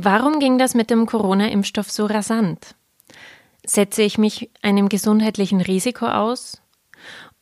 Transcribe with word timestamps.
Warum 0.00 0.38
ging 0.38 0.58
das 0.58 0.76
mit 0.76 0.90
dem 0.90 1.06
Corona-Impfstoff 1.06 1.90
so 1.90 2.06
rasant? 2.06 2.76
Setze 3.66 4.02
ich 4.02 4.16
mich 4.16 4.48
einem 4.62 4.88
gesundheitlichen 4.88 5.60
Risiko 5.60 6.06
aus? 6.06 6.62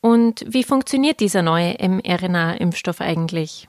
Und 0.01 0.43
wie 0.47 0.63
funktioniert 0.63 1.19
dieser 1.19 1.43
neue 1.43 1.75
mRNA-Impfstoff 1.79 2.99
eigentlich? 2.99 3.67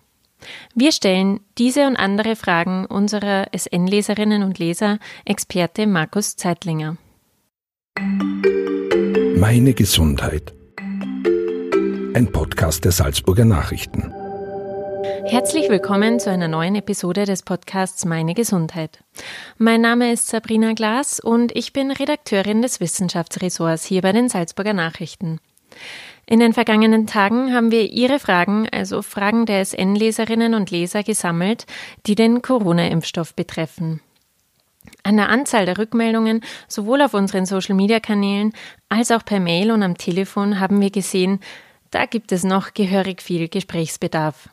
Wir 0.75 0.93
stellen 0.93 1.41
diese 1.59 1.87
und 1.87 1.97
andere 1.97 2.35
Fragen 2.35 2.87
unserer 2.87 3.49
SN-Leserinnen 3.55 4.43
und 4.43 4.59
Leser 4.59 4.99
Experte 5.27 5.87
Markus 5.87 6.37
Zeitlinger. 6.37 6.97
Meine 9.37 9.75
Gesundheit. 9.75 10.55
Ein 12.15 12.31
Podcast 12.33 12.87
der 12.87 12.93
Salzburger 12.93 13.45
Nachrichten. 13.45 14.15
Herzlich 15.09 15.71
willkommen 15.71 16.21
zu 16.21 16.31
einer 16.31 16.49
neuen 16.49 16.75
Episode 16.75 17.25
des 17.25 17.43
Podcasts 17.43 18.05
Meine 18.05 18.35
Gesundheit. 18.35 19.03
Mein 19.57 19.81
Name 19.81 20.13
ist 20.13 20.29
Sabrina 20.29 20.75
Glas 20.75 21.19
und 21.19 21.57
ich 21.57 21.73
bin 21.73 21.91
Redakteurin 21.91 22.61
des 22.61 22.79
Wissenschaftsressorts 22.79 23.87
hier 23.87 24.03
bei 24.03 24.13
den 24.13 24.29
Salzburger 24.29 24.75
Nachrichten. 24.75 25.41
In 26.27 26.41
den 26.41 26.53
vergangenen 26.53 27.07
Tagen 27.07 27.55
haben 27.55 27.71
wir 27.71 27.91
Ihre 27.91 28.19
Fragen, 28.19 28.69
also 28.71 29.01
Fragen 29.01 29.47
der 29.47 29.65
SN-Leserinnen 29.65 30.53
und 30.53 30.71
Leser, 30.71 31.03
gesammelt, 31.03 31.65
die 32.07 32.15
den 32.15 32.43
Corona-Impfstoff 32.43 33.35
betreffen. 33.35 34.01
An 35.05 35.17
der 35.17 35.31
Anzahl 35.31 35.65
der 35.65 35.79
Rückmeldungen, 35.79 36.43
sowohl 36.69 37.01
auf 37.01 37.15
unseren 37.15 37.47
Social-Media-Kanälen 37.47 38.53
als 38.91 39.11
auch 39.11 39.25
per 39.25 39.41
Mail 39.41 39.71
und 39.71 39.83
am 39.83 39.97
Telefon, 39.97 40.61
haben 40.61 40.83
wir 40.83 40.91
gesehen, 40.91 41.41
da 41.91 42.05
gibt 42.05 42.33
es 42.33 42.45
noch 42.45 42.75
gehörig 42.75 43.23
viel 43.23 43.49
Gesprächsbedarf. 43.49 44.51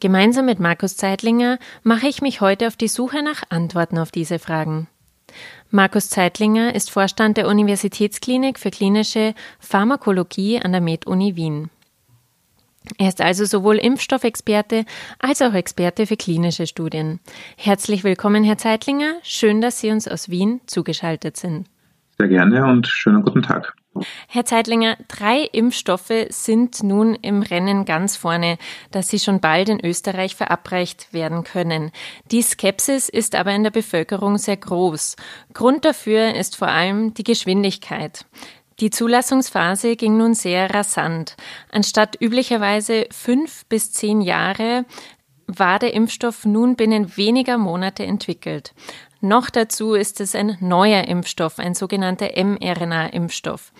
Gemeinsam 0.00 0.46
mit 0.46 0.60
Markus 0.60 0.96
Zeitlinger 0.96 1.58
mache 1.82 2.08
ich 2.08 2.22
mich 2.22 2.40
heute 2.40 2.66
auf 2.66 2.76
die 2.76 2.88
Suche 2.88 3.22
nach 3.22 3.42
Antworten 3.50 3.98
auf 3.98 4.10
diese 4.10 4.38
Fragen. 4.38 4.88
Markus 5.70 6.10
Zeitlinger 6.10 6.74
ist 6.74 6.90
Vorstand 6.90 7.36
der 7.36 7.48
Universitätsklinik 7.48 8.58
für 8.58 8.70
klinische 8.70 9.34
Pharmakologie 9.60 10.60
an 10.60 10.72
der 10.72 10.80
MedUni 10.80 11.36
Wien. 11.36 11.70
Er 12.98 13.08
ist 13.08 13.20
also 13.20 13.44
sowohl 13.44 13.78
Impfstoffexperte 13.78 14.84
als 15.18 15.40
auch 15.40 15.54
Experte 15.54 16.06
für 16.06 16.16
klinische 16.16 16.66
Studien. 16.66 17.20
Herzlich 17.56 18.04
willkommen, 18.04 18.44
Herr 18.44 18.58
Zeitlinger. 18.58 19.14
Schön, 19.22 19.60
dass 19.60 19.80
Sie 19.80 19.90
uns 19.90 20.08
aus 20.08 20.28
Wien 20.28 20.60
zugeschaltet 20.66 21.36
sind. 21.36 21.68
Sehr 22.18 22.28
gerne 22.28 22.66
und 22.66 22.86
schönen 22.86 23.22
guten 23.22 23.42
Tag. 23.42 23.74
Herr 24.26 24.46
Zeitlinger, 24.46 24.96
drei 25.08 25.42
Impfstoffe 25.52 26.26
sind 26.30 26.82
nun 26.82 27.14
im 27.14 27.42
Rennen 27.42 27.84
ganz 27.84 28.16
vorne, 28.16 28.56
dass 28.90 29.08
sie 29.08 29.18
schon 29.18 29.40
bald 29.40 29.68
in 29.68 29.84
Österreich 29.84 30.34
verabreicht 30.34 31.12
werden 31.12 31.44
können. 31.44 31.90
Die 32.30 32.42
Skepsis 32.42 33.08
ist 33.08 33.34
aber 33.34 33.52
in 33.52 33.62
der 33.62 33.70
Bevölkerung 33.70 34.38
sehr 34.38 34.56
groß. 34.56 35.16
Grund 35.52 35.84
dafür 35.84 36.34
ist 36.34 36.56
vor 36.56 36.68
allem 36.68 37.12
die 37.14 37.24
Geschwindigkeit. 37.24 38.24
Die 38.80 38.90
Zulassungsphase 38.90 39.96
ging 39.96 40.16
nun 40.16 40.34
sehr 40.34 40.74
rasant. 40.74 41.36
Anstatt 41.70 42.16
üblicherweise 42.20 43.06
fünf 43.10 43.66
bis 43.66 43.92
zehn 43.92 44.22
Jahre 44.22 44.86
war 45.46 45.78
der 45.78 45.92
Impfstoff 45.92 46.44
nun 46.46 46.76
binnen 46.76 47.16
weniger 47.16 47.58
Monate 47.58 48.04
entwickelt. 48.04 48.72
Noch 49.24 49.50
dazu 49.50 49.94
ist 49.94 50.20
es 50.20 50.34
ein 50.34 50.56
neuer 50.58 51.04
Impfstoff, 51.04 51.60
ein 51.60 51.74
sogenannter 51.74 52.30
mRNA-Impfstoff. 52.34 53.72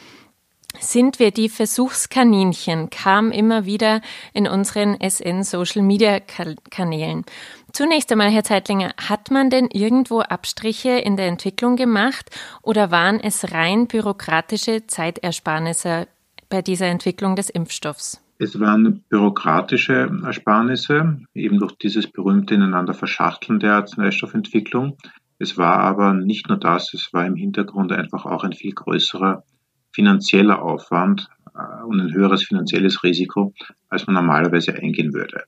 Sind 0.79 1.19
wir 1.19 1.33
die 1.33 1.49
Versuchskaninchen, 1.49 2.91
kam 2.91 3.33
immer 3.33 3.67
wieder 3.67 4.03
in 4.33 4.47
unseren 4.47 4.97
SN-Social-Media-Kanälen. 5.01 7.25
Zunächst 7.73 8.13
einmal, 8.13 8.31
Herr 8.31 8.45
Zeitlinger, 8.45 8.93
hat 8.97 9.33
man 9.33 9.51
denn 9.51 9.67
irgendwo 9.67 10.21
Abstriche 10.21 10.91
in 10.91 11.17
der 11.17 11.27
Entwicklung 11.27 11.75
gemacht 11.75 12.31
oder 12.63 12.93
waren 12.93 13.19
es 13.19 13.53
rein 13.53 13.89
bürokratische 13.89 14.87
Zeitersparnisse 14.87 16.07
bei 16.51 16.63
dieser 16.63 16.87
Entwicklung 16.87 17.35
des 17.35 17.51
Impfstoffs? 17.51 18.23
Es 18.39 18.61
waren 18.61 19.03
bürokratische 19.09 20.09
Ersparnisse, 20.25 21.19
eben 21.35 21.59
durch 21.59 21.73
dieses 21.79 22.07
berühmte 22.07 22.55
ineinander 22.55 22.95
Verschachteln 22.95 23.59
der 23.59 23.75
Arzneistoffentwicklung. 23.75 24.97
Es 25.43 25.59
war 25.59 25.81
aber 25.81 26.15
nicht 26.15 26.49
nur 26.49 26.57
das, 26.57 26.95
es 26.95 27.13
war 27.13 27.27
im 27.27 27.35
Hintergrund 27.35 27.91
einfach 27.91 28.27
auch 28.27 28.45
ein 28.45 28.53
viel 28.53 28.71
größerer 28.71 29.43
finanzieller 29.91 30.63
Aufwand 30.63 31.29
äh, 31.53 31.83
und 31.85 32.01
ein 32.01 32.13
höheres 32.15 32.45
finanzielles 32.45 33.03
Risiko, 33.03 33.53
als 33.89 34.07
man 34.07 34.15
normalerweise 34.15 34.73
eingehen 34.73 35.13
würde. 35.13 35.43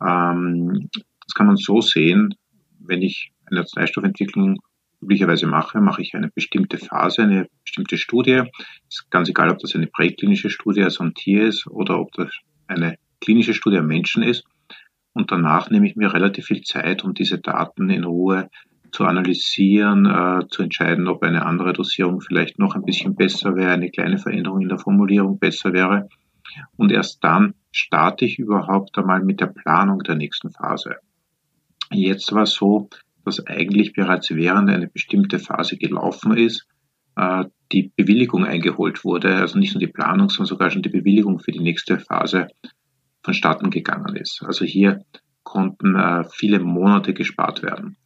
Ähm, 0.00 0.88
das 0.94 1.34
kann 1.34 1.46
man 1.46 1.56
so 1.58 1.82
sehen, 1.82 2.36
wenn 2.78 3.02
ich 3.02 3.30
eine 3.44 3.60
Arzneistoffentwicklung 3.60 4.60
üblicherweise 5.02 5.46
mache, 5.46 5.78
mache 5.82 6.00
ich 6.00 6.14
eine 6.14 6.30
bestimmte 6.30 6.78
Phase, 6.78 7.24
eine 7.24 7.48
bestimmte 7.64 7.98
Studie. 7.98 8.44
Es 8.88 9.00
ist 9.00 9.10
ganz 9.10 9.28
egal, 9.28 9.50
ob 9.50 9.58
das 9.58 9.74
eine 9.74 9.88
präklinische 9.88 10.48
Studie, 10.48 10.84
also 10.84 11.04
ein 11.04 11.12
Tier 11.12 11.48
ist, 11.48 11.66
oder 11.66 12.00
ob 12.00 12.12
das 12.12 12.30
eine 12.66 12.96
klinische 13.20 13.52
Studie 13.52 13.76
am 13.76 13.88
Menschen 13.88 14.22
ist. 14.22 14.44
Und 15.12 15.30
danach 15.32 15.68
nehme 15.68 15.86
ich 15.86 15.96
mir 15.96 16.14
relativ 16.14 16.46
viel 16.46 16.62
Zeit, 16.62 17.04
um 17.04 17.12
diese 17.12 17.38
Daten 17.38 17.90
in 17.90 18.04
Ruhe 18.04 18.48
zu 18.90 19.04
analysieren, 19.04 20.06
äh, 20.06 20.46
zu 20.48 20.62
entscheiden, 20.62 21.08
ob 21.08 21.22
eine 21.22 21.44
andere 21.46 21.72
Dosierung 21.72 22.20
vielleicht 22.20 22.58
noch 22.58 22.74
ein 22.74 22.84
bisschen 22.84 23.14
besser 23.14 23.56
wäre, 23.56 23.70
eine 23.70 23.90
kleine 23.90 24.18
Veränderung 24.18 24.62
in 24.62 24.68
der 24.68 24.78
Formulierung 24.78 25.38
besser 25.38 25.72
wäre. 25.72 26.08
Und 26.76 26.92
erst 26.92 27.22
dann 27.22 27.54
starte 27.72 28.24
ich 28.24 28.38
überhaupt 28.38 28.96
einmal 28.98 29.22
mit 29.22 29.40
der 29.40 29.46
Planung 29.46 30.00
der 30.00 30.14
nächsten 30.14 30.50
Phase. 30.50 30.96
Jetzt 31.90 32.32
war 32.32 32.42
es 32.42 32.54
so, 32.54 32.88
dass 33.24 33.46
eigentlich 33.46 33.92
bereits 33.92 34.30
während 34.30 34.70
eine 34.70 34.88
bestimmte 34.88 35.38
Phase 35.38 35.76
gelaufen 35.76 36.36
ist, 36.36 36.66
äh, 37.16 37.44
die 37.72 37.92
Bewilligung 37.94 38.44
eingeholt 38.44 39.04
wurde, 39.04 39.36
also 39.36 39.58
nicht 39.58 39.74
nur 39.74 39.80
die 39.80 39.92
Planung, 39.92 40.30
sondern 40.30 40.46
sogar 40.46 40.70
schon 40.70 40.82
die 40.82 40.88
Bewilligung 40.88 41.38
für 41.38 41.52
die 41.52 41.60
nächste 41.60 41.98
Phase 41.98 42.48
vonstatten 43.22 43.70
gegangen 43.70 44.16
ist. 44.16 44.42
Also 44.46 44.64
hier 44.64 45.04
konnten 45.42 45.96
äh, 45.96 46.24
viele 46.30 46.60
Monate 46.60 47.14
gespart 47.14 47.62
werden. 47.62 47.96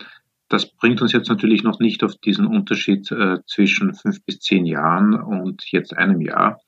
Das 0.53 0.67
bringt 0.71 1.01
uns 1.01 1.13
jetzt 1.13 1.31
natürlich 1.31 1.63
noch 1.63 1.81
nicht 1.81 2.05
auf 2.05 2.15
diesen 2.17 2.47
Unterschied 2.47 3.11
äh, 3.11 3.39
zwischen 3.47 3.95
fünf 3.95 4.23
bis 4.27 4.39
zehn 4.41 4.67
Jahren 4.67 5.15
und 5.15 5.65
jetzt 5.71 5.97
einem 5.97 6.21
Jahr. 6.21 6.61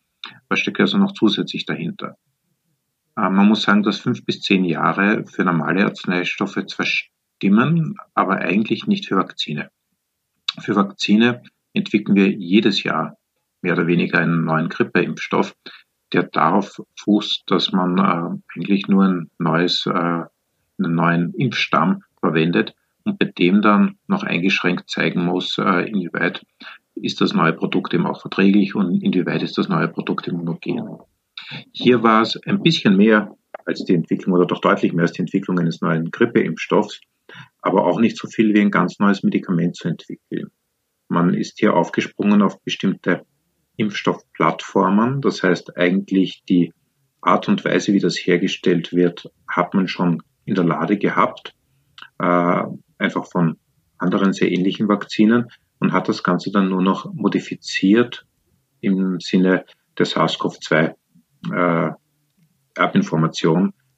Was 0.49 0.61
steckt 0.61 0.81
also 0.81 0.97
noch 0.97 1.12
zusätzlich 1.12 1.67
dahinter? 1.67 2.17
Äh, 3.15 3.28
man 3.28 3.47
muss 3.47 3.61
sagen, 3.61 3.83
dass 3.83 3.99
fünf 3.99 4.25
bis 4.25 4.41
zehn 4.41 4.65
Jahre 4.65 5.27
für 5.27 5.44
normale 5.44 5.84
Arzneistoffe 5.84 6.65
zwar 6.65 6.87
stimmen, 6.87 7.97
aber 8.15 8.37
eigentlich 8.39 8.87
nicht 8.87 9.06
für 9.06 9.17
Vakzine. 9.17 9.71
Für 10.59 10.77
Vakzine 10.77 11.43
entwickeln 11.75 12.17
wir 12.17 12.31
jedes 12.31 12.84
Jahr 12.84 13.19
mehr 13.61 13.75
oder 13.75 13.87
weniger 13.87 14.19
einen 14.19 14.47
neuen 14.47 14.71
Grippeimpfstoff, 14.71 15.55
der 16.15 16.23
darauf 16.23 16.81
fußt, 16.99 17.43
dass 17.49 17.71
man 17.71 17.99
äh, 17.99 18.56
eigentlich 18.56 18.89
nur 18.89 19.05
ein 19.05 19.31
neues, 19.39 19.84
äh, 19.84 19.93
einen 19.93 20.31
neuen 20.78 21.34
Impfstamm 21.34 22.03
verwendet, 22.19 22.75
und 23.04 23.19
bei 23.19 23.26
dem 23.26 23.62
dann 23.62 23.97
noch 24.06 24.22
eingeschränkt 24.22 24.91
zeigen 24.91 25.25
muss, 25.25 25.59
äh, 25.59 25.88
inwieweit 25.88 26.44
ist 26.94 27.20
das 27.20 27.34
neue 27.34 27.53
Produkt 27.53 27.92
eben 27.94 28.06
auch 28.06 28.20
verträglich 28.20 28.75
und 28.75 29.03
inwieweit 29.03 29.42
ist 29.42 29.59
das 29.59 29.69
neue 29.69 29.88
Produkt 29.88 30.28
immunogen. 30.28 30.98
Hier 31.72 32.03
war 32.03 32.22
es 32.22 32.41
ein 32.47 32.62
bisschen 32.62 32.97
mehr 32.97 33.37
als 33.64 33.84
die 33.84 33.94
Entwicklung 33.94 34.34
oder 34.34 34.47
doch 34.47 34.60
deutlich 34.60 34.93
mehr 34.93 35.03
als 35.03 35.12
die 35.12 35.22
Entwicklung 35.22 35.59
eines 35.59 35.81
neuen 35.81 36.10
Grippeimpfstoffs, 36.10 37.00
aber 37.60 37.87
auch 37.87 37.98
nicht 37.98 38.16
so 38.16 38.28
viel 38.28 38.54
wie 38.54 38.60
ein 38.60 38.70
ganz 38.70 38.98
neues 38.98 39.22
Medikament 39.22 39.76
zu 39.76 39.88
entwickeln. 39.88 40.50
Man 41.09 41.34
ist 41.34 41.59
hier 41.59 41.75
aufgesprungen 41.75 42.43
auf 42.43 42.62
bestimmte 42.62 43.25
Impfstoffplattformen, 43.76 45.20
das 45.20 45.43
heißt 45.43 45.76
eigentlich 45.76 46.43
die 46.48 46.72
Art 47.20 47.48
und 47.48 47.64
Weise, 47.64 47.93
wie 47.93 48.00
das 48.00 48.16
hergestellt 48.16 48.93
wird, 48.93 49.31
hat 49.48 49.75
man 49.75 49.88
schon 49.88 50.22
in 50.44 50.54
der 50.54 50.64
Lade 50.64 50.98
gehabt. 50.98 51.54
Einfach 53.04 53.26
von 53.26 53.59
anderen 53.98 54.32
sehr 54.32 54.50
ähnlichen 54.50 54.88
Vakzinen 54.88 55.50
und 55.79 55.93
hat 55.93 56.08
das 56.08 56.23
Ganze 56.23 56.50
dann 56.50 56.70
nur 56.70 56.82
noch 56.82 57.12
modifiziert 57.12 58.26
im 58.81 59.20
Sinne 59.20 59.67
der 59.99 60.06
SARS-CoV-2 60.06 60.94
äh, 61.52 61.93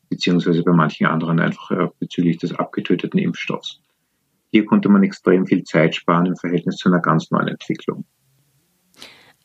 beziehungsweise 0.08 0.62
bei 0.62 0.72
manchen 0.72 1.06
anderen 1.06 1.40
einfach 1.40 1.70
äh, 1.70 1.88
bezüglich 1.98 2.38
des 2.38 2.52
abgetöteten 2.52 3.18
Impfstoffs. 3.18 3.80
Hier 4.50 4.64
konnte 4.64 4.88
man 4.88 5.02
extrem 5.02 5.46
viel 5.46 5.64
Zeit 5.64 5.94
sparen 5.94 6.26
im 6.26 6.36
Verhältnis 6.36 6.76
zu 6.76 6.88
einer 6.88 7.00
ganz 7.00 7.30
neuen 7.30 7.48
Entwicklung. 7.48 8.04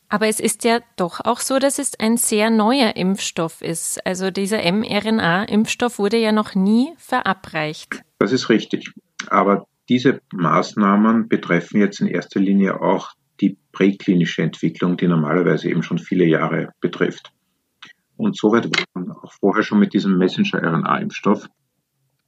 Aber 0.08 0.28
es 0.28 0.40
ist 0.40 0.64
ja 0.64 0.80
doch 0.96 1.20
auch 1.24 1.40
so, 1.40 1.58
dass 1.58 1.78
es 1.78 1.98
ein 1.98 2.18
sehr 2.18 2.50
neuer 2.50 2.96
Impfstoff 2.96 3.62
ist. 3.62 4.04
Also 4.06 4.30
dieser 4.30 4.58
mRNA-Impfstoff 4.58 5.98
wurde 5.98 6.18
ja 6.18 6.32
noch 6.32 6.54
nie 6.54 6.92
verabreicht. 6.98 8.02
Das 8.18 8.30
ist 8.30 8.50
richtig. 8.50 8.92
Aber 9.28 9.66
diese 9.88 10.20
Maßnahmen 10.32 11.28
betreffen 11.28 11.80
jetzt 11.80 12.00
in 12.00 12.06
erster 12.06 12.40
Linie 12.40 12.80
auch 12.80 13.12
die 13.40 13.58
präklinische 13.72 14.42
Entwicklung, 14.42 14.96
die 14.96 15.08
normalerweise 15.08 15.68
eben 15.68 15.82
schon 15.82 15.98
viele 15.98 16.24
Jahre 16.24 16.72
betrifft. 16.80 17.32
Und 18.16 18.36
soweit 18.36 18.66
war 18.66 19.02
man 19.02 19.16
auch 19.16 19.32
vorher 19.32 19.62
schon 19.62 19.80
mit 19.80 19.94
diesem 19.94 20.16
Messenger-RNA-Impfstoff, 20.18 21.48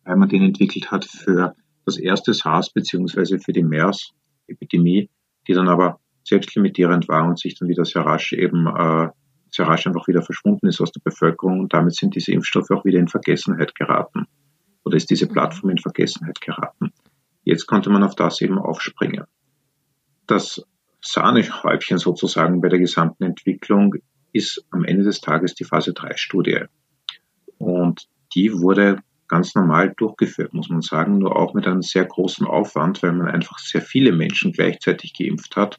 weil 0.05 0.17
man 0.17 0.29
den 0.29 0.43
entwickelt 0.43 0.91
hat 0.91 1.05
für 1.05 1.55
das 1.85 1.99
erste 1.99 2.35
SARS 2.35 2.71
beziehungsweise 2.73 3.39
für 3.39 3.53
die 3.53 3.63
MERS-Epidemie, 3.63 5.09
die 5.47 5.53
dann 5.53 5.69
aber 5.69 6.01
selbstlimitierend 6.25 7.09
war 7.09 7.29
und 7.29 7.39
sich 7.39 7.57
dann 7.59 7.69
wieder 7.69 7.85
sehr 7.85 8.03
rasch 8.03 8.33
eben 8.33 8.67
äh, 8.67 9.09
sehr 9.51 9.69
rasch 9.69 9.87
einfach 9.87 10.09
wieder 10.09 10.23
verschwunden 10.23 10.67
ist 10.67 10.81
aus 10.81 10.91
der 10.91 11.03
Bevölkerung 11.05 11.61
und 11.61 11.73
damit 11.73 11.95
sind 11.95 12.17
diese 12.17 12.33
Impfstoffe 12.33 12.71
auch 12.71 12.85
wieder 12.85 12.99
in 12.99 13.09
Vergessenheit 13.09 13.75
geraten 13.75 14.27
oder 14.85 14.97
ist 14.97 15.11
diese. 15.11 15.27
Plattform 15.27 15.71
in 15.71 15.79
Vergessenheit 15.79 16.41
geraten. 16.41 16.93
Jetzt 17.43 17.67
konnte 17.67 17.91
man 17.91 18.03
auf 18.03 18.15
das 18.15 18.41
eben 18.41 18.59
aufspringen. 18.59 19.25
Das 20.27 20.63
Sahnehäubchen 21.03 21.99
sozusagen 21.99 22.61
bei 22.61 22.69
der 22.69 22.79
gesamten 22.79 23.25
Entwicklung 23.25 23.95
ist 24.33 24.65
am 24.71 24.85
Ende 24.85 25.05
des 25.05 25.21
Tages 25.21 25.55
die 25.55 25.65
Phase 25.65 25.93
3 25.93 26.17
Studie. 26.17 26.65
Und 27.59 28.09
die 28.35 28.53
wurde 28.53 28.99
ganz 29.29 29.55
normal 29.55 29.95
durchgeführt, 29.97 30.55
muss 30.55 30.69
man 30.69 30.83
sagen, 30.83 31.19
nur 31.19 31.37
auch 31.37 31.55
mit 31.55 31.67
einem 31.67 31.83
sehr 31.83 32.05
großen 32.05 32.47
Aufwand, 32.47 33.03
weil 33.03 33.13
man 33.13 33.29
einfach 33.29 33.59
sehr 33.59 33.83
viele 33.83 34.13
Menschen 34.13 34.53
gleichzeitig 34.53 35.15
geimpft 35.15 35.57
hat. 35.57 35.79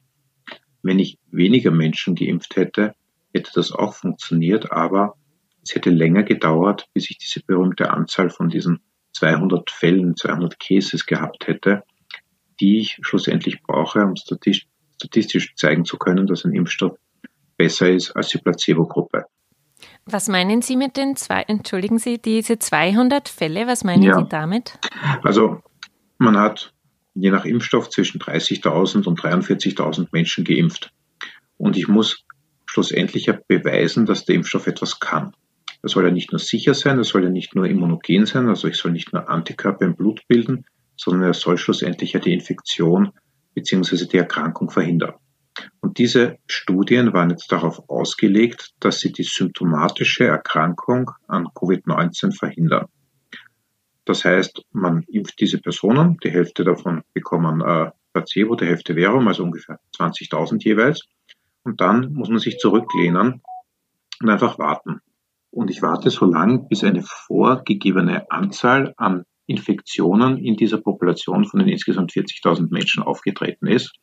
Wenn 0.81 1.00
ich 1.00 1.18
weniger 1.31 1.72
Menschen 1.72 2.16
geimpft 2.16 2.56
hätte, 2.56 2.94
hätte 3.34 3.52
das 3.56 3.72
auch 3.72 3.94
funktioniert, 3.94 4.72
aber 4.72 5.16
es 5.63 5.74
hätte 5.74 5.90
länger 5.90 6.24
gedauert, 6.24 6.88
bis 6.94 7.10
ich 7.10 7.18
diese 7.18 7.42
berühmte 7.44 7.92
Anzahl 7.92 8.30
von 8.30 8.50
diesen 8.50 8.81
200 9.15 9.71
Fällen, 9.71 10.15
200 10.15 10.59
Cases 10.59 11.06
gehabt 11.06 11.47
hätte, 11.47 11.83
die 12.59 12.79
ich 12.79 12.97
schlussendlich 13.01 13.62
brauche, 13.63 14.01
um 14.01 14.15
statistisch 14.15 15.56
zeigen 15.56 15.85
zu 15.85 15.97
können, 15.97 16.27
dass 16.27 16.45
ein 16.45 16.53
Impfstoff 16.53 16.97
besser 17.57 17.89
ist 17.89 18.12
als 18.12 18.29
die 18.29 18.38
Placebo-Gruppe. 18.38 19.25
Was 20.06 20.27
meinen 20.27 20.62
Sie 20.62 20.75
mit 20.75 20.97
den 20.97 21.15
zwei, 21.15 21.41
entschuldigen 21.41 22.00
Sie, 22.00 22.17
diese 22.17 22.59
200 22.59 23.27
Fälle, 23.27 23.67
was 23.67 23.83
meinen 23.83 24.03
ja. 24.03 24.19
Sie 24.19 24.29
damit? 24.29 24.77
Also 25.23 25.61
man 26.18 26.38
hat 26.38 26.73
je 27.13 27.31
nach 27.31 27.45
Impfstoff 27.45 27.89
zwischen 27.89 28.19
30.000 28.19 29.06
und 29.07 29.19
43.000 29.19 30.07
Menschen 30.11 30.44
geimpft. 30.44 30.91
Und 31.57 31.77
ich 31.77 31.88
muss 31.88 32.25
schlussendlich 32.65 33.31
beweisen, 33.47 34.06
dass 34.06 34.25
der 34.25 34.35
Impfstoff 34.35 34.68
etwas 34.68 35.00
kann. 35.00 35.33
Er 35.85 35.89
soll 35.89 36.05
ja 36.05 36.11
nicht 36.11 36.31
nur 36.31 36.39
sicher 36.39 36.73
sein, 36.73 36.97
er 36.97 37.03
soll 37.03 37.25
ja 37.25 37.29
nicht 37.29 37.53
nur 37.53 37.67
immunogen 37.67 38.25
sein, 38.25 38.49
also 38.49 38.67
ich 38.67 38.75
soll 38.75 38.91
nicht 38.91 39.13
nur 39.13 39.29
Antikörper 39.29 39.85
im 39.85 39.95
Blut 39.95 40.27
bilden, 40.27 40.65
sondern 40.95 41.21
er 41.29 41.35
soll 41.35 41.59
schlussendlich 41.59 42.13
ja 42.13 42.19
die 42.19 42.33
Infektion 42.33 43.11
bzw. 43.53 44.07
die 44.07 44.17
Erkrankung 44.17 44.71
verhindern. 44.71 45.13
Und 45.81 45.99
diese 45.99 46.39
Studien 46.47 47.13
waren 47.13 47.29
jetzt 47.29 47.51
darauf 47.51 47.87
ausgelegt, 47.87 48.73
dass 48.79 48.99
sie 48.99 49.11
die 49.11 49.21
symptomatische 49.21 50.25
Erkrankung 50.25 51.11
an 51.27 51.49
Covid-19 51.49 52.35
verhindern. 52.35 52.87
Das 54.05 54.25
heißt, 54.25 54.63
man 54.71 55.03
impft 55.03 55.39
diese 55.39 55.59
Personen, 55.59 56.17
die 56.23 56.31
Hälfte 56.31 56.63
davon 56.63 57.03
bekommen 57.13 57.61
äh, 57.61 57.91
Placebo, 58.11 58.55
die 58.55 58.65
Hälfte 58.65 58.95
Verum, 58.95 59.27
also 59.27 59.43
ungefähr 59.43 59.79
20.000 59.95 60.63
jeweils. 60.63 61.03
Und 61.61 61.79
dann 61.79 62.11
muss 62.11 62.29
man 62.29 62.39
sich 62.39 62.57
zurücklehnen 62.57 63.43
und 64.19 64.29
einfach 64.31 64.57
warten. 64.57 65.01
Und 65.56 65.72
ich 65.72 65.81
warte 65.81 66.10
so 66.10 66.25
lange, 66.25 66.68
bis 66.68 66.84
eine 66.84 67.02
vorgegebene 67.02 68.30
Anzahl 68.30 68.94
an 68.98 69.24
Infektionen 69.46 70.38
in 70.38 70.57
dieser 70.57 70.81
Population 70.81 71.46
von 71.46 71.62
den 71.62 71.69
insgesamt 71.69 72.12
40.000 72.12 72.74
Menschen 72.74 73.02
aufgetreten 73.02 73.68
ist. 73.68 73.94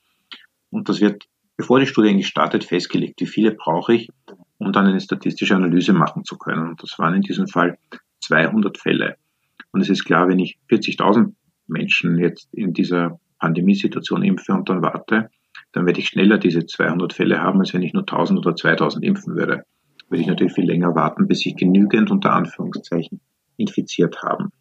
Und 0.70 0.88
das 0.88 1.02
wird, 1.02 1.24
bevor 1.58 1.78
die 1.78 1.86
Studie 1.86 2.08
eigentlich 2.08 2.28
startet, 2.28 2.64
festgelegt, 2.64 3.20
wie 3.20 3.26
viele 3.26 3.52
brauche 3.52 3.92
ich, 3.92 4.08
um 4.56 4.72
dann 4.72 4.86
eine 4.86 4.98
statistische 4.98 5.54
Analyse 5.54 5.92
machen 5.92 6.24
zu 6.24 6.38
können. 6.38 6.70
Und 6.70 6.82
das 6.82 6.98
waren 6.98 7.16
in 7.16 7.20
diesem 7.20 7.46
Fall 7.46 7.76
200 8.20 8.78
Fälle. 8.78 9.16
Und 9.72 9.82
es 9.82 9.90
ist 9.90 10.06
klar, 10.06 10.28
wenn 10.28 10.38
ich 10.38 10.58
40.000 10.70 11.34
Menschen 11.66 12.16
jetzt 12.16 12.48
in 12.54 12.72
dieser 12.72 13.20
Pandemiesituation 13.40 14.22
impfe 14.22 14.54
und 14.54 14.70
dann 14.70 14.80
warte, 14.80 15.28
dann 15.72 15.84
werde 15.84 16.00
ich 16.00 16.08
schneller 16.08 16.38
diese 16.38 16.64
200 16.64 17.12
Fälle 17.12 17.42
haben, 17.42 17.60
als 17.60 17.74
wenn 17.74 17.82
ich 17.82 17.92
nur 17.92 18.04
1000 18.04 18.38
oder 18.38 18.56
2000 18.56 19.04
impfen 19.04 19.36
würde 19.36 19.64
würde 20.12 20.22
ich 20.22 20.28
natürlich 20.28 20.52
viel 20.52 20.66
länger 20.66 20.94
warten, 20.94 21.26
bis 21.26 21.40
sich 21.40 21.56
genügend 21.56 22.10
unter 22.10 22.32
Anführungszeichen 22.32 23.20
infiziert 23.56 24.22
haben. 24.22 24.52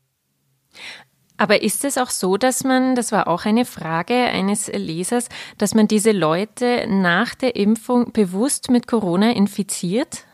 Aber 1.38 1.62
ist 1.62 1.84
es 1.84 1.98
auch 1.98 2.10
so, 2.10 2.38
dass 2.38 2.64
man, 2.64 2.96
das 2.96 3.12
war 3.12 3.28
auch 3.28 3.46
eine 3.46 3.66
Frage 3.66 4.14
eines 4.14 4.72
Lesers, 4.72 5.28
dass 5.58 5.76
man 5.76 5.88
diese 5.88 6.12
Leute 6.12 6.86
nach 6.88 7.36
der 7.36 7.56
Impfung 7.56 8.14
bewusst 8.14 8.72
mit 8.72 8.88
Corona 8.88 9.32
infiziert? 9.32 10.26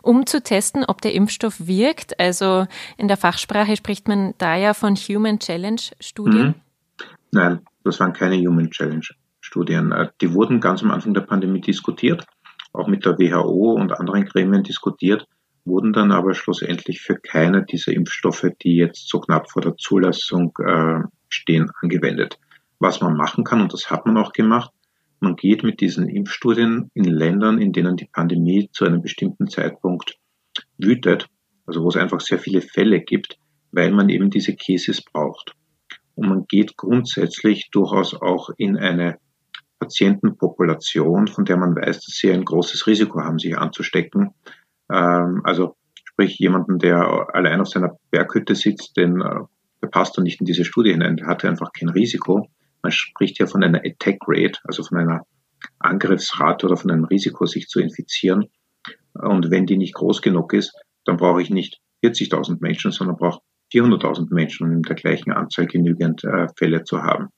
um 0.00 0.26
zu 0.26 0.40
testen, 0.40 0.84
ob 0.84 1.00
der 1.00 1.12
Impfstoff 1.12 1.66
wirkt. 1.66 2.20
Also 2.20 2.68
in 2.98 3.08
der 3.08 3.16
Fachsprache 3.16 3.76
spricht 3.76 4.06
man 4.06 4.32
da 4.38 4.54
ja 4.54 4.74
von 4.74 4.94
Human 4.94 5.40
Challenge 5.40 5.80
Studien. 5.98 6.46
Mhm. 6.46 6.54
Nein, 7.32 7.60
das 7.82 7.98
waren 7.98 8.12
keine 8.12 8.36
Human 8.36 8.70
Challenge 8.70 9.04
Studien. 9.40 9.90
Äh, 9.90 10.10
die 10.20 10.32
wurden 10.34 10.60
ganz 10.60 10.84
am 10.84 10.92
Anfang 10.92 11.14
der 11.14 11.22
Pandemie 11.22 11.60
diskutiert 11.60 12.24
auch 12.72 12.88
mit 12.88 13.04
der 13.04 13.18
WHO 13.18 13.72
und 13.72 13.92
anderen 13.92 14.24
Gremien 14.24 14.62
diskutiert, 14.62 15.26
wurden 15.64 15.92
dann 15.92 16.10
aber 16.10 16.34
schlussendlich 16.34 17.00
für 17.00 17.16
keine 17.16 17.64
dieser 17.64 17.92
Impfstoffe, 17.92 18.46
die 18.62 18.76
jetzt 18.76 19.08
so 19.08 19.20
knapp 19.20 19.50
vor 19.50 19.62
der 19.62 19.76
Zulassung 19.76 20.52
äh, 20.58 21.00
stehen, 21.28 21.70
angewendet. 21.80 22.38
Was 22.78 23.00
man 23.00 23.16
machen 23.16 23.44
kann, 23.44 23.60
und 23.60 23.72
das 23.72 23.90
hat 23.90 24.06
man 24.06 24.16
auch 24.16 24.32
gemacht, 24.32 24.72
man 25.20 25.36
geht 25.36 25.62
mit 25.62 25.80
diesen 25.80 26.08
Impfstudien 26.08 26.90
in 26.94 27.04
Ländern, 27.04 27.60
in 27.60 27.72
denen 27.72 27.96
die 27.96 28.08
Pandemie 28.12 28.68
zu 28.72 28.84
einem 28.84 29.02
bestimmten 29.02 29.46
Zeitpunkt 29.46 30.18
wütet, 30.78 31.28
also 31.64 31.84
wo 31.84 31.88
es 31.88 31.96
einfach 31.96 32.20
sehr 32.20 32.40
viele 32.40 32.60
Fälle 32.60 33.00
gibt, 33.00 33.38
weil 33.70 33.92
man 33.92 34.08
eben 34.08 34.30
diese 34.30 34.56
Cases 34.56 35.00
braucht. 35.00 35.54
Und 36.16 36.28
man 36.28 36.44
geht 36.48 36.76
grundsätzlich 36.76 37.70
durchaus 37.70 38.14
auch 38.14 38.50
in 38.56 38.76
eine 38.76 39.18
Patientenpopulation, 39.82 41.26
von 41.26 41.44
der 41.44 41.56
man 41.56 41.74
weiß, 41.74 42.04
dass 42.04 42.14
sie 42.14 42.30
ein 42.30 42.44
großes 42.44 42.86
Risiko 42.86 43.20
haben, 43.20 43.40
sich 43.40 43.58
anzustecken. 43.58 44.30
Ähm, 44.90 45.40
also 45.42 45.76
sprich 46.04 46.38
jemanden, 46.38 46.78
der 46.78 47.28
allein 47.34 47.60
auf 47.60 47.68
seiner 47.68 47.96
Berghütte 48.10 48.54
sitzt, 48.54 48.96
den, 48.96 49.20
äh, 49.20 49.40
der 49.82 49.88
passt 49.88 50.16
dann 50.16 50.24
nicht 50.24 50.40
in 50.40 50.46
diese 50.46 50.64
Studie 50.64 50.92
hinein, 50.92 51.16
der 51.16 51.26
hatte 51.26 51.48
einfach 51.48 51.72
kein 51.72 51.88
Risiko. 51.88 52.48
Man 52.82 52.92
spricht 52.92 53.40
ja 53.40 53.46
von 53.46 53.64
einer 53.64 53.80
Attack 53.84 54.18
Rate, 54.28 54.60
also 54.64 54.84
von 54.84 54.98
einer 54.98 55.26
Angriffsrate 55.80 56.66
oder 56.66 56.76
von 56.76 56.90
einem 56.92 57.04
Risiko, 57.04 57.46
sich 57.46 57.66
zu 57.66 57.80
infizieren. 57.80 58.46
Und 59.14 59.50
wenn 59.50 59.66
die 59.66 59.76
nicht 59.76 59.94
groß 59.94 60.22
genug 60.22 60.52
ist, 60.52 60.72
dann 61.04 61.16
brauche 61.16 61.42
ich 61.42 61.50
nicht 61.50 61.80
40.000 62.04 62.58
Menschen, 62.60 62.92
sondern 62.92 63.16
brauche 63.16 63.40
400.000 63.72 64.32
Menschen, 64.32 64.66
um 64.68 64.72
in 64.76 64.82
der 64.82 64.94
gleichen 64.94 65.32
Anzahl 65.32 65.66
genügend 65.66 66.22
äh, 66.22 66.46
Fälle 66.56 66.84
zu 66.84 67.02
haben. 67.02 67.28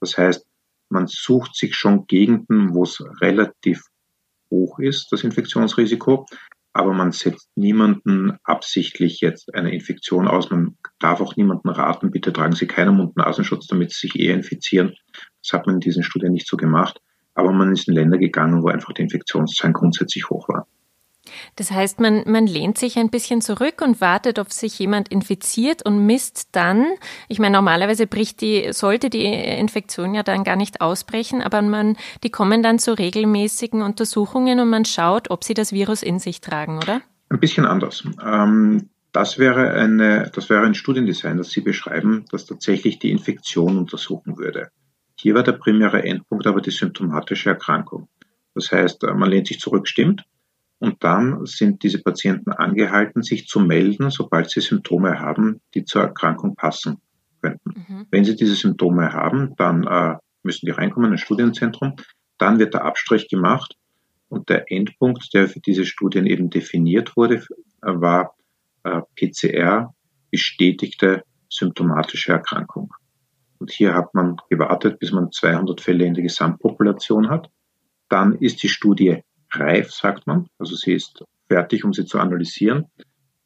Das 0.00 0.16
heißt, 0.16 0.46
man 0.92 1.06
sucht 1.08 1.56
sich 1.56 1.74
schon 1.74 2.06
Gegenden, 2.06 2.74
wo 2.74 2.84
es 2.84 3.02
relativ 3.20 3.82
hoch 4.50 4.78
ist, 4.78 5.10
das 5.10 5.24
Infektionsrisiko, 5.24 6.26
aber 6.74 6.92
man 6.92 7.12
setzt 7.12 7.50
niemanden 7.54 8.38
absichtlich 8.44 9.20
jetzt 9.20 9.54
eine 9.54 9.72
Infektion 9.72 10.28
aus. 10.28 10.50
Man 10.50 10.76
darf 10.98 11.20
auch 11.20 11.36
niemanden 11.36 11.68
raten, 11.68 12.10
bitte 12.10 12.32
tragen 12.32 12.54
Sie 12.54 12.66
keinen 12.66 12.96
Mund-Nasenschutz, 12.96 13.66
damit 13.66 13.92
Sie 13.92 14.06
sich 14.06 14.18
eher 14.18 14.34
infizieren. 14.34 14.94
Das 15.42 15.52
hat 15.52 15.66
man 15.66 15.76
in 15.76 15.80
diesen 15.80 16.02
Studien 16.02 16.32
nicht 16.32 16.48
so 16.48 16.56
gemacht. 16.56 16.98
Aber 17.34 17.52
man 17.52 17.72
ist 17.72 17.88
in 17.88 17.94
Länder 17.94 18.18
gegangen, 18.18 18.62
wo 18.62 18.68
einfach 18.68 18.92
die 18.92 19.02
Infektionszahlen 19.02 19.72
grundsätzlich 19.72 20.28
hoch 20.28 20.48
waren. 20.48 20.64
Das 21.56 21.70
heißt, 21.70 22.00
man, 22.00 22.24
man 22.26 22.46
lehnt 22.46 22.78
sich 22.78 22.98
ein 22.98 23.10
bisschen 23.10 23.40
zurück 23.40 23.80
und 23.80 24.00
wartet, 24.00 24.38
ob 24.38 24.52
sich 24.52 24.78
jemand 24.78 25.08
infiziert 25.08 25.84
und 25.84 26.04
misst 26.04 26.48
dann, 26.52 26.86
ich 27.28 27.38
meine, 27.38 27.56
normalerweise 27.56 28.06
bricht 28.06 28.40
die, 28.40 28.72
sollte 28.72 29.08
die 29.08 29.24
Infektion 29.24 30.14
ja 30.14 30.22
dann 30.22 30.44
gar 30.44 30.56
nicht 30.56 30.80
ausbrechen, 30.80 31.40
aber 31.42 31.62
man, 31.62 31.96
die 32.22 32.30
kommen 32.30 32.62
dann 32.62 32.78
zu 32.78 32.98
regelmäßigen 32.98 33.82
Untersuchungen 33.82 34.60
und 34.60 34.70
man 34.70 34.84
schaut, 34.84 35.30
ob 35.30 35.44
sie 35.44 35.54
das 35.54 35.72
Virus 35.72 36.02
in 36.02 36.18
sich 36.18 36.40
tragen, 36.40 36.78
oder? 36.78 37.02
Ein 37.28 37.40
bisschen 37.40 37.66
anders. 37.66 38.04
Ähm, 38.22 38.90
das 39.12 39.38
wäre 39.38 39.72
eine, 39.72 40.30
das 40.34 40.50
wäre 40.50 40.64
ein 40.64 40.74
Studiendesign, 40.74 41.36
das 41.36 41.50
Sie 41.50 41.60
beschreiben, 41.60 42.24
das 42.30 42.46
tatsächlich 42.46 42.98
die 42.98 43.10
Infektion 43.10 43.78
untersuchen 43.78 44.38
würde. 44.38 44.70
Hier 45.16 45.34
war 45.34 45.42
der 45.42 45.52
primäre 45.52 46.02
Endpunkt 46.02 46.46
aber 46.46 46.60
die 46.60 46.70
symptomatische 46.70 47.50
Erkrankung. 47.50 48.08
Das 48.54 48.72
heißt, 48.72 49.02
man 49.02 49.30
lehnt 49.30 49.46
sich 49.46 49.60
zurück, 49.60 49.86
stimmt, 49.86 50.24
und 50.82 51.04
dann 51.04 51.46
sind 51.46 51.84
diese 51.84 52.02
Patienten 52.02 52.50
angehalten, 52.50 53.22
sich 53.22 53.46
zu 53.46 53.60
melden, 53.60 54.10
sobald 54.10 54.50
sie 54.50 54.60
Symptome 54.60 55.20
haben, 55.20 55.60
die 55.74 55.84
zur 55.84 56.02
Erkrankung 56.02 56.56
passen 56.56 56.96
könnten. 57.40 57.84
Mhm. 57.88 58.06
Wenn 58.10 58.24
sie 58.24 58.34
diese 58.34 58.56
Symptome 58.56 59.12
haben, 59.12 59.54
dann 59.56 59.86
äh, 59.86 60.16
müssen 60.42 60.66
die 60.66 60.72
reinkommen 60.72 61.06
in 61.06 61.14
ein 61.14 61.18
Studienzentrum. 61.18 61.94
Dann 62.36 62.58
wird 62.58 62.74
der 62.74 62.84
Abstrich 62.84 63.28
gemacht. 63.28 63.76
Und 64.28 64.48
der 64.48 64.72
Endpunkt, 64.72 65.32
der 65.34 65.46
für 65.46 65.60
diese 65.60 65.84
Studien 65.84 66.26
eben 66.26 66.50
definiert 66.50 67.16
wurde, 67.16 67.36
äh, 67.36 67.42
war 67.82 68.34
äh, 68.82 69.02
PCR, 69.14 69.94
bestätigte 70.32 71.22
symptomatische 71.48 72.32
Erkrankung. 72.32 72.92
Und 73.58 73.70
hier 73.70 73.94
hat 73.94 74.14
man 74.14 74.34
gewartet, 74.50 74.98
bis 74.98 75.12
man 75.12 75.30
200 75.30 75.80
Fälle 75.80 76.06
in 76.06 76.14
der 76.14 76.24
Gesamtpopulation 76.24 77.30
hat. 77.30 77.52
Dann 78.08 78.34
ist 78.34 78.64
die 78.64 78.68
Studie 78.68 79.22
reif, 79.52 79.92
sagt 79.92 80.26
man. 80.26 80.46
Also 80.58 80.76
sie 80.76 80.92
ist 80.92 81.24
fertig, 81.48 81.84
um 81.84 81.92
sie 81.92 82.04
zu 82.04 82.18
analysieren. 82.18 82.86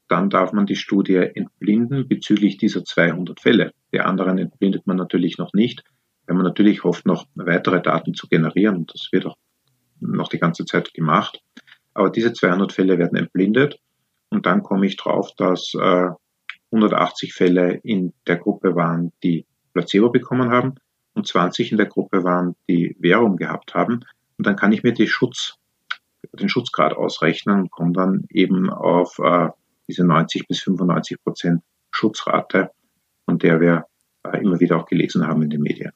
dann 0.08 0.30
darf 0.30 0.52
man 0.52 0.66
die 0.66 0.76
Studie 0.76 1.16
entblinden 1.16 2.06
bezüglich 2.06 2.58
dieser 2.58 2.84
200 2.84 3.40
Fälle. 3.40 3.72
Die 3.92 4.00
anderen 4.00 4.38
entblindet 4.38 4.86
man 4.86 4.96
natürlich 4.96 5.36
noch 5.36 5.52
nicht, 5.52 5.82
weil 6.26 6.36
man 6.36 6.44
natürlich 6.44 6.84
hofft, 6.84 7.06
noch 7.06 7.26
weitere 7.34 7.82
Daten 7.82 8.14
zu 8.14 8.28
generieren. 8.28 8.86
Das 8.86 9.08
wird 9.10 9.26
auch 9.26 9.36
noch 9.98 10.28
die 10.28 10.38
ganze 10.38 10.64
Zeit 10.64 10.94
gemacht. 10.94 11.40
Aber 11.92 12.10
diese 12.10 12.32
200 12.32 12.72
Fälle 12.72 12.98
werden 12.98 13.18
entblindet 13.18 13.80
und 14.28 14.46
dann 14.46 14.62
komme 14.62 14.86
ich 14.86 14.96
drauf, 14.96 15.30
dass 15.36 15.72
äh, 15.74 16.10
180 16.70 17.32
Fälle 17.32 17.80
in 17.82 18.12
der 18.26 18.36
Gruppe 18.36 18.74
waren, 18.74 19.12
die 19.22 19.46
Placebo 19.72 20.10
bekommen 20.10 20.50
haben 20.50 20.74
und 21.14 21.26
20 21.26 21.72
in 21.72 21.78
der 21.78 21.86
Gruppe 21.86 22.22
waren, 22.22 22.54
die 22.68 22.96
Währung 22.98 23.36
gehabt 23.36 23.74
haben. 23.74 24.04
Und 24.36 24.46
dann 24.46 24.56
kann 24.56 24.72
ich 24.72 24.82
mir 24.82 24.92
die 24.92 25.08
Schutz, 25.08 25.56
den 26.32 26.48
Schutzgrad 26.48 26.94
ausrechnen 26.94 27.62
und 27.62 27.70
komme 27.70 27.92
dann 27.92 28.24
eben 28.30 28.70
auf 28.70 29.18
äh, 29.18 29.48
diese 29.88 30.04
90 30.04 30.48
bis 30.48 30.60
95 30.60 31.22
Prozent 31.22 31.62
Schutzrate, 31.90 32.70
von 33.24 33.38
der 33.38 33.60
wir 33.60 33.86
äh, 34.24 34.38
immer 34.38 34.60
wieder 34.60 34.78
auch 34.78 34.86
gelesen 34.86 35.26
haben 35.26 35.42
in 35.42 35.50
den 35.50 35.62
Medien. 35.62 35.92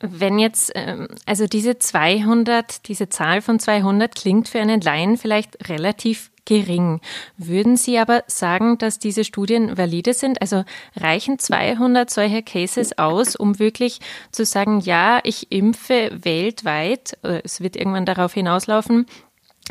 Wenn 0.00 0.38
jetzt, 0.38 0.72
ähm, 0.74 1.08
also 1.26 1.46
diese 1.46 1.78
200, 1.78 2.88
diese 2.88 3.08
Zahl 3.08 3.40
von 3.40 3.60
200 3.60 4.14
klingt 4.14 4.48
für 4.48 4.58
einen 4.58 4.80
Laien 4.80 5.16
vielleicht 5.16 5.68
relativ 5.68 6.31
gering. 6.44 7.00
Würden 7.36 7.76
Sie 7.76 7.98
aber 7.98 8.24
sagen, 8.26 8.78
dass 8.78 8.98
diese 8.98 9.24
Studien 9.24 9.76
valide 9.78 10.14
sind? 10.14 10.40
Also 10.40 10.64
reichen 10.96 11.38
200 11.38 12.10
solcher 12.10 12.42
Cases 12.42 12.98
aus, 12.98 13.36
um 13.36 13.58
wirklich 13.58 14.00
zu 14.32 14.44
sagen, 14.44 14.80
ja, 14.80 15.20
ich 15.24 15.52
impfe 15.52 16.10
weltweit, 16.12 17.18
es 17.22 17.60
wird 17.60 17.76
irgendwann 17.76 18.06
darauf 18.06 18.34
hinauslaufen, 18.34 19.06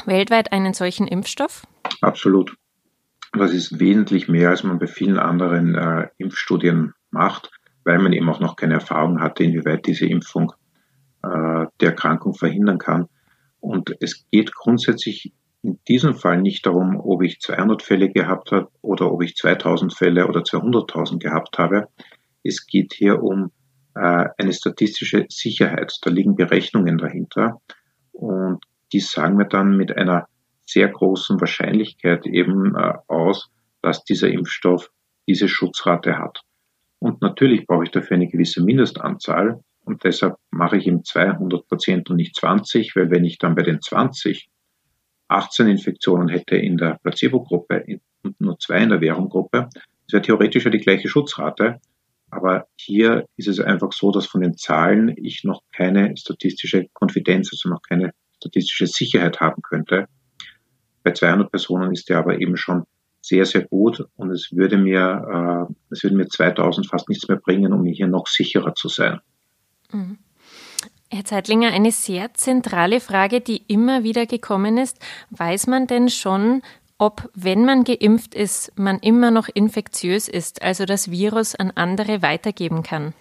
weltweit 0.06 0.52
einen 0.52 0.74
solchen 0.74 1.08
Impfstoff? 1.08 1.68
Absolut. 2.02 2.56
Das 3.34 3.52
ist 3.52 3.80
wesentlich 3.80 4.28
mehr, 4.28 4.50
als 4.50 4.64
man 4.64 4.80
bei 4.80 4.88
vielen 4.88 5.18
anderen 5.18 5.76
äh, 5.76 6.08
Impfstudien 6.18 6.94
macht, 7.12 7.50
weil 7.86 8.00
man 8.00 8.14
eben 8.14 8.30
auch 8.30 8.40
noch 8.40 8.56
keine 8.56 8.76
Erfahrung 8.76 9.22
hatte, 9.22 9.44
inwieweit 9.44 9.86
diese 9.86 10.06
Impfung 10.06 10.52
äh, 11.24 11.66
die 11.80 11.86
Erkrankung 11.86 12.34
verhindern 12.34 12.78
kann. 12.78 13.08
Und 13.60 13.96
es 14.02 14.26
geht 14.32 14.54
grundsätzlich 14.54 15.34
in 15.64 15.80
diesem 15.88 16.16
Fall 16.16 16.42
nicht 16.42 16.66
darum, 16.66 17.00
ob 17.00 17.22
ich 17.22 17.40
200 17.40 17.84
Fälle 17.84 18.10
gehabt 18.10 18.52
habe 18.52 18.70
oder 18.82 19.12
ob 19.12 19.22
ich 19.22 19.36
2000 19.36 19.94
Fälle 19.94 20.28
oder 20.28 20.42
200.000 20.42 21.20
gehabt 21.20 21.58
habe. 21.58 21.88
Es 22.44 22.66
geht 22.66 22.94
hier 22.94 23.22
um 23.22 23.52
äh, 23.96 24.26
eine 24.38 24.54
statistische 24.54 25.26
Sicherheit. 25.30 25.94
Da 26.02 26.10
liegen 26.10 26.36
Berechnungen 26.36 26.98
dahinter 26.98 27.62
und 28.12 28.64
die 28.92 29.00
sagen 29.00 29.38
mir 29.38 29.48
dann 29.48 29.78
mit 29.78 29.96
einer 29.96 30.28
sehr 30.66 30.88
großen 30.88 31.40
Wahrscheinlichkeit 31.40 32.26
eben 32.26 32.76
äh, 32.76 32.94
aus, 33.08 33.52
dass 33.82 34.04
dieser 34.04 34.30
Impfstoff 34.30 34.90
diese 35.28 35.48
Schutzrate 35.48 36.18
hat. 36.18 36.42
Und 37.00 37.22
natürlich 37.22 37.68
brauche 37.68 37.84
ich 37.84 37.92
dafür 37.92 38.16
eine 38.16 38.28
gewisse 38.28 38.64
Mindestanzahl 38.64 39.64
und 39.86 40.04
deshalb 40.04 40.36
mache 40.52 40.78
ich 40.78 40.88
ihm 40.88 41.04
200 41.04 41.68
Patienten 41.68 42.12
und 42.12 42.18
nicht 42.18 42.36
20, 42.36 42.96
weil 42.96 43.10
wenn 43.10 43.26
ich 43.26 43.38
dann 43.38 43.56
bei 43.56 43.64
den 43.64 43.82
20 43.82 44.50
18 45.32 45.68
Infektionen 45.68 46.30
hätte 46.30 46.56
in 46.56 46.78
der 46.78 47.00
Placebo-Gruppe 47.04 48.00
und 48.24 48.40
nur 48.40 48.60
zwei 48.60 48.84
in 48.84 48.90
der 48.90 49.02
Währung-Gruppe, 49.02 49.70
das 49.74 50.14
wäre 50.14 50.22
theoretisch 50.24 50.66
ja 50.66 50.72
die 50.72 50.80
gleiche 50.80 51.10
Schutzrate. 51.10 51.80
Aber 52.30 52.68
hier 52.78 53.26
ist 53.36 53.48
es 53.48 53.60
einfach 53.60 53.92
so, 53.92 54.12
dass 54.12 54.26
von 54.26 54.42
den 54.42 54.56
Zahlen 54.58 55.14
ich 55.18 55.44
noch 55.44 55.62
keine 55.74 56.16
statistische 56.16 56.88
Konfidenz, 56.94 57.50
also 57.52 57.70
noch 57.70 57.82
keine 57.82 58.14
statistische 58.38 58.88
Sicherheit 58.88 59.42
haben 59.42 59.62
könnte. 59.62 60.08
Bei 61.04 61.12
200 61.12 61.52
Personen 61.52 61.92
ist 61.92 62.10
der 62.10 62.20
aber 62.20 62.40
eben 62.40 62.56
schon 62.56 62.84
sehr, 63.22 63.46
sehr 63.46 63.66
gut 63.68 64.06
und 64.16 64.32
es 64.32 64.52
würde 64.52 64.78
mir, 64.78 65.68
äh, 65.70 65.74
es 65.92 66.04
würde 66.04 66.16
mir 66.16 66.28
2000 66.28 66.88
fast 66.88 67.10
nichts 67.10 67.28
mehr 67.28 67.38
bringen, 67.38 67.74
um 67.74 67.86
hier 67.86 68.08
noch 68.08 68.28
sicherer 68.28 68.74
zu 68.76 68.88
sein. 68.88 69.20
Mhm. 69.92 70.18
Herr 71.14 71.26
Zeitlinger, 71.26 71.74
eine 71.74 71.92
sehr 71.92 72.34
zentrale 72.36 73.02
Frage, 73.02 73.42
die 73.42 73.64
immer 73.68 74.04
wieder 74.04 74.26
gekommen 74.26 74.78
ist. 74.78 74.98
Weiß 75.30 75.68
man 75.68 75.86
denn 75.86 76.08
schon, 76.08 76.62
ob, 76.98 77.30
wenn 77.36 77.66
man 77.66 77.84
geimpft 77.84 78.34
ist, 78.34 78.72
man 78.78 78.98
immer 79.00 79.30
noch 79.30 79.50
infektiös 79.54 80.30
ist, 80.30 80.62
also 80.62 80.86
das 80.86 81.12
Virus 81.12 81.54
an 81.54 81.72
andere 81.76 82.22
weitergeben 82.22 82.82
kann? 82.82 83.14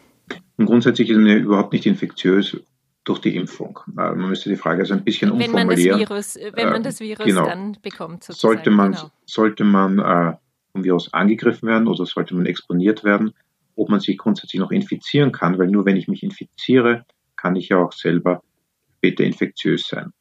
Und 0.56 0.66
grundsätzlich 0.66 1.10
ist 1.10 1.16
man 1.16 1.26
ja 1.26 1.34
überhaupt 1.34 1.72
nicht 1.72 1.84
infektiös 1.84 2.56
durch 3.02 3.18
die 3.18 3.34
Impfung. 3.34 3.80
Äh, 3.88 4.14
man 4.14 4.28
müsste 4.28 4.50
die 4.50 4.56
Frage 4.56 4.82
also 4.82 4.94
ein 4.94 5.02
bisschen 5.02 5.36
wenn 5.36 5.48
umformulieren. 5.50 5.98
Man 5.98 6.08
Virus, 6.08 6.38
wenn 6.52 6.70
man 6.70 6.82
das 6.84 7.00
Virus 7.00 7.26
genau. 7.26 7.46
dann 7.46 7.76
bekommt. 7.82 8.22
Sozusagen. 8.22 8.54
Sollte 8.54 8.70
man, 8.70 8.92
genau. 8.92 9.10
sollte 9.26 9.64
man 9.64 9.98
äh, 9.98 10.36
vom 10.70 10.84
Virus 10.84 11.12
angegriffen 11.12 11.68
werden 11.68 11.88
oder 11.88 12.06
sollte 12.06 12.36
man 12.36 12.46
exponiert 12.46 13.02
werden, 13.02 13.32
ob 13.74 13.88
man 13.88 13.98
sich 13.98 14.16
grundsätzlich 14.16 14.60
noch 14.60 14.70
infizieren 14.70 15.32
kann, 15.32 15.58
weil 15.58 15.66
nur 15.66 15.86
wenn 15.86 15.96
ich 15.96 16.06
mich 16.06 16.22
infiziere, 16.22 17.04
kann 17.40 17.56
ich 17.56 17.70
ja 17.70 17.78
auch 17.78 17.92
selber 17.92 18.42
später 18.98 19.24
infektiös 19.24 19.86
sein. 19.86 20.12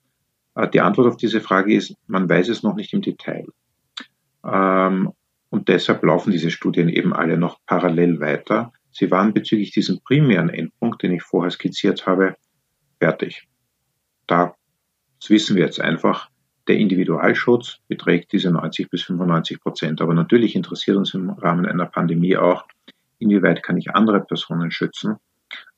Äh, 0.55 0.69
die 0.69 0.81
Antwort 0.81 1.07
auf 1.07 1.17
diese 1.17 1.41
Frage 1.41 1.73
ist, 1.73 1.95
man 2.07 2.29
weiß 2.29 2.49
es 2.49 2.63
noch 2.63 2.75
nicht 2.75 2.93
im 2.93 3.01
Detail. 3.01 3.47
Ähm, 4.43 5.11
und 5.49 5.67
deshalb 5.67 6.03
laufen 6.03 6.31
diese 6.31 6.51
Studien 6.51 6.89
eben 6.89 7.13
alle 7.13 7.37
noch 7.37 7.59
parallel 7.65 8.19
weiter. 8.19 8.71
Sie 8.91 9.11
waren 9.11 9.33
bezüglich 9.33 9.71
diesem 9.71 9.99
primären 10.01 10.49
Endpunkt, 10.49 11.03
den 11.03 11.13
ich 11.13 11.23
vorher 11.23 11.51
skizziert 11.51 12.05
habe, 12.05 12.35
fertig. 12.99 13.47
Da, 14.27 14.55
das 15.19 15.29
wissen 15.29 15.55
wir 15.55 15.63
jetzt 15.63 15.81
einfach, 15.81 16.29
der 16.67 16.77
Individualschutz 16.77 17.79
beträgt 17.87 18.31
diese 18.31 18.51
90 18.51 18.89
bis 18.89 19.03
95 19.03 19.59
Prozent. 19.59 20.01
Aber 20.01 20.13
natürlich 20.13 20.55
interessiert 20.55 20.97
uns 20.97 21.13
im 21.13 21.31
Rahmen 21.31 21.65
einer 21.65 21.87
Pandemie 21.87 22.37
auch, 22.37 22.65
inwieweit 23.17 23.63
kann 23.63 23.77
ich 23.77 23.91
andere 23.91 24.21
Personen 24.21 24.71
schützen. 24.71 25.17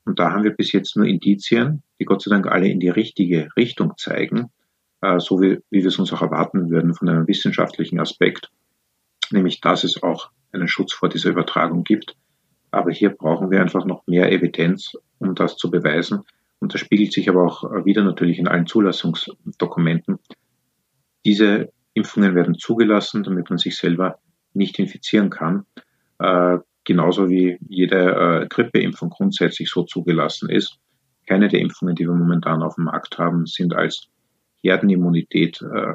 Und 0.06 0.20
da 0.20 0.32
haben 0.32 0.44
wir 0.44 0.52
bis 0.52 0.72
jetzt 0.72 0.96
nur 0.98 1.06
Indizien, 1.06 1.84
die 2.00 2.06
Gott 2.06 2.22
sei 2.22 2.32
Dank 2.32 2.48
alle 2.48 2.68
in 2.68 2.80
die 2.80 2.90
richtige 2.90 3.50
Richtung 3.56 3.94
zeigen, 3.98 4.52
äh, 5.02 5.20
so 5.20 5.42
wie, 5.42 5.60
wie 5.70 5.82
wir 5.82 5.88
es 5.88 6.00
uns 6.00 6.12
auch 6.14 6.22
erwarten 6.22 6.70
würden 6.70 6.94
von 6.94 7.10
einem 7.10 7.28
wissenschaftlichen 7.28 8.00
Aspekt, 8.00 8.50
nämlich 9.32 9.62
dass 9.62 9.84
es 9.84 10.02
auch 10.02 10.32
einen 10.52 10.68
Schutz 10.68 10.94
vor 10.94 11.10
dieser 11.10 11.30
Übertragung 11.30 11.84
gibt. 11.84 12.16
Aber 12.72 12.92
hier 12.92 13.10
brauchen 13.10 13.52
wir 13.52 13.62
einfach 13.62 13.86
noch 13.86 14.06
mehr 14.08 14.32
Evidenz, 14.32 14.94
um 15.20 15.36
das 15.36 15.58
zu 15.58 15.70
beweisen. 15.70 16.22
Und 16.60 16.74
das 16.74 16.82
spiegelt 16.82 17.12
sich 17.12 17.30
aber 17.30 17.44
auch 17.44 17.64
wieder 17.86 18.04
natürlich 18.04 18.40
in 18.40 18.48
allen 18.48 18.68
Zulassungsdokumenten. 18.68 20.20
Diese 21.26 21.72
Impfungen 21.94 22.36
werden 22.36 22.56
zugelassen, 22.58 23.24
damit 23.24 23.50
man 23.50 23.58
sich 23.60 23.76
selber 23.76 24.20
nicht 24.54 24.80
infizieren 24.80 25.30
kann. 25.30 25.66
Äh, 26.20 26.60
genauso 26.84 27.30
wie 27.30 27.58
jede 27.68 28.42
äh, 28.44 28.48
Grippeimpfung 28.48 29.10
grundsätzlich 29.10 29.70
so 29.70 29.84
zugelassen 29.84 30.50
ist. 30.50 30.78
Keine 31.28 31.48
der 31.48 31.60
Impfungen, 31.60 31.96
die 31.96 32.06
wir 32.06 32.14
momentan 32.14 32.64
auf 32.64 32.76
dem 32.76 32.86
Markt 32.86 33.18
haben, 33.18 33.46
sind 33.46 33.74
als 33.74 34.08
Herdenimmunität 34.64 35.62
äh, 35.62 35.94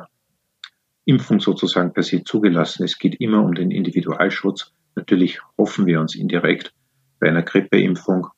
Impfung 1.05 1.41
sozusagen 1.41 1.93
per 1.93 2.03
se 2.03 2.25
zugelassen. 2.25 2.85
Es 2.85 2.99
geht 2.99 3.21
immer 3.21 3.43
um 3.43 3.55
den 3.55 3.71
Individualschutz. 3.71 4.73
Natürlich 4.95 5.41
hoffen 5.57 5.87
wir 5.87 6.01
uns 6.01 6.15
indirekt 6.15 6.73
bei 7.21 7.29
einer 7.29 7.43
Grippeimpfung 7.43 8.29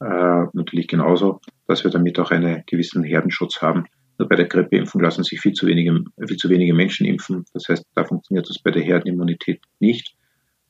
äh, 0.00 0.46
natürlich 0.52 0.88
genauso, 0.88 1.40
dass 1.66 1.84
wir 1.84 1.90
damit 1.90 2.18
auch 2.18 2.30
einen 2.30 2.64
gewissen 2.66 3.02
Herdenschutz 3.02 3.60
haben. 3.60 3.86
Nur 4.18 4.28
bei 4.28 4.36
der 4.36 4.46
Grippeimpfung 4.46 5.00
lassen 5.00 5.24
sich 5.24 5.40
viel 5.40 5.52
zu 5.52 5.66
wenige, 5.66 6.04
viel 6.26 6.36
zu 6.36 6.48
wenige 6.48 6.74
Menschen 6.74 7.06
impfen. 7.06 7.44
Das 7.54 7.68
heißt, 7.68 7.84
da 7.94 8.04
funktioniert 8.04 8.48
das 8.48 8.58
bei 8.60 8.70
der 8.70 8.82
Herdenimmunität 8.82 9.60
nicht. 9.80 10.14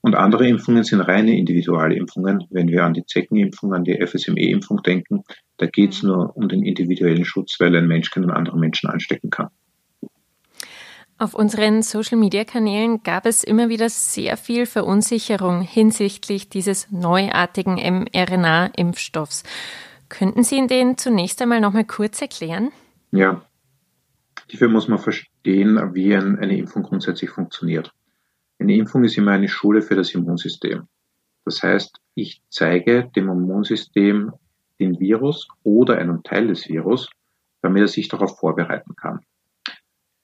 Und 0.02 0.16
andere 0.16 0.48
Impfungen 0.48 0.82
sind 0.82 1.00
reine 1.00 1.38
Individualimpfungen. 1.38 2.44
Wenn 2.50 2.68
wir 2.68 2.84
an 2.84 2.92
die 2.92 3.06
Zeckenimpfung, 3.06 3.72
an 3.72 3.84
die 3.84 4.04
FSME-Impfung 4.04 4.82
denken, 4.82 5.22
da 5.58 5.66
geht 5.66 5.92
es 5.92 6.02
mhm. 6.02 6.08
nur 6.08 6.36
um 6.36 6.48
den 6.48 6.64
individuellen 6.64 7.24
Schutz, 7.24 7.56
weil 7.60 7.74
ein 7.76 7.86
Mensch 7.86 8.10
keinen 8.10 8.30
anderen 8.30 8.58
Menschen 8.60 8.90
anstecken 8.90 9.30
kann. 9.30 9.48
Auf 11.18 11.34
unseren 11.34 11.82
Social-Media-Kanälen 11.82 13.04
gab 13.04 13.26
es 13.26 13.44
immer 13.44 13.68
wieder 13.68 13.88
sehr 13.88 14.36
viel 14.36 14.66
Verunsicherung 14.66 15.62
hinsichtlich 15.62 16.48
dieses 16.48 16.90
neuartigen 16.90 17.76
mRNA-Impfstoffs. 17.76 19.44
Könnten 20.08 20.42
Sie 20.42 20.66
den 20.66 20.98
zunächst 20.98 21.40
einmal 21.40 21.60
noch 21.60 21.72
mal 21.72 21.84
kurz 21.84 22.20
erklären? 22.20 22.72
Ja, 23.12 23.42
hierfür 24.48 24.68
muss 24.68 24.88
man 24.88 24.98
verstehen, 24.98 25.94
wie 25.94 26.16
eine 26.16 26.58
Impfung 26.58 26.82
grundsätzlich 26.82 27.30
funktioniert. 27.30 27.92
Eine 28.62 28.76
Impfung 28.76 29.02
ist 29.02 29.18
immer 29.18 29.32
eine 29.32 29.48
Schule 29.48 29.82
für 29.82 29.96
das 29.96 30.14
Immunsystem. 30.14 30.86
Das 31.44 31.64
heißt, 31.64 31.98
ich 32.14 32.42
zeige 32.48 33.10
dem 33.16 33.28
Immunsystem 33.28 34.30
den 34.78 35.00
Virus 35.00 35.48
oder 35.64 35.98
einen 35.98 36.22
Teil 36.22 36.46
des 36.46 36.68
Virus, 36.68 37.10
damit 37.60 37.82
er 37.82 37.88
sich 37.88 38.06
darauf 38.06 38.38
vorbereiten 38.38 38.94
kann. 38.94 39.18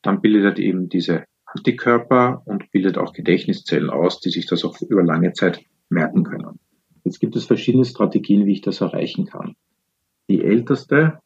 Dann 0.03 0.21
bildet 0.21 0.61
er 0.61 0.65
eben 0.65 0.89
diese 0.89 1.25
Antikörper 1.47 2.43
und 2.45 2.71
bildet 2.71 2.97
auch 2.97 3.13
Gedächtniszellen 3.13 3.91
aus, 3.91 4.21
die 4.21 4.31
sich 4.31 4.47
das 4.47 4.65
auch 4.65 4.81
über 4.83 5.03
lange 5.03 5.33
Zeit 5.33 5.65
merken 5.89 6.23
können. 6.23 6.61
Jetzt 7.03 7.19
gibt 7.19 7.35
es 7.35 7.45
verschiedene 7.45 7.87
Strategien, 7.87 8.47
wie 8.47 8.53
ich 8.53 8.61
das 8.61 8.81
erreichen 8.81 9.27
kann. 9.27 9.57
Die 10.31 10.45
älteste, 10.45 11.19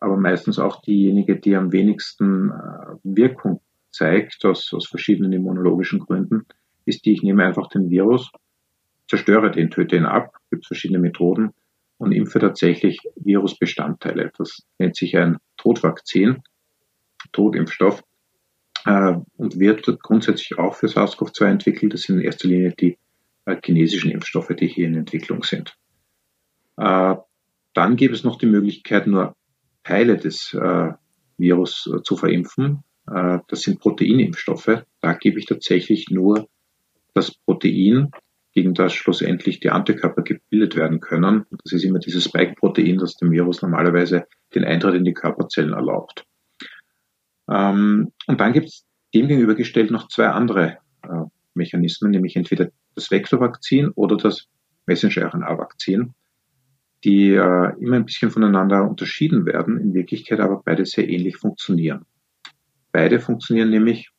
aber 0.00 0.16
meistens 0.16 0.58
auch 0.58 0.82
diejenige, 0.82 1.38
die 1.38 1.54
am 1.54 1.70
wenigsten 1.70 2.50
äh, 2.50 2.96
Wirkung 3.04 3.60
zeigt, 3.98 4.44
aus, 4.44 4.72
aus 4.72 4.86
verschiedenen 4.86 5.32
immunologischen 5.32 6.00
Gründen, 6.00 6.46
ist 6.84 7.04
die, 7.04 7.12
ich 7.12 7.22
nehme 7.22 7.44
einfach 7.44 7.68
den 7.68 7.90
Virus, 7.90 8.30
zerstöre 9.08 9.50
den, 9.50 9.70
töte 9.70 9.96
ihn 9.96 10.06
ab, 10.06 10.36
gibt 10.50 10.66
verschiedene 10.66 10.98
Methoden 10.98 11.50
und 11.98 12.12
impfe 12.12 12.38
tatsächlich 12.38 13.00
Virusbestandteile. 13.16 14.30
Das 14.38 14.62
nennt 14.78 14.96
sich 14.96 15.16
ein 15.16 15.38
Todvakzin, 15.56 16.42
Totimpfstoff 17.32 18.02
äh, 18.86 19.14
und 19.36 19.58
wird 19.58 19.84
grundsätzlich 20.00 20.58
auch 20.58 20.74
für 20.74 20.86
SARS-CoV-2 20.86 21.46
entwickelt. 21.46 21.94
Das 21.94 22.02
sind 22.02 22.18
in 22.18 22.24
erster 22.24 22.48
Linie 22.48 22.74
die 22.78 22.98
äh, 23.44 23.56
chinesischen 23.62 24.10
Impfstoffe, 24.10 24.54
die 24.58 24.68
hier 24.68 24.86
in 24.86 24.96
Entwicklung 24.96 25.42
sind. 25.42 25.76
Äh, 26.76 27.16
dann 27.74 27.96
gibt 27.96 28.14
es 28.14 28.24
noch 28.24 28.38
die 28.38 28.46
Möglichkeit, 28.46 29.06
nur 29.06 29.34
Teile 29.84 30.16
des 30.16 30.54
äh, 30.54 30.92
Virus 31.36 31.90
äh, 31.92 32.02
zu 32.02 32.16
verimpfen. 32.16 32.84
Äh, 33.12 33.38
das 33.48 33.62
sind 33.62 33.80
Proteinimpfstoffe. 33.80 34.84
Da 35.00 35.12
gebe 35.14 35.38
ich 35.38 35.46
tatsächlich 35.46 36.10
nur 36.10 36.48
das 37.14 37.32
Protein, 37.34 38.10
gegen 38.52 38.74
das 38.74 38.92
schlussendlich 38.92 39.60
die 39.60 39.70
Antikörper 39.70 40.22
gebildet 40.22 40.74
werden 40.76 41.00
können. 41.00 41.46
Das 41.62 41.72
ist 41.72 41.84
immer 41.84 41.98
dieses 41.98 42.24
Spike-Protein, 42.24 42.98
das 42.98 43.16
dem 43.16 43.30
Virus 43.30 43.62
normalerweise 43.62 44.26
den 44.54 44.64
Eintritt 44.64 44.94
in 44.94 45.04
die 45.04 45.14
Körperzellen 45.14 45.72
erlaubt. 45.72 46.24
Ähm, 47.48 48.12
und 48.26 48.40
dann 48.40 48.52
gibt 48.52 48.68
es 48.68 48.84
demgegenübergestellt 49.14 49.90
noch 49.90 50.08
zwei 50.08 50.28
andere 50.28 50.78
äh, 51.02 51.24
Mechanismen, 51.54 52.10
nämlich 52.10 52.36
entweder 52.36 52.70
das 52.94 53.10
Vektorvakzin 53.10 53.90
oder 53.94 54.16
das 54.16 54.48
Messenger-RNA-Vakzin, 54.86 56.14
die 57.04 57.30
äh, 57.30 57.72
immer 57.78 57.96
ein 57.96 58.06
bisschen 58.06 58.30
voneinander 58.30 58.88
unterschieden 58.88 59.46
werden, 59.46 59.78
in 59.78 59.94
Wirklichkeit 59.94 60.40
aber 60.40 60.62
beide 60.64 60.84
sehr 60.84 61.08
ähnlich 61.08 61.36
funktionieren. 61.36 62.06
Beide 62.92 63.20
funktionieren 63.20 63.70
nämlich 63.70 64.10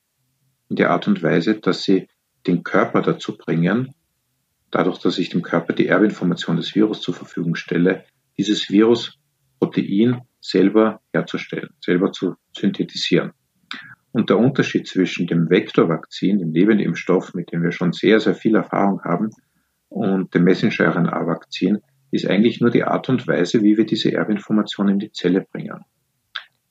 in 0.69 0.75
der 0.75 0.91
Art 0.91 1.07
und 1.07 1.21
Weise, 1.23 1.59
dass 1.59 1.83
sie 1.83 2.07
den 2.47 2.63
Körper 2.63 3.01
dazu 3.01 3.38
bringen, 3.38 3.93
dadurch, 4.71 4.99
dass 4.99 5.17
ich 5.17 5.29
dem 5.29 5.41
Körper 5.41 5.73
die 5.73 5.88
Erbinformation 5.88 6.57
des 6.57 6.75
Virus 6.75 7.01
zur 7.01 7.13
Verfügung 7.13 7.55
stelle, 7.55 8.05
dieses 8.38 8.69
Virusprotein 8.69 10.21
selber 10.39 11.01
herzustellen, 11.11 11.69
selber 11.81 12.11
zu 12.11 12.35
synthetisieren. 12.55 13.31
Und 14.11 14.29
der 14.29 14.38
Unterschied 14.38 14.88
zwischen 14.88 15.27
dem 15.27 15.49
Vektorvakzin, 15.49 16.39
dem 16.39 16.53
Lebendimpfstoff, 16.53 17.33
mit 17.33 17.51
dem 17.51 17.63
wir 17.63 17.71
schon 17.71 17.93
sehr, 17.93 18.19
sehr 18.19 18.35
viel 18.35 18.55
Erfahrung 18.55 19.01
haben, 19.03 19.29
und 19.89 20.33
dem 20.35 20.43
Messenger-RNA-Vakzin 20.43 21.79
ist 22.11 22.27
eigentlich 22.27 22.61
nur 22.61 22.69
die 22.69 22.83
Art 22.83 23.09
und 23.09 23.27
Weise, 23.27 23.61
wie 23.63 23.75
wir 23.77 23.85
diese 23.85 24.13
Erbinformation 24.13 24.88
in 24.88 24.99
die 24.99 25.11
Zelle 25.11 25.41
bringen. 25.41 25.83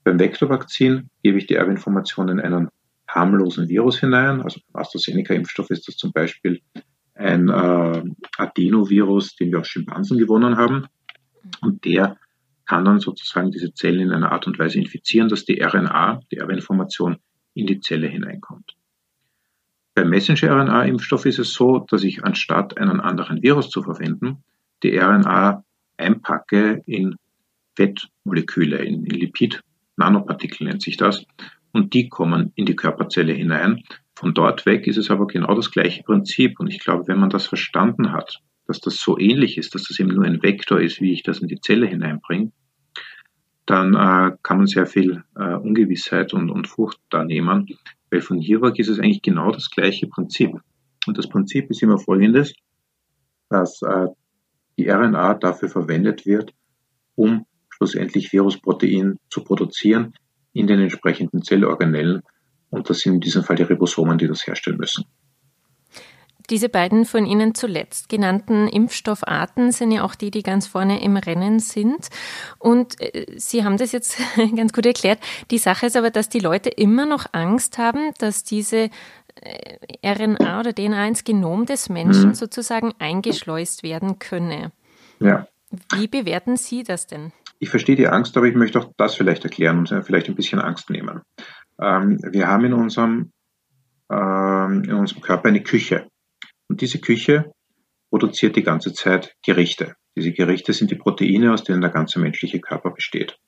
Beim 0.09 0.19
Vektorvakzin 0.19 1.11
gebe 1.23 1.37
ich 1.37 1.49
die 1.49 1.57
Erbinformation 1.57 2.31
in 2.31 2.41
einen 2.41 2.71
harmlosen 3.07 3.69
Virus 3.69 4.01
hinein. 4.01 4.41
Also 4.41 4.59
beim 4.73 4.81
AstraZeneca-Impfstoff 4.81 5.69
ist 5.69 5.87
das 5.87 5.99
zum 5.99 6.15
Beispiel 6.15 6.63
ein 7.15 7.51
äh, 7.51 8.03
Adenovirus, 8.39 9.37
den 9.37 9.53
wir 9.53 9.61
aus 9.61 9.69
Schimpansen 9.69 10.17
gewonnen 10.17 10.57
haben. 10.57 10.87
Und 11.61 11.85
der 11.85 12.17
kann 12.65 12.87
dann 12.87 13.01
sozusagen 13.01 13.51
diese 13.51 13.75
Zellen 13.75 14.01
in 14.01 14.13
einer 14.13 14.33
Art 14.33 14.47
und 14.47 14.59
Weise 14.59 14.79
infizieren, 14.79 15.29
dass 15.29 15.45
die 15.45 15.61
RNA, 15.61 16.23
die 16.33 16.39
Erbinformation, 16.39 17.19
in 17.53 17.67
die 17.67 17.81
Zelle 17.81 18.09
hineinkommt. 18.09 18.79
Beim 19.95 20.09
Messenger-RNA-Impfstoff 20.09 21.27
ist 21.27 21.39
es 21.39 21.53
so, 21.53 21.81
dass 21.81 22.03
ich 22.03 22.25
anstatt 22.25 22.79
einen 22.79 23.01
anderen 23.01 23.43
Virus 23.43 23.69
zu 23.69 23.83
verwenden, 23.83 24.43
die 24.83 24.97
RNA 24.97 25.65
einpacke 25.99 26.83
in 26.87 27.17
Fettmoleküle, 27.77 28.79
in 28.79 29.05
Lipid-Nanopartikel 29.99 30.67
nennt 30.67 30.83
sich 30.83 30.97
das, 30.97 31.25
und 31.73 31.93
die 31.93 32.09
kommen 32.09 32.53
in 32.55 32.65
die 32.67 32.77
Körperzelle 32.77 33.33
hinein. 33.33 33.83
Von 34.15 34.33
dort 34.33 34.65
weg 34.65 34.87
ist 34.87 34.97
es 34.97 35.11
aber 35.11 35.27
genau 35.27 35.55
das 35.55 35.71
gleiche 35.71 36.03
Prinzip. 36.03 36.59
Und 36.59 36.69
ich 36.69 36.81
glaube, 36.81 37.07
wenn 37.07 37.21
man 37.21 37.31
das 37.31 37.47
verstanden 37.47 38.13
hat, 38.13 38.41
dass 38.67 38.81
das 38.81 38.97
so 38.97 39.19
ähnlich 39.19 39.59
ist, 39.59 39.75
dass 39.75 39.85
das 39.85 39.99
eben 40.01 40.09
nur 40.09 40.25
ein 40.25 40.43
Vektor 40.43 40.81
ist, 40.81 41.01
wie 41.01 41.13
ich 41.13 41.23
das 41.23 41.41
in 41.41 41.49
die 41.49 41.61
Zelle 41.61 41.87
hineinbringe, 41.87 42.53
dann 43.67 43.95
äh, 43.95 44.37
kann 44.43 44.59
man 44.59 44.67
sehr 44.67 44.87
viel 44.87 45.25
äh, 45.37 45.55
Ungewissheit 45.55 46.33
und, 46.33 46.51
und 46.51 46.67
Furcht 46.67 47.01
da 47.11 47.23
nehmen, 47.23 47.67
weil 48.11 48.23
von 48.23 48.39
hier 48.39 48.63
weg 48.63 48.79
ist 48.79 48.89
es 48.89 48.99
eigentlich 48.99 49.23
genau 49.23 49.53
das 49.53 49.71
gleiche 49.71 50.07
Prinzip. 50.07 50.53
Und 51.07 51.19
das 51.19 51.29
Prinzip 51.29 51.71
ist 51.71 51.83
immer 51.83 51.99
folgendes, 51.99 52.55
dass 53.51 53.83
äh, 53.83 54.07
die 54.79 54.89
RNA 54.89 55.35
dafür 55.35 55.69
verwendet 55.69 56.25
wird, 56.25 56.55
um 57.15 57.45
schlussendlich 57.79 58.33
Virusprotein 58.33 59.19
zu 59.31 59.43
produzieren, 59.43 60.15
in 60.53 60.67
den 60.67 60.81
entsprechenden 60.81 61.43
Zellorganellen. 61.43 62.23
Und 62.71 62.91
das 62.91 62.99
sind 62.99 63.15
in 63.15 63.21
diesem 63.21 63.45
Fall 63.45 63.57
die 63.57 63.63
Ribosomen, 63.63 64.19
die 64.19 64.27
das 64.27 64.47
herstellen 64.47 64.77
müssen. 64.77 65.05
Diese 66.51 66.71
beiden 66.71 67.05
von 67.05 67.27
Ihnen 67.27 67.55
zuletzt 67.55 68.09
genannten 68.09 68.69
Impfstoffarten 68.69 69.71
sind 69.71 69.93
ja 69.93 70.03
auch 70.03 70.15
die, 70.15 70.31
die 70.31 70.43
ganz 70.43 70.67
vorne 70.67 71.03
im 71.03 71.19
Rennen 71.19 71.61
sind. 71.61 72.09
Und 72.59 73.01
äh, 73.01 73.27
Sie 73.37 73.65
haben 73.65 73.77
das 73.77 73.93
jetzt 73.93 74.19
ganz 74.57 74.73
gut 74.73 74.87
erklärt. 74.87 75.19
Die 75.51 75.59
Sache 75.59 75.87
ist 75.87 75.97
aber, 75.97 76.11
dass 76.11 76.31
die 76.31 76.41
Leute 76.41 76.71
immer 76.71 77.05
noch 77.05 77.27
Angst 77.33 77.77
haben, 77.77 78.13
dass 78.19 78.45
diese 78.45 78.89
äh, 79.43 79.79
RNA 80.03 80.61
oder 80.61 80.75
DNA 80.75 81.09
ins 81.09 81.25
Genom 81.25 81.67
des 81.67 81.91
Menschen 81.91 82.31
mhm. 82.31 82.35
sozusagen 82.35 82.93
eingeschleust 82.99 83.83
werden 83.83 84.19
könne. 84.19 84.73
Ja. 85.21 85.47
Wie 85.95 86.09
bewerten 86.09 86.57
Sie 86.57 86.83
das 86.83 87.07
denn? 87.07 87.33
Ich 87.59 87.71
verstehe 87.71 87.97
die 87.97 88.09
Angst, 88.09 88.37
aber 88.37 88.47
ich 88.47 88.55
möchte 88.55 88.79
auch 88.79 88.93
das 88.97 89.17
vielleicht 89.17 89.45
erklären 89.45 89.79
und 89.79 90.05
vielleicht 90.05 90.29
ein 90.29 90.37
bisschen 90.37 90.61
Angst 90.61 90.91
nehmen. 90.91 91.23
Ähm, 91.81 92.21
wir 92.23 92.47
haben 92.47 92.65
in 92.65 92.73
unserem, 92.73 93.33
ähm, 94.11 94.85
in 94.85 94.95
unserem 94.95 95.23
Körper 95.23 95.49
eine 95.49 95.63
Küche. 95.63 96.09
Und 96.69 96.81
diese 96.81 97.01
Küche 97.01 97.53
produziert 98.11 98.57
die 98.57 98.63
ganze 98.63 98.93
Zeit 98.93 99.35
Gerichte. 99.45 99.97
Diese 100.17 100.33
Gerichte 100.33 100.73
sind 100.73 100.91
die 100.91 100.97
Proteine, 100.97 101.53
aus 101.53 101.65
denen 101.65 101.81
der 101.81 101.91
ganze 101.91 102.19
menschliche 102.21 102.61
Körper 102.61 102.91
besteht. 102.91 103.39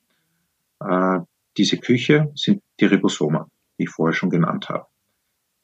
Äh, 0.80 1.20
diese 1.56 1.78
Küche 1.78 2.32
sind 2.34 2.62
die 2.78 2.86
Ribosomen, 2.86 3.44
die 3.78 3.84
ich 3.84 3.90
vorher 3.90 4.14
schon 4.14 4.30
genannt 4.30 4.68
habe. 4.68 4.86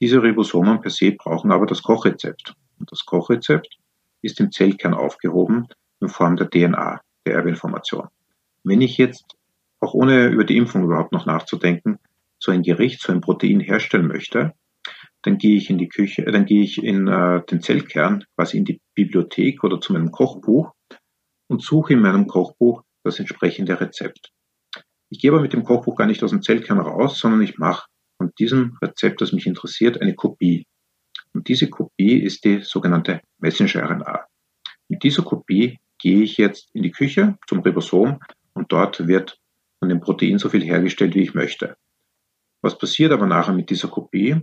Diese 0.00 0.22
Ribosomen 0.22 0.80
per 0.80 0.90
se 0.90 1.12
brauchen 1.12 1.52
aber 1.52 1.66
das 1.66 1.82
Kochrezept. 1.82 2.54
Und 2.78 2.92
das 2.92 3.04
Kochrezept 3.04 3.78
ist 4.20 4.40
im 4.40 4.52
Zellkern 4.52 4.94
aufgehoben 4.94 5.68
in 6.00 6.08
Form 6.08 6.36
der 6.36 6.50
DNA, 6.50 7.00
der 7.24 7.34
Erbinformation. 7.34 8.08
Wenn 8.66 8.80
ich 8.80 8.98
jetzt, 8.98 9.36
auch 9.78 9.94
ohne 9.94 10.26
über 10.26 10.42
die 10.42 10.56
Impfung 10.56 10.82
überhaupt 10.82 11.12
noch 11.12 11.24
nachzudenken, 11.24 12.00
so 12.40 12.50
ein 12.50 12.62
Gericht, 12.62 13.00
so 13.00 13.12
ein 13.12 13.20
Protein 13.20 13.60
herstellen 13.60 14.08
möchte, 14.08 14.54
dann 15.22 15.38
gehe 15.38 15.56
ich 15.56 15.70
in 15.70 15.78
die 15.78 15.88
Küche, 15.88 16.24
dann 16.24 16.46
gehe 16.46 16.64
ich 16.64 16.82
in 16.82 17.06
äh, 17.06 17.44
den 17.44 17.62
Zellkern, 17.62 18.24
quasi 18.34 18.58
in 18.58 18.64
die 18.64 18.80
Bibliothek 18.94 19.62
oder 19.62 19.80
zu 19.80 19.92
meinem 19.92 20.10
Kochbuch 20.10 20.72
und 21.46 21.62
suche 21.62 21.92
in 21.92 22.00
meinem 22.00 22.26
Kochbuch 22.26 22.82
das 23.04 23.20
entsprechende 23.20 23.80
Rezept. 23.80 24.32
Ich 25.10 25.20
gehe 25.20 25.30
aber 25.30 25.40
mit 25.40 25.52
dem 25.52 25.62
Kochbuch 25.62 25.94
gar 25.94 26.08
nicht 26.08 26.24
aus 26.24 26.30
dem 26.30 26.42
Zellkern 26.42 26.80
raus, 26.80 27.20
sondern 27.20 27.42
ich 27.42 27.58
mache 27.58 27.86
von 28.18 28.32
diesem 28.36 28.76
Rezept, 28.82 29.20
das 29.20 29.32
mich 29.32 29.46
interessiert, 29.46 30.02
eine 30.02 30.16
Kopie. 30.16 30.66
Und 31.32 31.46
diese 31.46 31.70
Kopie 31.70 32.18
ist 32.18 32.44
die 32.44 32.62
sogenannte 32.62 33.20
Messenger-RNA. 33.38 34.26
Mit 34.88 35.04
dieser 35.04 35.22
Kopie 35.22 35.78
gehe 35.98 36.22
ich 36.22 36.36
jetzt 36.36 36.68
in 36.72 36.82
die 36.82 36.90
Küche 36.90 37.38
zum 37.46 37.60
Ribosom 37.60 38.18
dort 38.68 39.06
wird 39.06 39.38
von 39.78 39.88
dem 39.88 40.00
Protein 40.00 40.38
so 40.38 40.48
viel 40.48 40.62
hergestellt, 40.62 41.14
wie 41.14 41.22
ich 41.22 41.34
möchte. 41.34 41.76
Was 42.62 42.78
passiert 42.78 43.12
aber 43.12 43.26
nachher 43.26 43.52
mit 43.52 43.70
dieser 43.70 43.88
Kopie? 43.88 44.40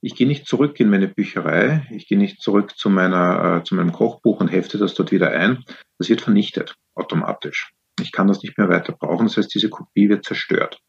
Ich 0.00 0.16
gehe 0.16 0.26
nicht 0.26 0.46
zurück 0.46 0.80
in 0.80 0.90
meine 0.90 1.08
Bücherei, 1.08 1.86
ich 1.90 2.08
gehe 2.08 2.18
nicht 2.18 2.40
zurück 2.40 2.76
zu, 2.76 2.90
meiner, 2.90 3.58
äh, 3.58 3.64
zu 3.64 3.74
meinem 3.74 3.92
Kochbuch 3.92 4.40
und 4.40 4.48
hefte 4.48 4.78
das 4.78 4.94
dort 4.94 5.12
wieder 5.12 5.30
ein. 5.30 5.64
Das 5.98 6.08
wird 6.08 6.22
vernichtet 6.22 6.74
automatisch. 6.94 7.72
Ich 8.00 8.10
kann 8.10 8.26
das 8.26 8.42
nicht 8.42 8.58
mehr 8.58 8.68
weiter 8.68 8.92
brauchen, 8.92 9.26
das 9.26 9.36
heißt, 9.36 9.54
diese 9.54 9.68
Kopie 9.68 10.08
wird 10.08 10.24
zerstört. 10.24 10.80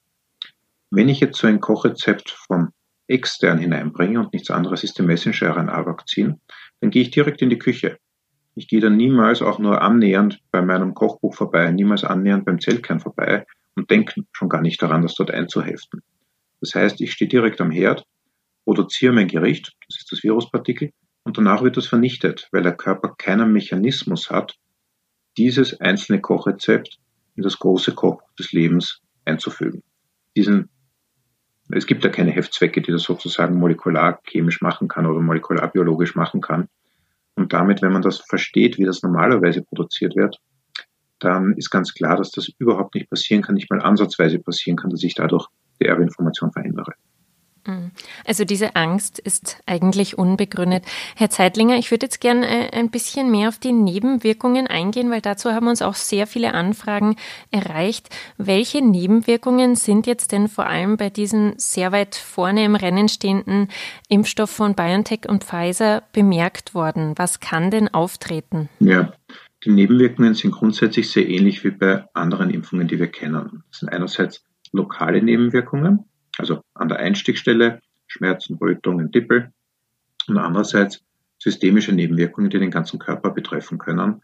Wenn 0.89 1.09
ich 1.09 1.19
jetzt 1.19 1.37
so 1.37 1.47
ein 1.47 1.59
Kochrezept 1.59 2.31
von 2.31 2.69
extern 3.07 3.59
hineinbringe 3.59 4.19
und 4.19 4.33
nichts 4.33 4.49
anderes 4.49 4.83
ist 4.83 4.97
der 4.97 5.05
Messenger-RNA-Vakzin, 5.05 6.39
dann 6.79 6.89
gehe 6.89 7.01
ich 7.01 7.11
direkt 7.11 7.41
in 7.41 7.49
die 7.49 7.59
Küche. 7.59 7.97
Ich 8.55 8.67
gehe 8.67 8.79
dann 8.79 8.97
niemals 8.97 9.41
auch 9.41 9.59
nur 9.59 9.81
annähernd 9.81 10.39
bei 10.51 10.61
meinem 10.61 10.93
Kochbuch 10.93 11.35
vorbei, 11.35 11.71
niemals 11.71 12.03
annähernd 12.03 12.45
beim 12.45 12.59
Zellkern 12.59 12.99
vorbei 12.99 13.45
und 13.75 13.89
denke 13.89 14.21
schon 14.31 14.49
gar 14.49 14.61
nicht 14.61 14.81
daran, 14.81 15.01
das 15.01 15.15
dort 15.15 15.31
einzuheften. 15.31 16.01
Das 16.61 16.75
heißt, 16.75 17.01
ich 17.01 17.11
stehe 17.11 17.29
direkt 17.29 17.59
am 17.61 17.71
Herd, 17.71 18.05
produziere 18.63 19.13
mein 19.13 19.27
Gericht, 19.27 19.73
das 19.87 19.97
ist 19.97 20.11
das 20.11 20.23
Viruspartikel, 20.23 20.91
und 21.23 21.37
danach 21.37 21.63
wird 21.63 21.77
das 21.77 21.87
vernichtet, 21.87 22.47
weil 22.51 22.63
der 22.63 22.75
Körper 22.75 23.15
keinen 23.17 23.51
Mechanismus 23.51 24.29
hat, 24.29 24.55
dieses 25.37 25.79
einzelne 25.81 26.21
Kochrezept 26.21 26.99
in 27.35 27.43
das 27.43 27.57
große 27.59 27.95
Kochbuch 27.95 28.33
des 28.35 28.51
Lebens 28.51 29.01
einzufügen. 29.25 29.83
Diesen, 30.35 30.69
es 31.69 31.87
gibt 31.87 32.03
ja 32.03 32.09
keine 32.09 32.31
Heftzwecke, 32.31 32.81
die 32.81 32.91
das 32.91 33.03
sozusagen 33.03 33.57
molekular 33.57 34.21
chemisch 34.27 34.61
machen 34.61 34.87
kann 34.87 35.05
oder 35.05 35.21
molekularbiologisch 35.21 36.15
machen 36.15 36.41
kann. 36.41 36.67
Und 37.35 37.53
damit, 37.53 37.81
wenn 37.81 37.91
man 37.91 38.01
das 38.01 38.19
versteht, 38.19 38.77
wie 38.77 38.85
das 38.85 39.01
normalerweise 39.01 39.63
produziert 39.63 40.15
wird, 40.15 40.39
dann 41.19 41.53
ist 41.53 41.69
ganz 41.69 41.93
klar, 41.93 42.17
dass 42.17 42.31
das 42.31 42.49
überhaupt 42.57 42.95
nicht 42.95 43.09
passieren 43.09 43.41
kann, 43.41 43.55
nicht 43.55 43.71
mal 43.71 43.81
ansatzweise 43.81 44.39
passieren 44.39 44.77
kann, 44.77 44.89
dass 44.89 45.03
ich 45.03 45.15
dadurch 45.15 45.47
die 45.81 45.85
Erbinformation 45.85 46.51
verändere. 46.51 46.93
Mhm. 47.65 47.91
Also 48.25 48.43
diese 48.43 48.75
Angst 48.75 49.19
ist 49.19 49.57
eigentlich 49.65 50.17
unbegründet. 50.17 50.83
Herr 51.15 51.29
Zeitlinger, 51.29 51.77
ich 51.77 51.91
würde 51.91 52.05
jetzt 52.07 52.19
gerne 52.19 52.47
äh, 52.47 52.77
ein 52.77 52.89
bisschen 52.89 53.31
mehr 53.31 53.49
auf 53.49 53.57
die 53.57 53.71
Nebenwirkungen 53.71 54.67
eingehen, 54.67 55.09
weil 55.09 55.21
dazu 55.21 55.51
haben 55.51 55.67
uns 55.67 55.81
auch 55.81 55.95
sehr 55.95 56.27
viele 56.27 56.53
Anfragen 56.53 57.15
erreicht. 57.51 58.09
Welche 58.37 58.83
Nebenwirkungen 58.83 59.75
sind 59.75 60.07
jetzt 60.07 60.31
denn 60.31 60.47
vor 60.47 60.67
allem 60.67 60.97
bei 60.97 61.09
diesen 61.09 61.53
sehr 61.57 61.91
weit 61.91 62.15
vorne 62.15 62.65
im 62.65 62.75
Rennen 62.75 63.07
stehenden 63.07 63.69
Impfstoff 64.09 64.49
von 64.49 64.75
BioNTech 64.75 65.29
und 65.29 65.43
Pfizer 65.43 66.03
bemerkt 66.11 66.75
worden? 66.75 67.13
Was 67.17 67.39
kann 67.39 67.71
denn 67.71 67.87
auftreten? 67.87 68.69
Ja, 68.79 69.13
die 69.63 69.71
Nebenwirkungen 69.71 70.33
sind 70.33 70.51
grundsätzlich 70.51 71.09
sehr 71.09 71.27
ähnlich 71.27 71.63
wie 71.63 71.71
bei 71.71 72.03
anderen 72.13 72.49
Impfungen, 72.49 72.87
die 72.87 72.99
wir 72.99 73.07
kennen. 73.07 73.63
Das 73.69 73.79
sind 73.79 73.89
einerseits 73.89 74.43
lokale 74.73 75.21
Nebenwirkungen, 75.21 76.05
also 76.37 76.61
an 76.73 76.89
der 76.89 76.99
Einstichstelle 76.99 77.81
Schmerzen, 78.07 78.57
Rötungen, 78.57 79.11
Dippel 79.11 79.51
und 80.27 80.37
andererseits 80.37 81.03
systemische 81.39 81.91
Nebenwirkungen, 81.91 82.49
die 82.49 82.59
den 82.59 82.71
ganzen 82.71 82.99
Körper 82.99 83.31
betreffen 83.31 83.77
können. 83.77 84.21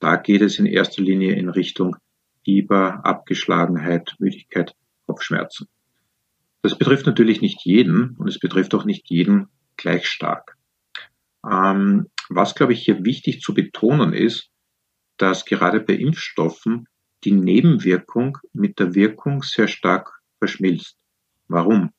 Da 0.00 0.16
geht 0.16 0.42
es 0.42 0.58
in 0.58 0.66
erster 0.66 1.02
Linie 1.02 1.34
in 1.34 1.48
Richtung 1.48 1.96
Fieber, 2.44 3.04
Abgeschlagenheit, 3.04 4.14
Müdigkeit, 4.18 4.74
Kopfschmerzen. 5.06 5.68
Das 6.62 6.76
betrifft 6.76 7.06
natürlich 7.06 7.40
nicht 7.40 7.64
jeden 7.64 8.16
und 8.18 8.28
es 8.28 8.38
betrifft 8.38 8.74
auch 8.74 8.84
nicht 8.84 9.08
jeden 9.08 9.48
gleich 9.76 10.06
stark. 10.06 10.56
Ähm, 11.48 12.08
was, 12.28 12.54
glaube 12.54 12.74
ich, 12.74 12.84
hier 12.84 13.04
wichtig 13.04 13.40
zu 13.40 13.54
betonen 13.54 14.12
ist, 14.12 14.50
dass 15.16 15.44
gerade 15.44 15.80
bei 15.80 15.94
Impfstoffen 15.94 16.86
die 17.24 17.32
Nebenwirkung 17.32 18.38
mit 18.52 18.78
der 18.78 18.94
Wirkung 18.94 19.42
sehr 19.42 19.68
stark 19.68 20.20
verschmilzt. 20.38 20.97
Warum? 21.48 21.90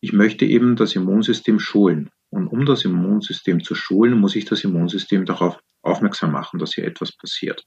Ich 0.00 0.12
möchte 0.12 0.46
eben 0.46 0.76
das 0.76 0.96
Immunsystem 0.96 1.58
schulen. 1.58 2.10
Und 2.30 2.46
um 2.46 2.64
das 2.64 2.84
Immunsystem 2.84 3.62
zu 3.62 3.74
schulen, 3.74 4.18
muss 4.18 4.36
ich 4.36 4.44
das 4.44 4.62
Immunsystem 4.64 5.24
darauf 5.24 5.58
aufmerksam 5.82 6.32
machen, 6.32 6.58
dass 6.58 6.74
hier 6.74 6.84
etwas 6.84 7.12
passiert. 7.12 7.64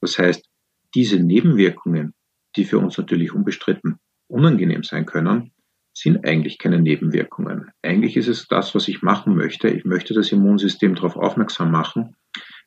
Das 0.00 0.18
heißt, 0.18 0.48
diese 0.94 1.18
Nebenwirkungen, 1.18 2.14
die 2.56 2.64
für 2.64 2.78
uns 2.78 2.96
natürlich 2.96 3.32
unbestritten 3.34 3.98
unangenehm 4.28 4.84
sein 4.84 5.04
können, 5.06 5.52
sind 5.92 6.24
eigentlich 6.24 6.58
keine 6.58 6.80
Nebenwirkungen. 6.80 7.70
Eigentlich 7.82 8.16
ist 8.16 8.28
es 8.28 8.46
das, 8.48 8.74
was 8.74 8.88
ich 8.88 9.02
machen 9.02 9.36
möchte. 9.36 9.68
Ich 9.68 9.84
möchte 9.84 10.14
das 10.14 10.32
Immunsystem 10.32 10.94
darauf 10.94 11.16
aufmerksam 11.16 11.70
machen. 11.70 12.16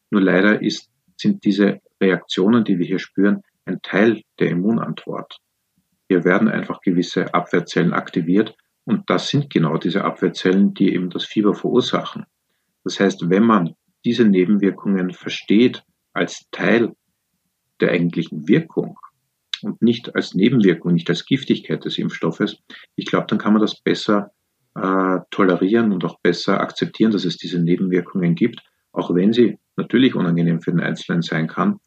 Nur 0.10 0.22
leider 0.22 0.62
ist, 0.62 0.90
sind 1.18 1.44
diese 1.44 1.82
Reaktionen, 2.02 2.64
die 2.64 2.80
wir 2.80 2.86
hier 2.86 3.00
spüren, 3.00 3.42
ein 3.66 3.82
Teil 3.82 4.22
der 4.40 4.52
Immunantwort. 4.52 5.40
Hier 6.10 6.24
werden 6.24 6.48
einfach 6.48 6.82
gewisse 6.82 7.34
Abwehrzellen 7.34 7.94
aktiviert 7.94 8.56
und 8.86 9.10
das 9.10 9.30
sind 9.30 9.50
genau 9.50 9.78
diese 9.78 10.04
Abwehrzellen, 10.04 10.74
die 10.74 10.94
eben 10.94 11.10
das 11.10 11.26
Fieber 11.26 11.54
verursachen. 11.54 12.26
Das 12.84 13.00
heißt, 13.00 13.30
wenn 13.30 13.44
man 13.44 13.76
diese 14.06 14.24
Nebenwirkungen 14.24 15.12
versteht 15.12 15.84
als 16.14 16.48
Teil 16.52 16.94
der 17.82 17.92
eigentlichen 17.92 18.48
Wirkung 18.48 18.98
und 19.62 19.82
nicht 19.82 20.16
als 20.16 20.34
Nebenwirkung, 20.34 20.94
nicht 20.94 21.10
als 21.10 21.26
Giftigkeit 21.26 21.84
des 21.84 21.98
Impfstoffes, 21.98 22.60
ich 22.96 23.06
glaube, 23.06 23.28
dann 23.28 23.40
kann 23.40 23.54
man 23.54 23.62
das 23.62 23.82
besser 23.82 24.32
äh, 24.76 25.20
tolerieren 25.32 25.92
und 25.92 26.06
auch 26.06 26.20
besser 26.22 26.62
akzeptieren, 26.62 27.12
dass 27.12 27.26
es 27.26 27.38
diese 27.38 27.60
Nebenwirkungen 27.60 28.36
gibt, 28.36 28.62
auch 28.94 29.14
wenn 29.14 29.34
sie 29.34 29.60
natürlich 29.76 30.16
unangenehm 30.16 30.62
für 30.62 30.72
den 30.72 30.80
Einzelnen 30.80 31.22
sein 31.22 31.48
kann. 31.48 31.80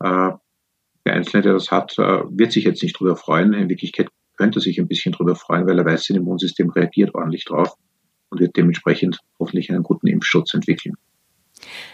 Äh, 0.00 0.30
der 1.04 1.14
Einzelne, 1.14 1.42
der 1.42 1.52
das 1.54 1.70
hat, 1.70 1.98
äh, 1.98 2.22
wird 2.30 2.52
sich 2.52 2.64
jetzt 2.64 2.82
nicht 2.82 2.98
drüber 2.98 3.16
freuen. 3.16 3.52
In 3.52 3.68
Wirklichkeit 3.68 4.08
könnte 4.36 4.60
sich 4.60 4.78
ein 4.78 4.88
bisschen 4.88 5.12
drüber 5.12 5.36
freuen, 5.36 5.66
weil 5.66 5.78
er 5.78 5.84
weiß, 5.84 6.04
sein 6.04 6.16
Immunsystem 6.16 6.70
reagiert 6.70 7.14
ordentlich 7.14 7.44
drauf 7.44 7.74
und 8.30 8.40
wird 8.40 8.56
dementsprechend 8.56 9.20
hoffentlich 9.38 9.70
einen 9.70 9.82
guten 9.82 10.06
Impfschutz 10.06 10.54
entwickeln. 10.54 10.94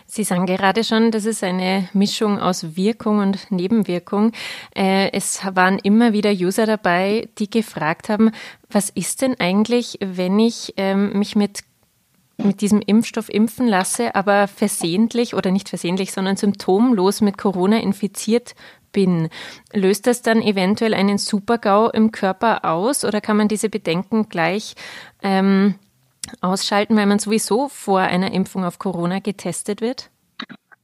Sie 0.06 0.24
sagen 0.24 0.46
gerade 0.46 0.82
schon, 0.84 1.10
das 1.10 1.26
ist 1.26 1.44
eine 1.44 1.88
Mischung 1.92 2.38
aus 2.38 2.76
Wirkung 2.76 3.18
und 3.18 3.50
Nebenwirkung. 3.50 4.32
Äh, 4.74 5.12
es 5.12 5.40
waren 5.54 5.78
immer 5.78 6.12
wieder 6.12 6.32
User 6.32 6.66
dabei, 6.66 7.28
die 7.38 7.50
gefragt 7.50 8.08
haben, 8.08 8.30
was 8.70 8.90
ist 8.90 9.22
denn 9.22 9.38
eigentlich, 9.38 9.98
wenn 10.00 10.38
ich 10.38 10.74
ähm, 10.76 11.18
mich 11.18 11.36
mit 11.36 11.60
mit 12.44 12.60
diesem 12.60 12.80
Impfstoff 12.80 13.28
impfen 13.28 13.66
lasse, 13.66 14.14
aber 14.14 14.48
versehentlich 14.48 15.34
oder 15.34 15.50
nicht 15.50 15.68
versehentlich, 15.68 16.12
sondern 16.12 16.36
symptomlos 16.36 17.20
mit 17.20 17.38
Corona 17.38 17.78
infiziert 17.78 18.54
bin. 18.92 19.28
Löst 19.72 20.06
das 20.06 20.22
dann 20.22 20.42
eventuell 20.42 20.94
einen 20.94 21.18
Supergau 21.18 21.90
im 21.90 22.12
Körper 22.12 22.64
aus 22.64 23.04
oder 23.04 23.20
kann 23.20 23.36
man 23.36 23.48
diese 23.48 23.68
Bedenken 23.68 24.28
gleich 24.28 24.74
ähm, 25.22 25.74
ausschalten, 26.40 26.96
weil 26.96 27.06
man 27.06 27.18
sowieso 27.18 27.68
vor 27.68 28.00
einer 28.00 28.32
Impfung 28.32 28.64
auf 28.64 28.78
Corona 28.78 29.20
getestet 29.20 29.80
wird? 29.80 30.10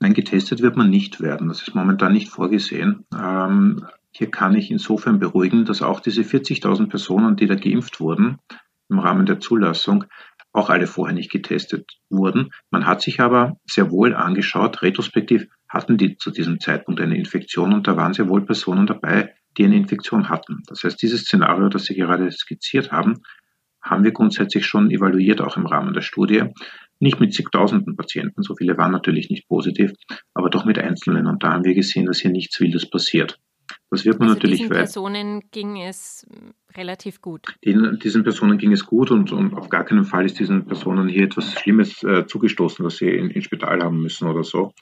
Nein, 0.00 0.14
getestet 0.14 0.60
wird 0.60 0.76
man 0.76 0.90
nicht 0.90 1.20
werden. 1.20 1.48
Das 1.48 1.62
ist 1.62 1.74
momentan 1.74 2.12
nicht 2.12 2.28
vorgesehen. 2.28 3.04
Ähm, 3.14 3.86
hier 4.10 4.30
kann 4.30 4.54
ich 4.54 4.70
insofern 4.70 5.18
beruhigen, 5.18 5.64
dass 5.64 5.82
auch 5.82 6.00
diese 6.00 6.22
40.000 6.22 6.88
Personen, 6.88 7.36
die 7.36 7.46
da 7.46 7.54
geimpft 7.54 8.00
wurden, 8.00 8.38
im 8.88 8.98
Rahmen 8.98 9.26
der 9.26 9.40
Zulassung, 9.40 10.04
auch 10.56 10.70
alle 10.70 10.86
vorher 10.86 11.14
nicht 11.14 11.30
getestet 11.30 11.98
wurden. 12.08 12.50
Man 12.70 12.86
hat 12.86 13.02
sich 13.02 13.20
aber 13.20 13.58
sehr 13.66 13.90
wohl 13.90 14.14
angeschaut, 14.14 14.82
retrospektiv, 14.82 15.46
hatten 15.68 15.98
die 15.98 16.16
zu 16.16 16.30
diesem 16.30 16.60
Zeitpunkt 16.60 17.00
eine 17.00 17.16
Infektion 17.16 17.74
und 17.74 17.86
da 17.86 17.96
waren 17.96 18.14
sehr 18.14 18.28
wohl 18.28 18.44
Personen 18.44 18.86
dabei, 18.86 19.34
die 19.58 19.64
eine 19.64 19.76
Infektion 19.76 20.28
hatten. 20.28 20.62
Das 20.66 20.82
heißt, 20.82 21.00
dieses 21.00 21.22
Szenario, 21.22 21.68
das 21.68 21.84
Sie 21.84 21.94
gerade 21.94 22.30
skizziert 22.32 22.90
haben, 22.90 23.22
haben 23.82 24.02
wir 24.02 24.12
grundsätzlich 24.12 24.66
schon 24.66 24.90
evaluiert, 24.90 25.40
auch 25.40 25.56
im 25.56 25.66
Rahmen 25.66 25.92
der 25.92 26.00
Studie. 26.00 26.44
Nicht 26.98 27.20
mit 27.20 27.34
zigtausenden 27.34 27.94
Patienten, 27.94 28.42
so 28.42 28.56
viele 28.56 28.78
waren 28.78 28.90
natürlich 28.90 29.28
nicht 29.28 29.46
positiv, 29.48 29.92
aber 30.32 30.48
doch 30.48 30.64
mit 30.64 30.78
Einzelnen. 30.78 31.26
Und 31.26 31.42
da 31.42 31.52
haben 31.52 31.64
wir 31.64 31.74
gesehen, 31.74 32.06
dass 32.06 32.18
hier 32.18 32.30
nichts 32.30 32.58
Wildes 32.58 32.88
passiert. 32.88 33.38
Das 33.90 34.04
wird 34.04 34.18
man 34.18 34.28
also 34.28 34.38
natürlich 34.38 34.58
diesen 34.60 34.72
Personen 34.72 35.42
ging 35.50 35.82
es 35.82 36.26
relativ 36.76 37.20
gut. 37.20 37.56
Den, 37.64 37.98
diesen 38.02 38.22
Personen 38.22 38.58
ging 38.58 38.72
es 38.72 38.84
gut 38.84 39.10
und, 39.10 39.32
und, 39.32 39.54
auf 39.54 39.68
gar 39.68 39.84
keinen 39.84 40.04
Fall 40.04 40.26
ist 40.26 40.38
diesen 40.38 40.66
Personen 40.66 41.08
hier 41.08 41.24
etwas 41.24 41.52
Schlimmes 41.54 42.02
äh, 42.02 42.26
zugestoßen, 42.26 42.84
dass 42.84 42.96
sie 42.96 43.08
in, 43.08 43.30
ins 43.30 43.44
Spital 43.44 43.82
haben 43.82 44.00
müssen 44.00 44.28
oder 44.28 44.44
so 44.44 44.72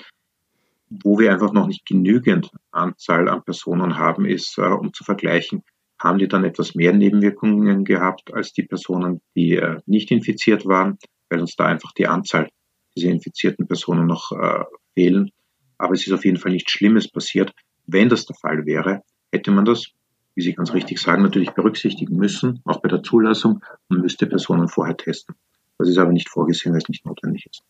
wo 1.03 1.19
wir 1.19 1.33
einfach 1.33 1.53
noch 1.53 1.67
nicht 1.67 1.87
genügend 1.87 2.51
Anzahl 2.71 3.29
an 3.29 3.43
Personen 3.43 3.99
haben, 3.99 4.27
ist, 4.27 4.59
äh, 4.59 4.63
um 4.63 4.93
zu 4.93 5.05
vergleichen, 5.05 5.63
haben 5.99 6.19
die 6.19 6.29
dann 6.29 6.45
etwas 6.45 6.75
mehr 6.75 6.93
Nebenwirkungen 6.93 7.85
gehabt 7.85 8.33
als 8.33 8.53
die 8.53 8.65
Personen, 8.65 9.21
die 9.35 9.57
äh, 9.57 9.81
nicht 9.87 10.11
infiziert 10.11 10.67
waren, 10.67 10.99
weil 11.31 11.41
uns 11.41 11.57
da 11.57 11.67
einfach 11.67 11.93
die 11.93 12.07
Anzahl 12.07 12.49
dieser 12.97 13.11
infizierten 13.11 13.67
Personen 13.67 14.07
noch 14.07 14.33
äh, 14.33 14.65
fehlen. 14.95 15.31
Aber 15.79 15.95
es 15.95 16.07
ist 16.07 16.13
auf 16.13 16.25
jeden 16.25 16.37
Fall 16.37 16.53
nichts 16.53 16.73
Schlimmes 16.73 17.11
passiert. 17.11 17.53
Wenn 17.87 18.09
das 18.09 18.27
der 18.27 18.37
Fall 18.37 18.67
wäre, 18.67 19.03
hätte 19.33 19.51
man 19.51 19.65
das, 19.65 19.91
wie 20.35 20.43
Sie 20.43 20.55
ganz 20.55 20.73
richtig 20.73 21.01
sagen, 21.01 21.23
natürlich 21.23 21.51
berücksichtigen 21.51 22.17
müssen, 22.17 22.61
auch 22.65 22.81
bei 22.81 22.89
der 22.89 23.03
Zulassung, 23.03 23.63
und 23.89 24.01
müsste 24.01 24.27
Personen 24.27 24.69
vorher 24.69 24.97
testen. 24.97 25.35
Das 25.79 25.89
ist 25.89 25.99
aber 25.99 26.13
nicht 26.13 26.29
vorgesehen, 26.29 26.73
weil 26.73 26.81
es 26.81 26.89
nicht 26.89 27.05
notwendig 27.05 27.47
ist. 27.47 27.63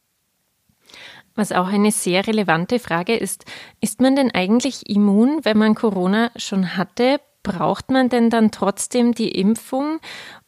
Was 1.35 1.53
auch 1.53 1.67
eine 1.67 1.91
sehr 1.91 2.27
relevante 2.27 2.79
Frage 2.79 3.17
ist, 3.17 3.45
ist 3.81 4.01
man 4.01 4.15
denn 4.15 4.31
eigentlich 4.31 4.89
immun, 4.89 5.41
wenn 5.43 5.59
man 5.59 5.75
Corona 5.75 6.31
schon 6.37 6.77
hatte? 6.77 7.21
Braucht 7.43 7.91
man 7.91 8.09
denn 8.09 8.31
dann 8.31 8.51
trotzdem 8.53 9.13
die 9.13 9.31
Impfung? 9.31 9.99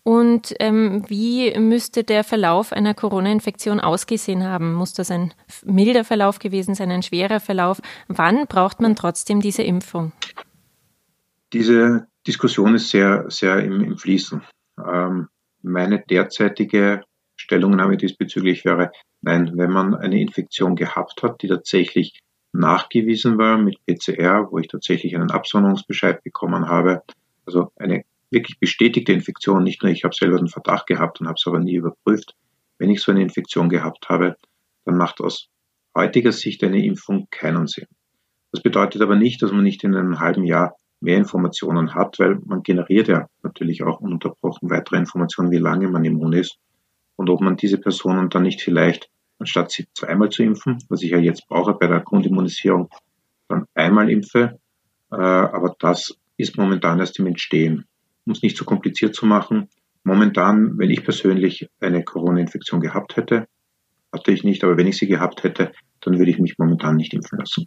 Und 0.05 0.55
ähm, 0.61 1.03
wie 1.09 1.59
müsste 1.59 2.05
der 2.05 2.23
Verlauf 2.23 2.73
einer 2.73 2.95
Corona-Infektion 2.95 3.81
ausgesehen 3.81 4.45
haben? 4.45 4.75
Muss 4.75 4.93
das 4.93 5.11
ein 5.11 5.35
milder 5.65 6.05
Verlauf 6.05 6.39
gewesen 6.39 6.77
sein, 6.77 6.93
ein 6.93 7.03
schwerer 7.03 7.41
Verlauf? 7.41 7.83
Wann 8.07 8.47
braucht 8.47 8.81
man 8.81 8.95
trotzdem 8.95 9.41
diese 9.41 9.65
Impfung? 9.65 10.13
Diese 11.53 12.07
Diskussion 12.27 12.75
ist 12.75 12.91
sehr, 12.91 13.27
sehr 13.29 13.63
im, 13.65 13.81
im 13.83 13.97
Fließen. 13.97 14.43
Ähm, 14.85 15.29
meine 15.63 16.05
derzeitige 16.05 17.03
Stellungnahme 17.37 17.97
diesbezüglich 17.97 18.65
wäre, 18.65 18.91
nein, 19.21 19.53
wenn 19.55 19.71
man 19.71 19.95
eine 19.95 20.21
Infektion 20.21 20.75
gehabt 20.77 21.23
hat, 21.23 21.43
die 21.43 21.49
tatsächlich 21.49 22.21
nachgewiesen 22.53 23.39
war 23.39 23.59
mit 23.59 23.79
PCR, 23.87 24.49
wo 24.51 24.59
ich 24.59 24.69
tatsächlich 24.69 25.15
einen 25.15 25.31
Absonderungsbescheid 25.31 26.23
bekommen 26.23 26.69
habe, 26.69 27.03
also 27.45 27.71
eine 27.77 28.05
wirklich 28.31 28.59
bestätigte 28.59 29.13
Infektion, 29.13 29.63
nicht 29.63 29.83
nur 29.83 29.93
ich 29.93 30.05
habe 30.05 30.15
selber 30.15 30.39
den 30.39 30.49
Verdacht 30.49 30.87
gehabt 30.87 31.21
und 31.21 31.29
habe 31.29 31.37
es 31.39 31.47
aber 31.47 31.61
nie 31.61 31.77
überprüft. 31.77 32.35
Wenn 32.79 32.91
ich 32.91 33.03
so 33.03 33.13
eine 33.13 33.23
Infektion 33.23 33.69
gehabt 33.69 34.09
habe, 34.09 34.37
dann 34.85 34.97
macht 34.97 35.21
aus 35.21 35.49
heutiger 35.95 36.33
Sicht 36.33 36.63
eine 36.65 36.85
Impfung 36.85 37.29
keinen 37.31 37.67
Sinn. 37.67 37.87
Das 38.53 38.63
bedeutet 38.63 39.03
aber 39.03 39.17
nicht, 39.17 39.43
dass 39.43 39.53
man 39.53 39.63
nicht 39.63 39.85
in 39.85 39.95
einem 39.95 40.19
halben 40.21 40.45
Jahr 40.45 40.77
mehr 41.01 41.17
Informationen 41.17 41.95
hat, 41.95 42.19
weil 42.19 42.39
man 42.45 42.63
generiert 42.63 43.09
ja 43.09 43.29
natürlich 43.43 43.83
auch 43.83 44.01
ununterbrochen 44.01 44.71
weitere 44.71 44.97
Informationen, 44.97 45.51
wie 45.51 45.59
lange 45.59 45.89
man 45.89 46.05
immun 46.05 46.33
ist 46.33 46.59
und 47.17 47.31
ob 47.31 47.41
man 47.41 47.57
diese 47.57 47.79
Personen 47.79 48.29
dann 48.31 48.43
nicht 48.43 48.63
vielleicht, 48.63 49.11
anstatt 49.39 49.71
sie 49.71 49.87
zweimal 49.95 50.31
zu 50.31 50.43
impfen, 50.43 50.79
was 50.89 51.03
ich 51.03 51.11
ja 51.11 51.19
jetzt 51.19 51.47
brauche 51.49 51.75
bei 51.75 51.87
der 51.87 52.01
Grundimmunisierung, 52.01 52.89
dann 53.49 53.67
einmal 53.75 54.11
impfe. 54.11 54.59
Äh, 55.13 55.17
aber 55.17 55.77
das 55.79 56.19
ist 56.37 56.57
momentan 56.57 56.99
erst 56.99 57.19
im 57.19 57.27
Entstehen. 57.27 57.85
Um 58.25 58.33
es 58.33 58.43
nicht 58.43 58.57
zu 58.57 58.65
kompliziert 58.65 59.15
zu 59.15 59.27
machen, 59.27 59.69
Momentan, 60.07 60.79
wenn 60.79 60.89
ich 60.89 61.03
persönlich 61.03 61.69
eine 61.81 62.05
Corona-Infektion 62.05 62.81
gehabt 62.81 63.17
hätte, 63.17 63.49
hatte 64.13 64.31
ich 64.31 64.45
nicht, 64.45 64.63
aber 64.63 64.77
wenn 64.77 64.87
ich 64.87 64.99
sie 64.99 65.09
gehabt 65.09 65.43
hätte, 65.43 65.73
dann 66.01 66.17
würde 66.17 66.31
ich 66.31 66.39
mich 66.39 66.59
momentan 66.59 66.95
nicht 66.95 67.13
impfen 67.13 67.41
lassen. 67.41 67.67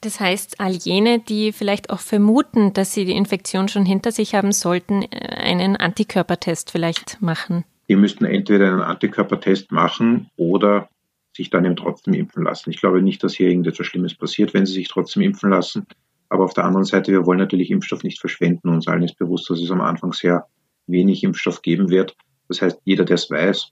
Das 0.00 0.20
heißt, 0.20 0.60
all 0.60 0.72
jene, 0.72 1.18
die 1.18 1.52
vielleicht 1.52 1.90
auch 1.90 2.00
vermuten, 2.00 2.72
dass 2.72 2.94
sie 2.94 3.04
die 3.04 3.16
Infektion 3.16 3.68
schon 3.68 3.84
hinter 3.84 4.12
sich 4.12 4.34
haben, 4.34 4.52
sollten 4.52 5.02
äh, 5.02 5.06
einen 5.36 5.76
Antikörpertest 5.76 6.70
vielleicht 6.70 7.20
machen. 7.20 7.64
Die 7.88 7.96
müssten 7.96 8.24
entweder 8.24 8.68
einen 8.68 8.80
Antikörpertest 8.80 9.72
machen 9.72 10.30
oder 10.36 10.88
sich 11.34 11.50
dann 11.50 11.64
eben 11.64 11.76
trotzdem 11.76 12.14
impfen 12.14 12.44
lassen. 12.44 12.70
Ich 12.70 12.80
glaube 12.80 13.02
nicht, 13.02 13.22
dass 13.24 13.34
hier 13.34 13.48
irgendetwas 13.48 13.86
Schlimmes 13.86 14.14
passiert, 14.14 14.54
wenn 14.54 14.66
sie 14.66 14.74
sich 14.74 14.88
trotzdem 14.88 15.22
impfen 15.22 15.50
lassen. 15.50 15.86
Aber 16.28 16.44
auf 16.44 16.52
der 16.52 16.64
anderen 16.64 16.84
Seite, 16.84 17.12
wir 17.12 17.26
wollen 17.26 17.38
natürlich 17.38 17.70
Impfstoff 17.70 18.02
nicht 18.02 18.20
verschwenden. 18.20 18.68
Uns 18.68 18.86
allen 18.86 19.02
ist 19.02 19.18
bewusst, 19.18 19.48
dass 19.48 19.60
es 19.60 19.70
am 19.70 19.80
Anfang 19.80 20.12
sehr 20.12 20.46
wenig 20.86 21.24
Impfstoff 21.24 21.62
geben 21.62 21.90
wird. 21.90 22.14
Das 22.48 22.60
heißt, 22.60 22.80
jeder, 22.84 23.04
der 23.04 23.14
es 23.14 23.30
weiß, 23.30 23.70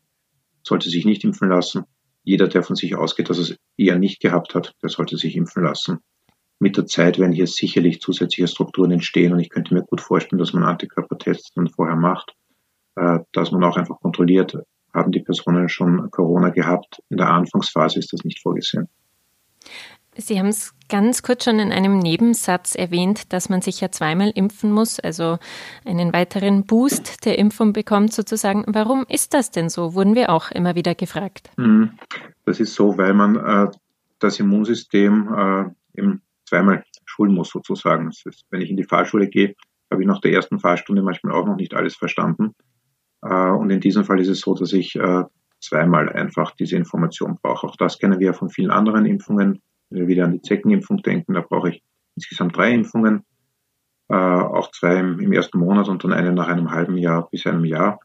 sollte 0.62 0.88
sich 0.88 1.04
nicht 1.04 1.24
impfen 1.24 1.48
lassen. 1.48 1.84
Jeder, 2.24 2.48
der 2.48 2.62
von 2.62 2.76
sich 2.76 2.96
ausgeht, 2.96 3.30
dass 3.30 3.38
es 3.38 3.56
eher 3.76 3.98
nicht 3.98 4.20
gehabt 4.20 4.54
hat, 4.54 4.74
der 4.82 4.88
sollte 4.88 5.16
sich 5.16 5.36
impfen 5.36 5.62
lassen. 5.62 5.98
Mit 6.58 6.76
der 6.76 6.86
Zeit 6.86 7.18
werden 7.18 7.32
hier 7.32 7.46
sicherlich 7.46 8.00
zusätzliche 8.00 8.48
Strukturen 8.48 8.90
entstehen 8.90 9.32
und 9.32 9.40
ich 9.40 9.50
könnte 9.50 9.74
mir 9.74 9.82
gut 9.82 10.00
vorstellen, 10.00 10.38
dass 10.38 10.52
man 10.52 10.64
Antikörpertests 10.64 11.52
dann 11.54 11.68
vorher 11.68 11.96
macht, 11.96 12.34
äh, 12.96 13.18
dass 13.32 13.52
man 13.52 13.62
auch 13.64 13.76
einfach 13.76 14.00
kontrolliert, 14.00 14.56
haben 14.94 15.12
die 15.12 15.20
Personen 15.20 15.68
schon 15.68 16.10
Corona 16.10 16.48
gehabt. 16.48 17.02
In 17.10 17.18
der 17.18 17.28
Anfangsphase 17.28 17.98
ist 17.98 18.12
das 18.12 18.24
nicht 18.24 18.40
vorgesehen. 18.40 18.88
Sie 20.18 20.38
haben 20.38 20.48
es 20.48 20.74
ganz 20.88 21.22
kurz 21.22 21.44
schon 21.44 21.58
in 21.58 21.72
einem 21.72 21.98
Nebensatz 21.98 22.74
erwähnt, 22.74 23.34
dass 23.34 23.50
man 23.50 23.60
sich 23.60 23.82
ja 23.82 23.90
zweimal 23.90 24.30
impfen 24.34 24.72
muss, 24.72 24.98
also 24.98 25.38
einen 25.84 26.14
weiteren 26.14 26.64
Boost 26.64 27.26
der 27.26 27.38
Impfung 27.38 27.74
bekommt 27.74 28.14
sozusagen. 28.14 28.64
Warum 28.66 29.04
ist 29.08 29.34
das 29.34 29.50
denn 29.50 29.68
so? 29.68 29.94
Wurden 29.94 30.14
wir 30.14 30.30
auch 30.30 30.50
immer 30.50 30.74
wieder 30.74 30.94
gefragt. 30.94 31.50
Mhm. 31.56 31.98
Das 32.46 32.60
ist 32.60 32.74
so, 32.74 32.96
weil 32.96 33.12
man 33.12 33.36
äh, 33.36 33.70
das 34.18 34.40
Immunsystem 34.40 35.28
äh, 35.36 36.00
eben 36.00 36.22
zweimal 36.46 36.84
schulen 37.04 37.34
muss 37.34 37.50
sozusagen. 37.50 38.08
Ist, 38.08 38.44
wenn 38.50 38.60
ich 38.60 38.70
in 38.70 38.76
die 38.76 38.84
Fahrschule 38.84 39.28
gehe, 39.28 39.54
habe 39.90 40.02
ich 40.02 40.08
nach 40.08 40.20
der 40.20 40.32
ersten 40.32 40.58
Fahrstunde 40.58 41.02
manchmal 41.02 41.34
auch 41.34 41.46
noch 41.46 41.56
nicht 41.56 41.74
alles 41.74 41.96
verstanden. 41.96 42.54
Äh, 43.22 43.50
und 43.50 43.70
in 43.70 43.80
diesem 43.80 44.04
Fall 44.04 44.20
ist 44.20 44.28
es 44.28 44.40
so, 44.40 44.54
dass 44.54 44.72
ich 44.72 44.96
äh, 44.96 45.24
zweimal 45.60 46.08
einfach 46.08 46.52
diese 46.52 46.76
Information 46.76 47.38
brauche. 47.42 47.66
Auch 47.66 47.76
das 47.76 47.98
kennen 47.98 48.20
wir 48.20 48.34
von 48.34 48.50
vielen 48.50 48.70
anderen 48.70 49.06
Impfungen 49.06 49.60
wenn 49.90 50.00
wir 50.00 50.08
wieder 50.08 50.24
an 50.24 50.32
die 50.32 50.42
Zeckenimpfung 50.42 51.02
denken, 51.02 51.34
da 51.34 51.40
brauche 51.40 51.70
ich 51.70 51.82
insgesamt 52.16 52.56
drei 52.56 52.72
Impfungen, 52.72 53.24
äh, 54.08 54.14
auch 54.14 54.70
zwei 54.70 54.98
im, 54.98 55.32
ersten 55.32 55.58
Monat 55.58 55.88
und 55.88 56.04
dann 56.04 56.12
eine 56.12 56.32
nach 56.32 56.48
einem 56.48 56.70
halben 56.70 56.96
Jahr 56.96 57.28
bis 57.30 57.46
einem 57.46 57.64
Jahr, 57.64 58.00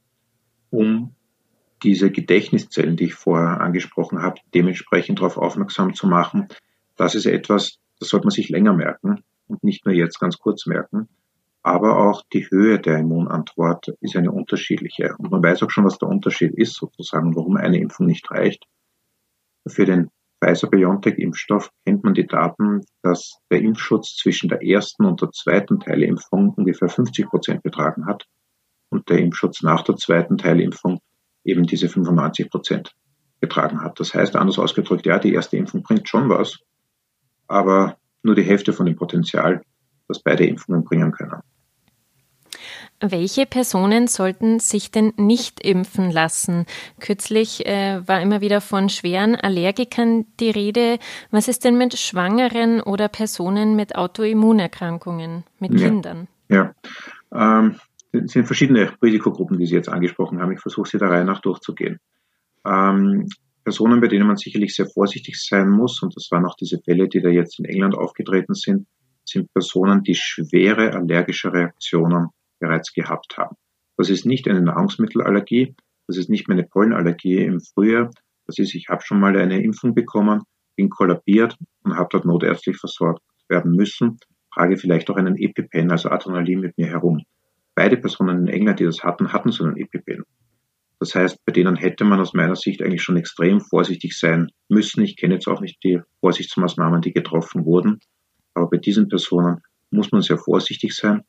um 0.69 1.15
diese 1.83 2.11
Gedächtniszellen, 2.11 2.95
die 2.95 3.05
ich 3.05 3.15
vorher 3.15 3.61
angesprochen 3.61 4.21
habe, 4.21 4.39
dementsprechend 4.53 5.19
darauf 5.19 5.37
aufmerksam 5.37 5.95
zu 5.95 6.07
machen. 6.07 6.47
Das 6.95 7.15
ist 7.15 7.25
etwas, 7.25 7.79
das 8.01 8.09
sollte 8.09 8.25
man 8.25 8.31
sich 8.31 8.49
länger 8.49 8.73
merken 8.73 9.23
und 9.47 9.63
nicht 9.63 9.85
nur 9.85 9.93
jetzt 9.93 10.19
ganz 10.19 10.39
kurz 10.39 10.65
merken. 10.65 11.07
Aber 11.61 11.99
auch 11.99 12.23
die 12.33 12.49
Höhe 12.49 12.79
der 12.79 12.97
Immunantwort 12.97 13.89
ist 14.01 14.15
eine 14.15 14.31
unterschiedliche. 14.31 15.15
Und 15.19 15.31
man 15.31 15.43
weiß 15.43 15.61
auch 15.61 15.69
schon, 15.69 15.85
was 15.85 15.99
der 15.99 16.09
Unterschied 16.09 16.55
ist, 16.55 16.73
sozusagen, 16.73 17.35
warum 17.35 17.57
eine 17.57 17.79
Impfung 17.79 18.07
nicht 18.07 18.29
reicht. 18.31 18.65
Für 19.67 19.85
den 19.85 20.09
Pfizer-BioNTech-Impfstoff 20.43 21.69
kennt 21.85 22.03
man 22.03 22.15
die 22.15 22.25
Daten, 22.25 22.81
dass 23.03 23.37
der 23.51 23.61
Impfschutz 23.61 24.15
zwischen 24.15 24.49
der 24.49 24.65
ersten 24.65 25.05
und 25.05 25.21
der 25.21 25.29
zweiten 25.29 25.79
Teilimpfung 25.79 26.49
ungefähr 26.55 26.89
50 26.89 27.27
Prozent 27.27 27.61
betragen 27.61 28.07
hat 28.07 28.25
und 28.89 29.07
der 29.09 29.19
Impfschutz 29.19 29.61
nach 29.61 29.83
der 29.83 29.97
zweiten 29.97 30.39
Teilimpfung 30.39 30.99
eben 31.43 31.67
diese 31.67 31.87
95 31.87 32.49
Prozent 32.49 32.95
betragen 33.39 33.81
hat. 33.81 33.99
Das 33.99 34.15
heißt, 34.15 34.35
anders 34.35 34.57
ausgedrückt, 34.57 35.05
ja, 35.05 35.19
die 35.19 35.33
erste 35.33 35.57
Impfung 35.57 35.83
bringt 35.83 36.09
schon 36.09 36.27
was, 36.29 36.57
aber 37.51 37.97
nur 38.23 38.35
die 38.35 38.43
Hälfte 38.43 38.73
von 38.73 38.85
dem 38.85 38.95
Potenzial, 38.95 39.61
das 40.07 40.21
beide 40.21 40.45
Impfungen 40.45 40.83
bringen 40.83 41.11
können. 41.11 41.41
Welche 43.03 43.47
Personen 43.47 44.07
sollten 44.07 44.59
sich 44.59 44.91
denn 44.91 45.13
nicht 45.17 45.59
impfen 45.65 46.11
lassen? 46.11 46.65
Kürzlich 46.99 47.65
äh, 47.65 48.07
war 48.07 48.21
immer 48.21 48.41
wieder 48.41 48.61
von 48.61 48.89
schweren 48.89 49.35
Allergikern 49.35 50.25
die 50.39 50.51
Rede. 50.51 50.99
Was 51.31 51.47
ist 51.47 51.65
denn 51.65 51.79
mit 51.79 51.97
Schwangeren 51.97 52.79
oder 52.79 53.07
Personen 53.07 53.75
mit 53.75 53.95
Autoimmunerkrankungen, 53.95 55.45
mit 55.59 55.79
ja. 55.79 55.87
Kindern? 55.87 56.27
Ja, 56.47 56.73
ähm, 57.33 57.77
es 58.11 58.33
sind 58.33 58.45
verschiedene 58.45 58.93
Risikogruppen, 59.01 59.57
die 59.57 59.65
Sie 59.65 59.75
jetzt 59.75 59.89
angesprochen 59.89 60.39
haben. 60.39 60.51
Ich 60.51 60.59
versuche 60.59 60.87
sie 60.87 60.99
der 60.99 61.09
Reihe 61.09 61.25
nach 61.25 61.39
durchzugehen. 61.39 61.99
Ähm, 62.65 63.27
Personen, 63.63 64.01
bei 64.01 64.07
denen 64.07 64.27
man 64.27 64.37
sicherlich 64.37 64.75
sehr 64.75 64.87
vorsichtig 64.87 65.41
sein 65.41 65.69
muss, 65.69 66.01
und 66.01 66.15
das 66.15 66.29
waren 66.31 66.45
auch 66.45 66.55
diese 66.55 66.79
Fälle, 66.81 67.07
die 67.07 67.21
da 67.21 67.29
jetzt 67.29 67.59
in 67.59 67.65
England 67.65 67.95
aufgetreten 67.95 68.53
sind, 68.53 68.87
sind 69.23 69.51
Personen, 69.53 70.03
die 70.03 70.15
schwere 70.15 70.93
allergische 70.93 71.53
Reaktionen 71.53 72.29
bereits 72.59 72.93
gehabt 72.93 73.37
haben. 73.37 73.55
Das 73.97 74.09
ist 74.09 74.25
nicht 74.25 74.47
eine 74.47 74.61
Nahrungsmittelallergie, 74.61 75.75
das 76.07 76.17
ist 76.17 76.29
nicht 76.29 76.47
meine 76.47 76.63
Pollenallergie 76.63 77.37
im 77.37 77.59
Frühjahr, 77.59 78.09
das 78.47 78.57
ist, 78.57 78.73
ich 78.73 78.89
habe 78.89 79.03
schon 79.03 79.19
mal 79.19 79.37
eine 79.37 79.61
Impfung 79.63 79.93
bekommen, 79.93 80.41
bin 80.75 80.89
kollabiert 80.89 81.57
und 81.83 81.95
habe 81.95 82.09
dort 82.11 82.25
notärztlich 82.25 82.77
versorgt 82.77 83.21
werden 83.47 83.75
müssen, 83.75 84.17
trage 84.53 84.77
vielleicht 84.77 85.09
auch 85.09 85.17
einen 85.17 85.37
EpiPen, 85.37 85.91
also 85.91 86.09
Adrenalin 86.09 86.59
mit 86.59 86.77
mir 86.77 86.87
herum. 86.87 87.21
Beide 87.75 87.97
Personen 87.97 88.47
in 88.47 88.53
England, 88.53 88.79
die 88.79 88.85
das 88.85 89.03
hatten, 89.03 89.31
hatten 89.31 89.51
so 89.51 89.63
einen 89.63 89.77
EpiPen. 89.77 90.23
Das 91.01 91.15
heißt, 91.15 91.43
bei 91.45 91.51
denen 91.51 91.77
hätte 91.77 92.03
man 92.03 92.19
aus 92.19 92.35
meiner 92.35 92.55
Sicht 92.55 92.79
eigentlich 92.83 93.01
schon 93.01 93.17
extrem 93.17 93.59
vorsichtig 93.59 94.15
sein 94.15 94.51
müssen. 94.69 95.01
Ich 95.01 95.17
kenne 95.17 95.33
jetzt 95.33 95.47
auch 95.47 95.59
nicht 95.59 95.83
die 95.83 95.99
Vorsichtsmaßnahmen, 96.19 97.01
die 97.01 97.11
getroffen 97.11 97.65
wurden. 97.65 97.99
Aber 98.53 98.69
bei 98.69 98.77
diesen 98.77 99.07
Personen 99.07 99.61
muss 99.89 100.11
man 100.11 100.21
sehr 100.21 100.37
vorsichtig 100.37 100.95
sein. 100.95 101.23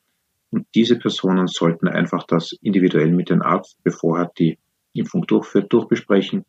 Und 0.51 0.67
diese 0.75 0.99
Personen 0.99 1.47
sollten 1.47 1.89
einfach 1.89 2.25
das 2.25 2.53
individuell 2.61 3.13
mit 3.13 3.31
dem 3.31 3.41
Arzt, 3.41 3.79
bevor 3.83 4.19
er 4.19 4.31
die 4.39 4.59
Impfung 4.93 5.27
durchführt, 5.27 5.73
durchbesprechen. 5.73 6.45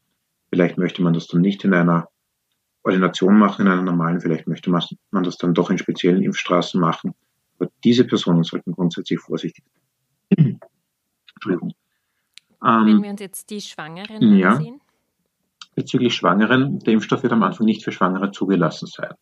Vielleicht 0.49 0.77
möchte 0.77 1.01
man 1.01 1.13
das 1.13 1.27
dann 1.27 1.39
nicht 1.39 1.63
in 1.63 1.73
einer 1.73 2.09
Ordination 2.83 3.39
machen, 3.39 3.67
in 3.67 3.71
einer 3.71 3.83
normalen, 3.83 4.19
vielleicht 4.19 4.47
möchte 4.47 4.69
man 4.69 5.23
das 5.23 5.37
dann 5.37 5.53
doch 5.53 5.69
in 5.69 5.77
speziellen 5.77 6.23
Impfstraßen 6.23 6.77
machen. 6.77 7.13
Aber 7.57 7.71
diese 7.85 8.03
Personen 8.03 8.43
sollten 8.43 8.73
grundsätzlich 8.73 9.21
vorsichtig 9.21 9.63
sein. 10.35 10.59
Entschuldigung. 11.35 11.73
Ähm, 12.65 12.85
Wenn 12.85 13.03
wir 13.03 13.09
uns 13.11 13.21
jetzt 13.21 13.49
die 13.49 13.61
Schwangeren 13.61 14.35
ja, 14.37 14.51
ansehen? 14.51 14.81
Bezüglich 15.75 16.15
Schwangeren, 16.15 16.79
der 16.79 16.93
Impfstoff 16.93 17.23
wird 17.23 17.33
am 17.33 17.43
Anfang 17.43 17.65
nicht 17.65 17.83
für 17.83 17.91
Schwangere 17.91 18.31
zugelassen 18.31 18.87
sein. 18.87 19.13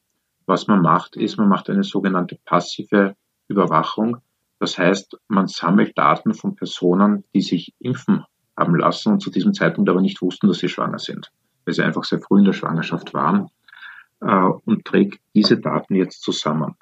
Was 0.45 0.67
man 0.67 0.81
macht, 0.81 1.15
ist, 1.15 1.37
man 1.37 1.47
macht 1.47 1.69
eine 1.69 1.83
sogenannte 1.83 2.37
passive 2.45 3.15
Überwachung. 3.47 4.17
Das 4.59 4.77
heißt, 4.77 5.17
man 5.27 5.47
sammelt 5.47 5.97
Daten 5.97 6.33
von 6.33 6.55
Personen, 6.55 7.23
die 7.33 7.41
sich 7.41 7.73
impfen 7.79 8.25
haben 8.57 8.75
lassen 8.75 9.13
und 9.13 9.21
zu 9.21 9.31
diesem 9.31 9.53
Zeitpunkt 9.53 9.89
aber 9.89 10.01
nicht 10.01 10.21
wussten, 10.21 10.47
dass 10.47 10.59
sie 10.59 10.69
schwanger 10.69 10.99
sind, 10.99 11.31
weil 11.65 11.73
sie 11.73 11.83
einfach 11.83 12.03
sehr 12.03 12.19
früh 12.19 12.39
in 12.39 12.45
der 12.45 12.53
Schwangerschaft 12.53 13.13
waren 13.13 13.49
äh, 14.21 14.49
und 14.65 14.85
trägt 14.85 15.19
diese 15.33 15.57
Daten 15.57 15.95
jetzt 15.95 16.21
zusammen. 16.21 16.75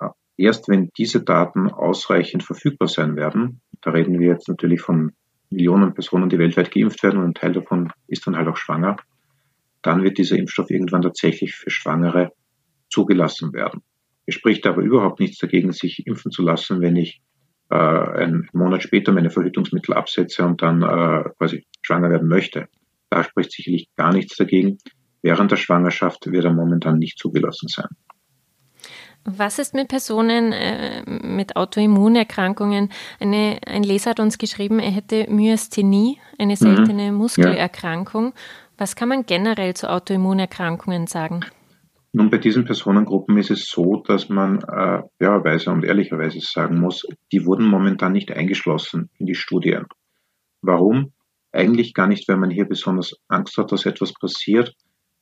Äh, 0.00 0.08
erst 0.36 0.68
wenn 0.68 0.90
diese 0.96 1.22
Daten 1.22 1.70
ausreichend 1.70 2.42
verfügbar 2.42 2.88
sein 2.88 3.14
werden, 3.14 3.60
da 3.82 3.90
reden 3.90 4.18
wir 4.18 4.28
jetzt 4.28 4.48
natürlich 4.48 4.80
von 4.80 5.12
Millionen 5.50 5.94
Personen, 5.94 6.28
die 6.28 6.38
weltweit 6.38 6.70
geimpft 6.70 7.02
werden 7.02 7.20
und 7.20 7.26
ein 7.26 7.34
Teil 7.34 7.52
davon 7.52 7.92
ist 8.06 8.26
dann 8.26 8.36
halt 8.36 8.48
auch 8.48 8.56
schwanger, 8.56 8.96
dann 9.82 10.02
wird 10.02 10.18
dieser 10.18 10.36
Impfstoff 10.36 10.70
irgendwann 10.70 11.02
tatsächlich 11.02 11.54
für 11.54 11.70
Schwangere 11.70 12.32
zugelassen 12.88 13.52
werden. 13.52 13.82
Es 14.26 14.34
spricht 14.34 14.66
aber 14.66 14.82
überhaupt 14.82 15.20
nichts 15.20 15.38
dagegen, 15.38 15.72
sich 15.72 16.06
impfen 16.06 16.32
zu 16.32 16.42
lassen, 16.42 16.80
wenn 16.80 16.96
ich 16.96 17.22
äh, 17.70 17.76
einen 17.76 18.48
Monat 18.52 18.82
später 18.82 19.12
meine 19.12 19.30
Verhütungsmittel 19.30 19.94
absetze 19.94 20.44
und 20.44 20.62
dann 20.62 20.82
äh, 20.82 21.30
quasi 21.38 21.66
schwanger 21.82 22.10
werden 22.10 22.28
möchte. 22.28 22.68
Da 23.10 23.22
spricht 23.22 23.52
sicherlich 23.52 23.88
gar 23.96 24.12
nichts 24.12 24.36
dagegen. 24.36 24.78
Während 25.22 25.50
der 25.50 25.56
Schwangerschaft 25.56 26.30
wird 26.30 26.44
er 26.44 26.52
momentan 26.52 26.98
nicht 26.98 27.18
zugelassen 27.18 27.68
sein. 27.68 27.88
Was 29.26 29.58
ist 29.58 29.74
mit 29.74 29.88
Personen 29.88 30.52
äh, 30.52 31.02
mit 31.04 31.56
Autoimmunerkrankungen? 31.56 32.90
Eine, 33.18 33.58
ein 33.66 33.82
Leser 33.82 34.10
hat 34.10 34.20
uns 34.20 34.38
geschrieben, 34.38 34.78
er 34.78 34.92
hätte 34.92 35.26
Myasthenie, 35.28 36.18
eine 36.38 36.52
mhm. 36.52 36.56
seltene 36.56 37.10
mhm. 37.10 37.18
Muskelerkrankung. 37.18 38.26
Ja. 38.26 38.32
Was 38.78 38.94
kann 38.94 39.08
man 39.08 39.26
generell 39.26 39.74
zu 39.74 39.90
Autoimmunerkrankungen 39.90 41.06
sagen? 41.08 41.40
Nun, 42.12 42.30
bei 42.30 42.38
diesen 42.38 42.64
Personengruppen 42.64 43.36
ist 43.36 43.50
es 43.50 43.68
so, 43.68 44.02
dass 44.06 44.28
man 44.28 44.60
äh, 44.60 45.02
fairerweise 45.18 45.70
und 45.70 45.84
ehrlicherweise 45.84 46.38
sagen 46.40 46.78
muss, 46.80 47.06
die 47.32 47.44
wurden 47.44 47.66
momentan 47.66 48.12
nicht 48.12 48.30
eingeschlossen 48.30 49.10
in 49.18 49.26
die 49.26 49.34
Studien. 49.34 49.86
Warum? 50.62 51.12
Eigentlich 51.52 51.94
gar 51.94 52.06
nicht, 52.06 52.28
weil 52.28 52.36
man 52.36 52.50
hier 52.50 52.66
besonders 52.66 53.16
Angst 53.28 53.58
hat, 53.58 53.72
dass 53.72 53.86
etwas 53.86 54.14
passiert, 54.14 54.74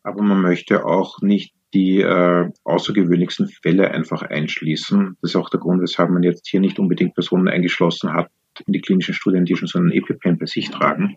aber 0.03 0.23
man 0.23 0.41
möchte 0.43 0.85
auch 0.85 1.21
nicht 1.21 1.55
die 1.75 2.01
äh, 2.01 2.51
außergewöhnlichsten 2.63 3.49
Fälle 3.49 3.91
einfach 3.91 4.23
einschließen. 4.23 5.19
Das 5.21 5.33
ist 5.33 5.37
auch 5.37 5.51
der 5.51 5.61
Grund, 5.61 5.83
weshalb 5.83 6.09
man 6.11 6.23
jetzt 6.23 6.49
hier 6.49 6.61
nicht 6.61 6.79
unbedingt 6.79 7.15
Personen 7.15 7.49
eingeschlossen 7.49 8.13
hat, 8.13 8.31
in 8.67 8.73
die 8.73 8.81
klinischen 8.81 9.15
Studien, 9.15 9.45
die 9.45 9.57
schon 9.57 9.67
so 9.67 9.81
einen 9.81 9.91
EpiPen 9.91 10.39
bei 10.39 10.47
sich 10.47 10.71
tragen. 10.71 11.17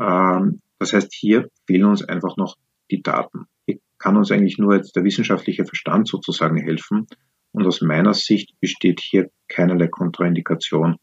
Ähm, 0.00 0.62
das 0.78 0.94
heißt, 0.94 1.12
hier 1.14 1.48
fehlen 1.66 1.84
uns 1.84 2.02
einfach 2.02 2.36
noch 2.36 2.56
die 2.90 3.02
Daten. 3.02 3.46
Hier 3.66 3.78
kann 3.98 4.16
uns 4.16 4.32
eigentlich 4.32 4.58
nur 4.58 4.74
jetzt 4.74 4.96
der 4.96 5.04
wissenschaftliche 5.04 5.66
Verstand 5.66 6.08
sozusagen 6.08 6.56
helfen. 6.56 7.06
Und 7.52 7.66
aus 7.66 7.82
meiner 7.82 8.14
Sicht 8.14 8.58
besteht 8.58 9.00
hier 9.00 9.30
keinerlei 9.48 9.88
Kontraindikation, 9.88 10.96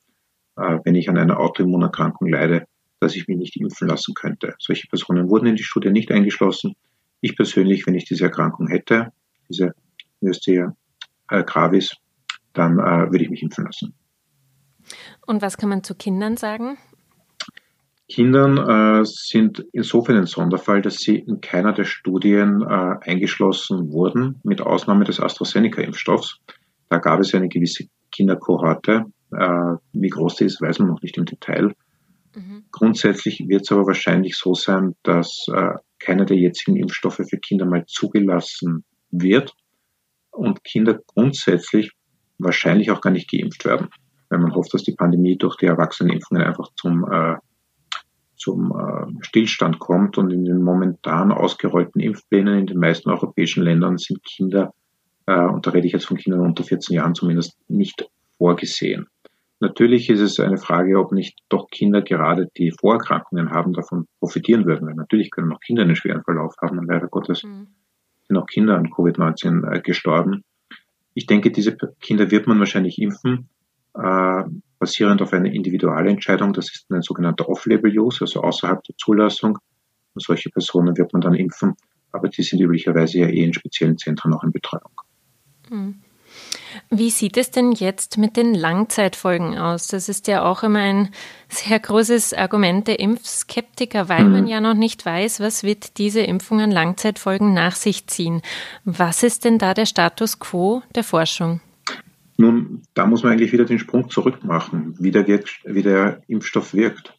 äh, 0.57 0.79
wenn 0.83 0.95
ich 0.95 1.07
an 1.07 1.19
einer 1.19 1.39
Autoimmunerkrankung 1.39 2.27
leide, 2.27 2.65
dass 2.99 3.15
ich 3.15 3.27
mich 3.27 3.37
nicht 3.37 3.55
impfen 3.55 3.87
lassen 3.87 4.15
könnte. 4.15 4.55
Solche 4.57 4.87
Personen 4.87 5.29
wurden 5.29 5.45
in 5.45 5.55
die 5.55 5.63
Studie 5.63 5.91
nicht 5.91 6.11
eingeschlossen. 6.11 6.73
Ich 7.21 7.35
persönlich, 7.35 7.85
wenn 7.87 7.95
ich 7.95 8.05
diese 8.05 8.25
Erkrankung 8.25 8.67
hätte, 8.67 9.11
diese 9.49 9.73
Myasthenia 10.21 10.75
äh, 11.29 11.43
gravis, 11.43 11.95
dann 12.53 12.79
äh, 12.79 13.11
würde 13.11 13.23
ich 13.23 13.29
mich 13.29 13.43
impfen 13.43 13.65
lassen. 13.65 13.93
Und 15.25 15.41
was 15.41 15.57
kann 15.57 15.69
man 15.69 15.83
zu 15.83 15.95
Kindern 15.95 16.37
sagen? 16.37 16.77
Kindern 18.09 18.57
äh, 18.57 19.05
sind 19.05 19.63
insofern 19.71 20.17
ein 20.17 20.25
Sonderfall, 20.25 20.81
dass 20.81 20.97
sie 20.97 21.17
in 21.17 21.41
keiner 21.41 21.73
der 21.73 21.83
Studien 21.83 22.63
äh, 22.63 22.95
eingeschlossen 23.01 23.91
wurden, 23.91 24.39
mit 24.43 24.61
Ausnahme 24.61 25.05
des 25.05 25.19
AstraZeneca-Impfstoffs. 25.19 26.39
Da 26.89 26.97
gab 26.97 27.19
es 27.19 27.35
eine 27.35 27.49
gewisse 27.49 27.85
Kinderkohorte. 28.11 29.05
Äh, 29.31 29.75
wie 29.93 30.09
groß 30.09 30.37
die 30.37 30.45
ist, 30.45 30.59
weiß 30.59 30.79
man 30.79 30.89
noch 30.89 31.01
nicht 31.03 31.17
im 31.17 31.25
Detail. 31.25 31.75
Mhm. 32.35 32.63
Grundsätzlich 32.71 33.47
wird 33.47 33.61
es 33.61 33.71
aber 33.71 33.85
wahrscheinlich 33.85 34.35
so 34.35 34.55
sein, 34.55 34.95
dass 35.03 35.45
äh, 35.53 35.75
keiner 35.99 36.25
der 36.25 36.37
jetzigen 36.37 36.77
Impfstoffe 36.77 37.21
für 37.29 37.37
Kinder 37.37 37.65
mal 37.65 37.85
zugelassen 37.85 38.83
wird 39.11 39.53
und 40.31 40.63
Kinder 40.63 40.99
grundsätzlich 41.07 41.91
wahrscheinlich 42.37 42.91
auch 42.91 43.01
gar 43.01 43.11
nicht 43.11 43.29
geimpft 43.29 43.65
werden, 43.65 43.89
weil 44.29 44.39
man 44.39 44.55
hofft, 44.55 44.73
dass 44.73 44.83
die 44.83 44.95
Pandemie 44.95 45.37
durch 45.37 45.57
die 45.57 45.65
Erwachsenenimpfungen 45.65 46.43
einfach 46.43 46.69
zum 46.75 47.05
äh, 47.11 47.35
zum 48.39 48.71
äh, 48.71 49.23
Stillstand 49.25 49.79
kommt. 49.79 50.17
Und 50.17 50.31
in 50.31 50.45
den 50.45 50.63
momentan 50.63 51.31
ausgerollten 51.31 52.01
Impfplänen 52.01 52.59
in 52.59 52.67
den 52.67 52.79
meisten 52.79 53.09
europäischen 53.09 53.63
Ländern 53.63 53.97
sind 53.97 54.23
Kinder, 54.23 54.73
äh, 55.27 55.45
und 55.45 55.67
da 55.67 55.71
rede 55.71 55.85
ich 55.85 55.93
jetzt 55.93 56.07
von 56.07 56.17
Kindern 56.17 56.41
unter 56.41 56.63
14 56.63 56.95
Jahren 56.95 57.13
zumindest, 57.13 57.57
nicht 57.67 58.09
vorgesehen. 58.37 59.07
Natürlich 59.59 60.09
ist 60.09 60.21
es 60.21 60.39
eine 60.39 60.57
Frage, 60.57 60.97
ob 60.97 61.11
nicht 61.11 61.39
doch 61.49 61.69
Kinder 61.69 62.01
gerade, 62.01 62.47
die 62.57 62.71
Vorerkrankungen 62.71 63.51
haben, 63.51 63.73
davon 63.73 64.07
profitieren 64.19 64.65
würden. 64.65 64.87
Weil 64.87 64.95
natürlich 64.95 65.31
können 65.31 65.51
auch 65.51 65.59
Kinder 65.59 65.83
einen 65.83 65.97
schweren 65.97 66.23
Verlauf 66.23 66.55
haben 66.61 66.79
und 66.79 66.87
leider 66.87 67.07
Gottes 67.07 67.43
mhm. 67.43 67.67
sind 68.27 68.37
auch 68.37 68.45
Kinder 68.45 68.77
an 68.77 68.87
Covid-19 68.87 69.69
äh, 69.69 69.81
gestorben. 69.81 70.43
Ich 71.13 71.25
denke, 71.25 71.51
diese 71.51 71.75
Kinder 71.99 72.31
wird 72.31 72.47
man 72.47 72.59
wahrscheinlich 72.59 73.01
impfen, 73.01 73.49
äh, 73.95 74.43
basierend 74.79 75.21
auf 75.21 75.33
einer 75.33 75.51
Individualentscheidung. 75.51 76.53
Das 76.53 76.71
ist 76.71 76.89
ein 76.89 77.01
sogenannter 77.01 77.49
Off-Label-Use, 77.49 78.21
also 78.21 78.41
außerhalb 78.41 78.81
der 78.83 78.95
Zulassung. 78.95 79.59
Und 80.13 80.23
solche 80.23 80.49
Personen 80.49 80.97
wird 80.97 81.11
man 81.11 81.21
dann 81.21 81.33
impfen, 81.33 81.75
aber 82.13 82.29
die 82.29 82.43
sind 82.43 82.61
üblicherweise 82.61 83.19
ja 83.19 83.27
eh 83.27 83.43
in 83.43 83.53
speziellen 83.53 83.97
Zentren 83.97 84.33
auch 84.33 84.43
in 84.43 84.51
Betreuung. 84.51 85.01
Hm. 85.67 86.01
Wie 86.89 87.09
sieht 87.09 87.37
es 87.37 87.51
denn 87.51 87.71
jetzt 87.71 88.17
mit 88.17 88.37
den 88.37 88.53
Langzeitfolgen 88.53 89.57
aus? 89.57 89.87
Das 89.87 90.09
ist 90.09 90.27
ja 90.27 90.43
auch 90.43 90.63
immer 90.63 90.79
ein 90.79 91.09
sehr 91.47 91.79
großes 91.79 92.33
Argument 92.33 92.87
der 92.87 92.99
Impfskeptiker, 92.99 94.09
weil 94.09 94.25
mhm. 94.25 94.31
man 94.31 94.47
ja 94.47 94.61
noch 94.61 94.73
nicht 94.73 95.05
weiß, 95.05 95.39
was 95.39 95.63
wird 95.63 95.97
diese 95.97 96.21
Impfung 96.21 96.61
an 96.61 96.71
Langzeitfolgen 96.71 97.53
nach 97.53 97.75
sich 97.75 98.07
ziehen. 98.07 98.41
Was 98.85 99.23
ist 99.23 99.45
denn 99.45 99.57
da 99.57 99.73
der 99.73 99.85
Status 99.85 100.39
quo 100.39 100.81
der 100.95 101.03
Forschung? 101.03 101.61
Nun, 102.37 102.83
da 102.93 103.05
muss 103.05 103.23
man 103.23 103.33
eigentlich 103.33 103.51
wieder 103.51 103.65
den 103.65 103.79
Sprung 103.79 104.09
zurück 104.09 104.45
machen, 104.45 104.95
wie 104.97 105.11
der, 105.11 105.27
wie 105.27 105.83
der 105.83 106.21
Impfstoff 106.27 106.73
wirkt. 106.73 107.17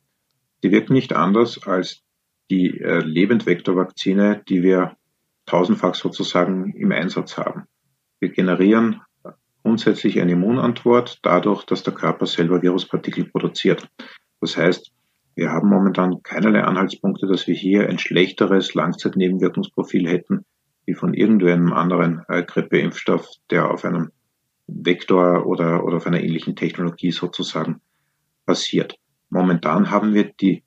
Die 0.63 0.71
wirkt 0.71 0.91
nicht 0.91 1.13
anders 1.13 1.67
als 1.67 2.03
die 2.51 2.81
äh, 2.81 3.01
Lebendvektorvakzine, 3.01 4.43
die 4.49 4.63
wir 4.63 4.97
tausendfach 5.47 5.95
sozusagen 5.95 6.73
im 6.75 6.93
Einsatz 6.93 7.37
haben. 7.37 7.65
Wir 8.19 8.31
generieren 8.31 9.03
grundsätzlich 9.63 10.21
eine 10.21 10.33
Immunantwort 10.33 11.19
dadurch, 11.23 11.65
dass 11.65 11.83
der 11.83 11.95
Körper 11.95 12.27
selber 12.27 12.63
Viruspartikel 12.63 13.25
produziert. 13.25 13.89
Das 14.41 14.57
heißt, 14.57 14.93
wir 15.35 15.51
haben 15.51 15.69
momentan 15.69 16.23
keinerlei 16.23 16.63
Anhaltspunkte, 16.63 17.27
dass 17.27 17.47
wir 17.47 17.55
hier 17.55 17.89
ein 17.89 17.99
schlechteres 17.99 18.75
Langzeitnebenwirkungsprofil 18.75 20.09
hätten 20.09 20.45
wie 20.87 20.95
von 20.95 21.15
irgendeinem 21.15 21.73
anderen 21.73 22.23
äh, 22.29 22.43
Grippeimpfstoff, 22.43 23.29
der 23.51 23.71
auf 23.71 23.85
einem 23.85 24.11
Vektor 24.67 25.47
oder, 25.47 25.85
oder 25.85 25.97
auf 25.97 26.07
einer 26.07 26.21
ähnlichen 26.21 26.57
Technologie 26.57 27.11
sozusagen 27.11 27.81
passiert. 28.47 28.97
Momentan 29.29 29.91
haben 29.91 30.15
wir 30.15 30.33
die 30.41 30.65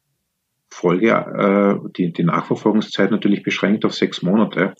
Folge, 0.69 1.09
äh, 1.09 1.89
die, 1.97 2.13
die 2.13 2.23
Nachverfolgungszeit 2.23 3.11
natürlich 3.11 3.43
beschränkt 3.43 3.85
auf 3.85 3.93
sechs 3.93 4.21
Monate. 4.21 4.73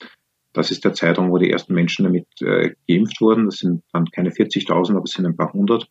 Das 0.53 0.69
ist 0.69 0.85
der 0.85 0.93
Zeitraum, 0.93 1.31
wo 1.31 1.37
die 1.37 1.49
ersten 1.49 1.73
Menschen 1.73 2.05
damit 2.05 2.27
äh, 2.41 2.75
geimpft 2.87 3.19
wurden. 3.19 3.45
Das 3.45 3.57
sind 3.57 3.83
dann 3.91 4.05
keine 4.05 4.29
40.000, 4.29 4.91
aber 4.91 5.03
es 5.03 5.11
sind 5.11 5.25
ein 5.25 5.35
paar 5.35 5.51
hundert. 5.51 5.89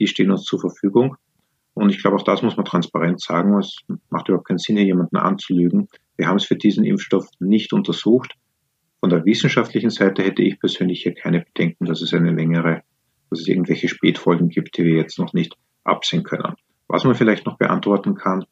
Die 0.00 0.08
stehen 0.08 0.30
uns 0.30 0.42
zur 0.42 0.60
Verfügung. 0.60 1.16
Und 1.74 1.90
ich 1.90 2.02
glaube, 2.02 2.16
auch 2.16 2.24
das 2.24 2.42
muss 2.42 2.56
man 2.56 2.66
transparent 2.66 3.20
sagen. 3.20 3.56
Es 3.58 3.78
macht 4.10 4.28
überhaupt 4.28 4.48
keinen 4.48 4.58
Sinn, 4.58 4.76
hier 4.76 4.86
jemanden 4.86 5.16
anzulügen. 5.16 5.88
Wir 6.16 6.26
haben 6.26 6.36
es 6.36 6.44
für 6.44 6.56
diesen 6.56 6.84
Impfstoff 6.84 7.26
nicht 7.38 7.72
untersucht. 7.72 8.34
Von 8.98 9.10
der 9.10 9.24
wissenschaftlichen 9.24 9.90
Seite 9.90 10.22
hätte 10.22 10.42
ich 10.42 10.58
persönlich 10.58 11.02
hier 11.02 11.14
keine 11.14 11.40
Bedenken, 11.40 11.86
dass 11.86 12.02
es 12.02 12.12
eine 12.12 12.32
längere, 12.32 12.82
dass 13.30 13.40
es 13.40 13.48
irgendwelche 13.48 13.88
Spätfolgen 13.88 14.48
gibt, 14.48 14.76
die 14.76 14.84
wir 14.84 14.96
jetzt 14.96 15.18
noch 15.18 15.32
nicht 15.32 15.56
absehen 15.84 16.24
können. 16.24 16.54
Was 16.88 17.04
man 17.04 17.14
vielleicht 17.14 17.46
noch 17.46 17.56
beantworten 17.56 18.16
kann, 18.16 18.44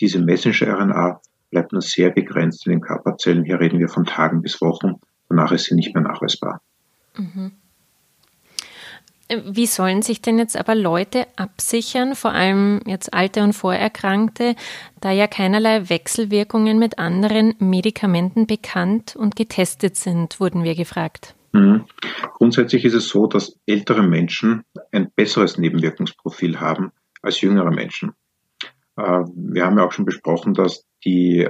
diese 0.00 0.20
Messenger-RNA 0.20 1.20
bleibt 1.52 1.72
nur 1.72 1.82
sehr 1.82 2.10
begrenzt 2.10 2.66
in 2.66 2.72
den 2.72 2.80
Körperzellen. 2.80 3.44
Hier 3.44 3.60
reden 3.60 3.78
wir 3.78 3.88
von 3.88 4.04
Tagen 4.04 4.42
bis 4.42 4.60
Wochen. 4.60 4.94
Danach 5.28 5.52
ist 5.52 5.66
sie 5.66 5.76
nicht 5.76 5.94
mehr 5.94 6.02
nachweisbar. 6.02 6.60
Mhm. 7.16 7.52
Wie 9.46 9.66
sollen 9.66 10.02
sich 10.02 10.20
denn 10.20 10.38
jetzt 10.38 10.56
aber 10.56 10.74
Leute 10.74 11.26
absichern, 11.36 12.14
vor 12.14 12.32
allem 12.32 12.80
jetzt 12.86 13.14
alte 13.14 13.42
und 13.42 13.54
Vorerkrankte, 13.54 14.56
da 15.00 15.10
ja 15.10 15.26
keinerlei 15.26 15.88
Wechselwirkungen 15.88 16.78
mit 16.78 16.98
anderen 16.98 17.54
Medikamenten 17.58 18.46
bekannt 18.46 19.16
und 19.16 19.36
getestet 19.36 19.96
sind, 19.96 20.38
wurden 20.40 20.64
wir 20.64 20.74
gefragt. 20.74 21.34
Mhm. 21.52 21.84
Grundsätzlich 22.34 22.84
ist 22.84 22.94
es 22.94 23.08
so, 23.08 23.26
dass 23.26 23.58
ältere 23.66 24.02
Menschen 24.02 24.64
ein 24.90 25.10
besseres 25.14 25.56
Nebenwirkungsprofil 25.56 26.60
haben 26.60 26.92
als 27.22 27.40
jüngere 27.40 27.70
Menschen. 27.70 28.12
Äh, 28.96 29.24
wir 29.34 29.64
haben 29.64 29.78
ja 29.78 29.86
auch 29.86 29.92
schon 29.92 30.04
besprochen, 30.04 30.54
dass 30.54 30.84
die 31.04 31.48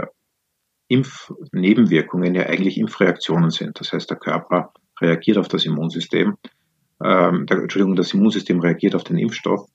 Impfnebenwirkungen 0.88 2.34
ja 2.34 2.46
eigentlich 2.46 2.78
Impfreaktionen 2.78 3.50
sind. 3.50 3.80
Das 3.80 3.92
heißt, 3.92 4.10
der 4.10 4.18
Körper 4.18 4.72
reagiert 5.00 5.38
auf 5.38 5.48
das 5.48 5.64
Immunsystem 5.64 6.36
ähm, 7.02 7.46
Entschuldigung, 7.48 7.96
das 7.96 8.14
Immunsystem 8.14 8.60
reagiert 8.60 8.94
auf 8.94 9.04
den 9.04 9.18
Impfstoff. 9.18 9.66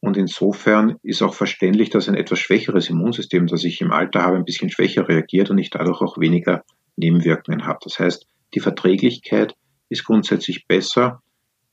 Und 0.00 0.16
insofern 0.16 0.96
ist 1.02 1.22
auch 1.22 1.34
verständlich, 1.34 1.90
dass 1.90 2.08
ein 2.08 2.14
etwas 2.14 2.38
schwächeres 2.38 2.88
Immunsystem, 2.88 3.46
das 3.46 3.64
ich 3.64 3.80
im 3.80 3.92
Alter 3.92 4.22
habe, 4.22 4.36
ein 4.36 4.44
bisschen 4.44 4.70
schwächer 4.70 5.08
reagiert 5.08 5.50
und 5.50 5.58
ich 5.58 5.70
dadurch 5.70 6.00
auch 6.00 6.18
weniger 6.18 6.64
Nebenwirkungen 6.96 7.66
habe. 7.66 7.78
Das 7.82 7.98
heißt, 7.98 8.26
die 8.54 8.60
Verträglichkeit 8.60 9.54
ist 9.88 10.04
grundsätzlich 10.04 10.66
besser. 10.66 11.22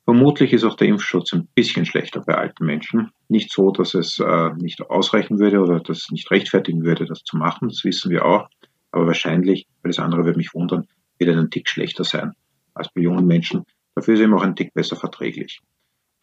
Vermutlich 0.05 0.51
ist 0.51 0.65
auch 0.65 0.75
der 0.75 0.89
Impfschutz 0.89 1.33
ein 1.33 1.47
bisschen 1.55 1.85
schlechter 1.85 2.21
bei 2.21 2.35
alten 2.35 2.65
Menschen. 2.65 3.11
Nicht 3.29 3.51
so, 3.51 3.71
dass 3.71 3.93
es 3.93 4.19
äh, 4.19 4.49
nicht 4.57 4.81
ausreichen 4.81 5.39
würde 5.39 5.61
oder 5.61 5.79
dass 5.79 6.03
es 6.03 6.11
nicht 6.11 6.29
rechtfertigen 6.29 6.83
würde, 6.83 7.05
das 7.05 7.23
zu 7.23 7.37
machen. 7.37 7.69
Das 7.69 7.83
wissen 7.83 8.11
wir 8.11 8.25
auch. 8.25 8.49
Aber 8.91 9.07
wahrscheinlich, 9.07 9.65
weil 9.81 9.91
das 9.91 9.99
andere 9.99 10.25
würde 10.25 10.37
mich 10.37 10.53
wundern, 10.53 10.87
wird 11.17 11.29
er 11.29 11.39
ein 11.39 11.49
Tick 11.49 11.69
schlechter 11.69 12.03
sein 12.03 12.33
als 12.75 12.89
bei 12.93 13.01
jungen 13.01 13.27
Menschen, 13.27 13.65
Dafür 13.95 14.15
ist 14.15 14.21
er 14.21 14.25
eben 14.25 14.33
auch 14.33 14.43
ein 14.43 14.55
Tick 14.55 14.73
besser 14.73 14.95
verträglich. 14.95 15.61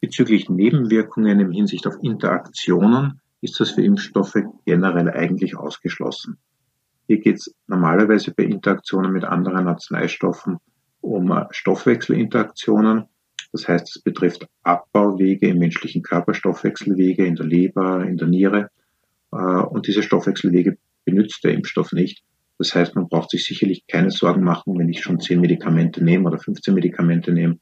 Bezüglich 0.01 0.49
Nebenwirkungen 0.49 1.41
im 1.41 1.53
Hinsicht 1.53 1.87
auf 1.87 1.95
Interaktionen 2.03 3.21
ist 3.41 3.61
das 3.61 3.71
für 3.71 3.83
Impfstoffe 3.83 4.37
generell 4.65 5.11
eigentlich 5.11 5.57
ausgeschlossen. 5.57 6.39
Hier 7.07 7.21
geht 7.21 7.37
es 7.37 7.55
normalerweise 7.67 8.33
bei 8.33 8.45
Interaktionen 8.45 9.13
mit 9.13 9.25
anderen 9.25 9.69
Arzneistoffen 9.69 10.59
um 11.01 11.33
Stoffwechselinteraktionen. 11.51 13.05
Das 13.53 13.67
heißt, 13.67 13.97
es 13.97 14.03
betrifft 14.03 14.47
Abbauwege 14.63 15.49
im 15.49 15.59
menschlichen 15.59 16.03
Körperstoffwechselwege, 16.03 17.25
in 17.25 17.35
der 17.35 17.47
Leber, 17.47 18.05
in 18.05 18.17
der 18.17 18.29
Niere. 18.29 18.71
Äh, 19.33 19.37
und 19.37 19.87
diese 19.87 20.03
Stoffwechselwege 20.03 20.79
benutzt 21.05 21.43
der 21.45 21.53
Impfstoff 21.53 21.93
nicht. 21.93 22.23
Das 22.59 22.75
heißt, 22.75 22.95
man 22.95 23.09
braucht 23.09 23.31
sich 23.31 23.45
sicherlich 23.45 23.87
keine 23.87 24.11
Sorgen 24.11 24.45
machen, 24.45 24.79
wenn 24.79 24.89
ich 24.89 25.01
schon 25.01 25.19
10 25.19 25.41
Medikamente 25.41 26.05
nehme 26.05 26.29
oder 26.29 26.39
15 26.39 26.75
Medikamente 26.75 27.33
nehme, 27.33 27.59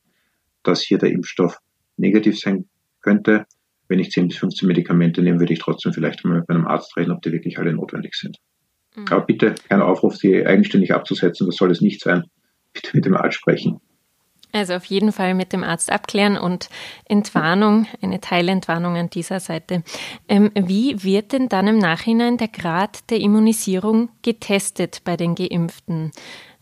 dass 0.64 0.82
hier 0.82 0.98
der 0.98 1.12
Impfstoff 1.12 1.58
negativ 1.96 2.38
sein 2.38 2.66
könnte. 3.00 3.46
Wenn 3.86 4.00
ich 4.00 4.10
10 4.10 4.28
bis 4.28 4.38
15 4.38 4.66
Medikamente 4.66 5.22
nehme, 5.22 5.38
würde 5.38 5.52
ich 5.52 5.60
trotzdem 5.60 5.92
vielleicht 5.92 6.24
mal 6.24 6.38
mit 6.38 6.48
meinem 6.48 6.66
Arzt 6.66 6.96
reden, 6.96 7.12
ob 7.12 7.22
die 7.22 7.32
wirklich 7.32 7.58
alle 7.58 7.72
notwendig 7.72 8.14
sind. 8.14 8.38
Mhm. 8.96 9.06
Aber 9.10 9.24
bitte 9.24 9.54
kein 9.68 9.82
Aufruf, 9.82 10.18
die 10.18 10.44
eigenständig 10.44 10.92
abzusetzen, 10.92 11.46
das 11.46 11.56
soll 11.56 11.70
es 11.70 11.80
nicht 11.80 12.02
sein. 12.02 12.24
Bitte 12.72 12.90
mit 12.94 13.04
dem 13.06 13.14
Arzt 13.16 13.36
sprechen. 13.36 13.80
Also 14.52 14.74
auf 14.74 14.84
jeden 14.86 15.12
Fall 15.12 15.34
mit 15.34 15.52
dem 15.52 15.62
Arzt 15.62 15.92
abklären 15.92 16.38
und 16.38 16.70
Entwarnung, 17.04 17.86
eine 18.00 18.20
Teilentwarnung 18.20 18.96
an 18.96 19.10
dieser 19.10 19.40
Seite. 19.40 19.82
Ähm, 20.26 20.50
wie 20.54 21.04
wird 21.04 21.32
denn 21.32 21.48
dann 21.48 21.66
im 21.66 21.78
Nachhinein 21.78 22.38
der 22.38 22.48
Grad 22.48 23.10
der 23.10 23.20
Immunisierung 23.20 24.08
getestet 24.22 25.02
bei 25.04 25.16
den 25.16 25.34
Geimpften? 25.34 26.12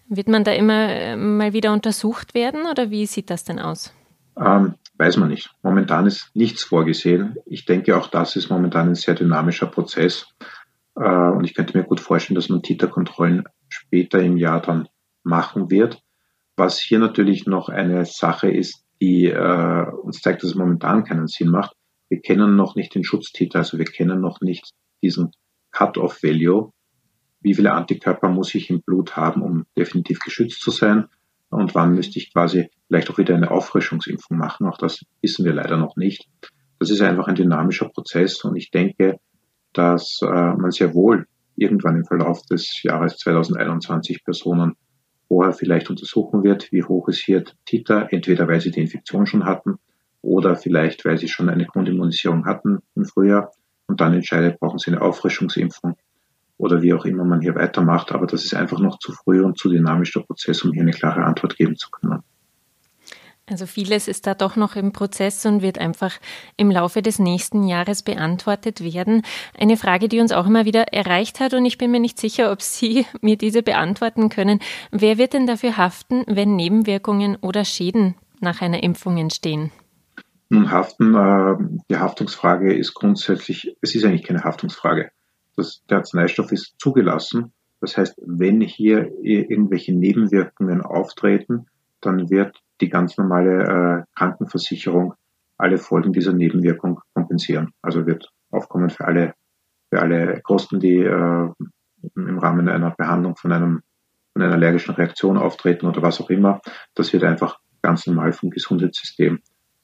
Wird 0.09 0.29
man 0.29 0.45
da 0.45 0.53
immer 0.53 0.89
äh, 0.89 1.17
mal 1.17 1.53
wieder 1.53 1.73
untersucht 1.73 2.35
werden 2.35 2.67
oder 2.71 2.91
wie 2.91 3.07
sieht 3.07 3.31
das 3.31 3.45
denn 3.45 3.61
aus? 3.61 3.93
Ähm, 4.39 4.75
weiß 4.99 5.17
man 5.17 5.29
nicht. 5.29 5.51
Momentan 5.63 6.07
ist 6.07 6.31
nichts 6.35 6.65
vorgesehen. 6.65 7.37
Ich 7.47 7.65
denke, 7.65 7.97
auch 7.97 8.09
das 8.09 8.37
ist 8.37 8.51
momentan 8.51 8.89
ein 8.89 8.95
sehr 8.95 9.15
dynamischer 9.15 9.67
Prozess. 9.67 10.27
Äh, 10.97 11.09
und 11.09 11.45
ich 11.45 11.55
könnte 11.55 11.77
mir 11.77 11.85
gut 11.85 12.01
vorstellen, 12.01 12.35
dass 12.35 12.49
man 12.49 12.63
Titerkontrollen 12.63 13.45
später 13.69 14.21
im 14.21 14.37
Jahr 14.37 14.61
dann 14.61 14.89
machen 15.23 15.71
wird. 15.71 16.03
Was 16.57 16.81
hier 16.81 16.99
natürlich 16.99 17.47
noch 17.47 17.69
eine 17.69 18.07
Sache 18.07 18.51
ist, 18.51 18.85
die 19.01 19.27
äh, 19.27 19.91
uns 20.03 20.23
zeigt, 20.23 20.43
dass 20.43 20.51
es 20.51 20.57
momentan 20.57 21.05
keinen 21.05 21.27
Sinn 21.27 21.49
macht. 21.49 21.77
Wir 22.09 22.21
kennen 22.21 22.57
noch 22.57 22.77
nicht 22.77 22.95
den 22.95 23.05
Schutztitel, 23.05 23.59
also 23.59 23.79
wir 23.79 23.85
kennen 23.85 24.21
noch 24.21 24.41
nicht 24.41 24.73
diesen 25.03 25.33
Cut-off-Value. 25.73 26.71
Wie 27.41 27.55
viele 27.55 27.73
Antikörper 27.73 28.31
muss 28.31 28.55
ich 28.55 28.71
im 28.71 28.81
Blut 28.81 29.17
haben, 29.17 29.43
um 29.43 29.67
definitiv 29.77 30.21
geschützt 30.21 30.61
zu 30.63 30.71
sein? 30.71 31.07
Und 31.51 31.75
wann 31.75 31.95
müsste 31.95 32.19
ich 32.19 32.33
quasi 32.33 32.71
vielleicht 32.87 33.11
auch 33.11 33.19
wieder 33.19 33.35
eine 33.35 33.51
Auffrischungsimpfung 33.51 34.39
machen? 34.39 34.67
Auch 34.67 34.79
das 34.79 35.05
wissen 35.21 35.45
wir 35.45 35.53
leider 35.53 35.77
noch 35.77 35.97
nicht. 35.97 36.29
Das 36.79 36.91
ist 36.91 37.03
einfach 37.03 37.29
ein 37.29 37.35
dynamischer 37.35 37.89
Prozess 37.89 38.43
und 38.45 38.57
ich 38.57 38.71
denke, 38.71 39.19
dass 39.73 40.21
äh, 40.23 40.27
man 40.27 40.71
sehr 40.71 40.95
wohl 40.95 41.27
irgendwann 41.55 41.97
im 41.97 42.05
Verlauf 42.05 42.43
des 42.47 42.83
Jahres 42.83 43.17
2021 43.19 44.25
Personen 44.25 44.75
vorher 45.29 45.53
vielleicht 45.53 45.91
untersuchen 45.91 46.43
wird, 46.45 46.71
wie 46.73 46.83
hoch 46.83 47.09
ist 47.09 47.21
hier 47.25 47.45
Titer, 47.65 48.09
entweder 48.11 48.49
weil 48.49 48.61
sie 48.61 48.71
die 48.71 48.81
Infektion 48.81 49.27
schon 49.27 49.45
hatten 49.45 49.79
oder 50.23 50.57
vielleicht 50.57 51.05
weil 51.05 51.19
sie 51.19 51.29
schon 51.29 51.49
eine 51.49 51.67
Grundimmunisierung 51.67 52.47
hatten 52.47 52.81
im 52.95 53.05
Frühjahr 53.05 53.53
und 53.87 54.01
dann 54.01 54.15
entscheidet, 54.15 54.59
brauchen 54.59 54.79
sie 54.79 54.91
eine 54.91 55.03
Auffrischungsimpfung 55.03 55.97
oder 56.59 56.83
wie 56.83 56.95
auch 56.95 57.05
immer 57.05 57.25
man 57.25 57.41
hier 57.41 57.55
weitermacht. 57.55 58.13
Aber 58.13 58.27
das 58.27 58.45
ist 58.45 58.55
einfach 58.55 58.81
noch 58.81 58.99
zu 58.99 59.13
früh 59.13 59.43
und 59.43 59.59
zu 59.59 59.69
dynamisch 59.69 60.13
der 60.13 60.21
Prozess, 60.21 60.63
um 60.63 60.73
hier 60.73 60.83
eine 60.83 60.93
klare 60.93 61.25
Antwort 61.25 61.57
geben 61.57 61.77
zu 61.77 61.91
können. 61.91 62.23
Also 63.49 63.67
vieles 63.67 64.09
ist 64.09 64.27
da 64.27 64.35
doch 64.35 64.57
noch 64.57 64.75
im 64.75 64.93
Prozess 64.93 65.47
und 65.47 65.63
wird 65.63 65.79
einfach 65.79 66.19
im 66.57 66.69
Laufe 66.69 67.01
des 67.01 67.21
nächsten 67.21 67.63
Jahres 67.63 68.03
beantwortet 68.03 68.83
werden. 68.83 69.23
Eine 69.57 69.77
Frage, 69.77 70.09
die 70.09 70.19
uns 70.19 70.33
auch 70.33 70.47
immer 70.47 70.65
wieder 70.65 70.93
erreicht 70.93 71.39
hat 71.39 71.55
und 71.55 71.65
ich 71.65 71.79
bin 71.79 71.93
mir 71.93 72.01
nicht 72.01 72.19
sicher, 72.19 72.51
ob 72.51 72.61
Sie 72.61 73.07
mir 73.21 73.37
diese 73.37 73.63
beantworten 73.63 74.31
können. 74.31 74.59
Wer 74.91 75.17
wird 75.17 75.33
denn 75.33 75.47
dafür 75.47 75.77
haften, 75.77 76.25
wenn 76.27 76.57
Nebenwirkungen 76.57 77.37
oder 77.41 77.65
Schäden 77.65 78.17
nach 78.41 78.63
einer 78.63 78.83
Impfung 78.83 79.17
entstehen? 79.17 79.71
Nun, 80.49 80.73
haften, 80.73 81.15
äh, 81.15 81.55
die 81.89 81.99
Haftungsfrage 81.99 82.75
ist 82.75 82.95
grundsätzlich, 82.95 83.77
es 83.81 83.95
ist 83.95 84.05
eigentlich 84.05 84.25
keine 84.25 84.43
Haftungsfrage. 84.43 85.11
Das, 85.55 85.83
der 85.89 85.99
Arzneistoff 85.99 86.51
ist 86.51 86.75
zugelassen. 86.79 87.53
Das 87.81 87.97
heißt, 87.97 88.17
wenn 88.27 88.61
hier 88.61 89.13
irgendwelche 89.23 89.93
Nebenwirkungen 89.95 90.83
auftreten, 90.83 91.67
dann 92.01 92.29
wird 92.29 92.61
die 92.81 92.89
ganz 92.89 93.17
normale 93.17 94.05
äh, 94.05 94.19
Krankenversicherung 94.19 95.15
alle 95.59 95.79
Folgen 95.79 96.13
dieser 96.13 96.33
Nebenwirkung 96.33 97.01
kompensieren. 97.15 97.73
Also 97.83 98.07
wird 98.07 98.31
aufkommen 98.51 98.91
für 98.91 99.07
alle, 99.07 99.35
für 99.91 100.01
alle 100.01 100.41
Kosten, 100.43 100.81
die 100.81 100.99
äh, 100.99 101.51
im 102.15 102.39
Rahmen 102.39 102.69
einer 102.69 102.91
Behandlung 102.91 103.37
von 103.37 103.53
einem 103.53 103.83
von 104.37 104.43
einer 104.43 104.53
allergischen 104.53 104.95
Reaktion 104.95 105.39
auftreten 105.39 105.87
oder 105.87 106.03
was 106.03 106.21
auch 106.21 106.29
immer. 106.29 106.61
Das 106.95 107.15
wird 107.15 107.25
einfach 107.25 107.59
ganz 107.81 108.07
normal 108.07 108.35
vom 108.35 108.51
Gesundheitssystem 108.51 109.41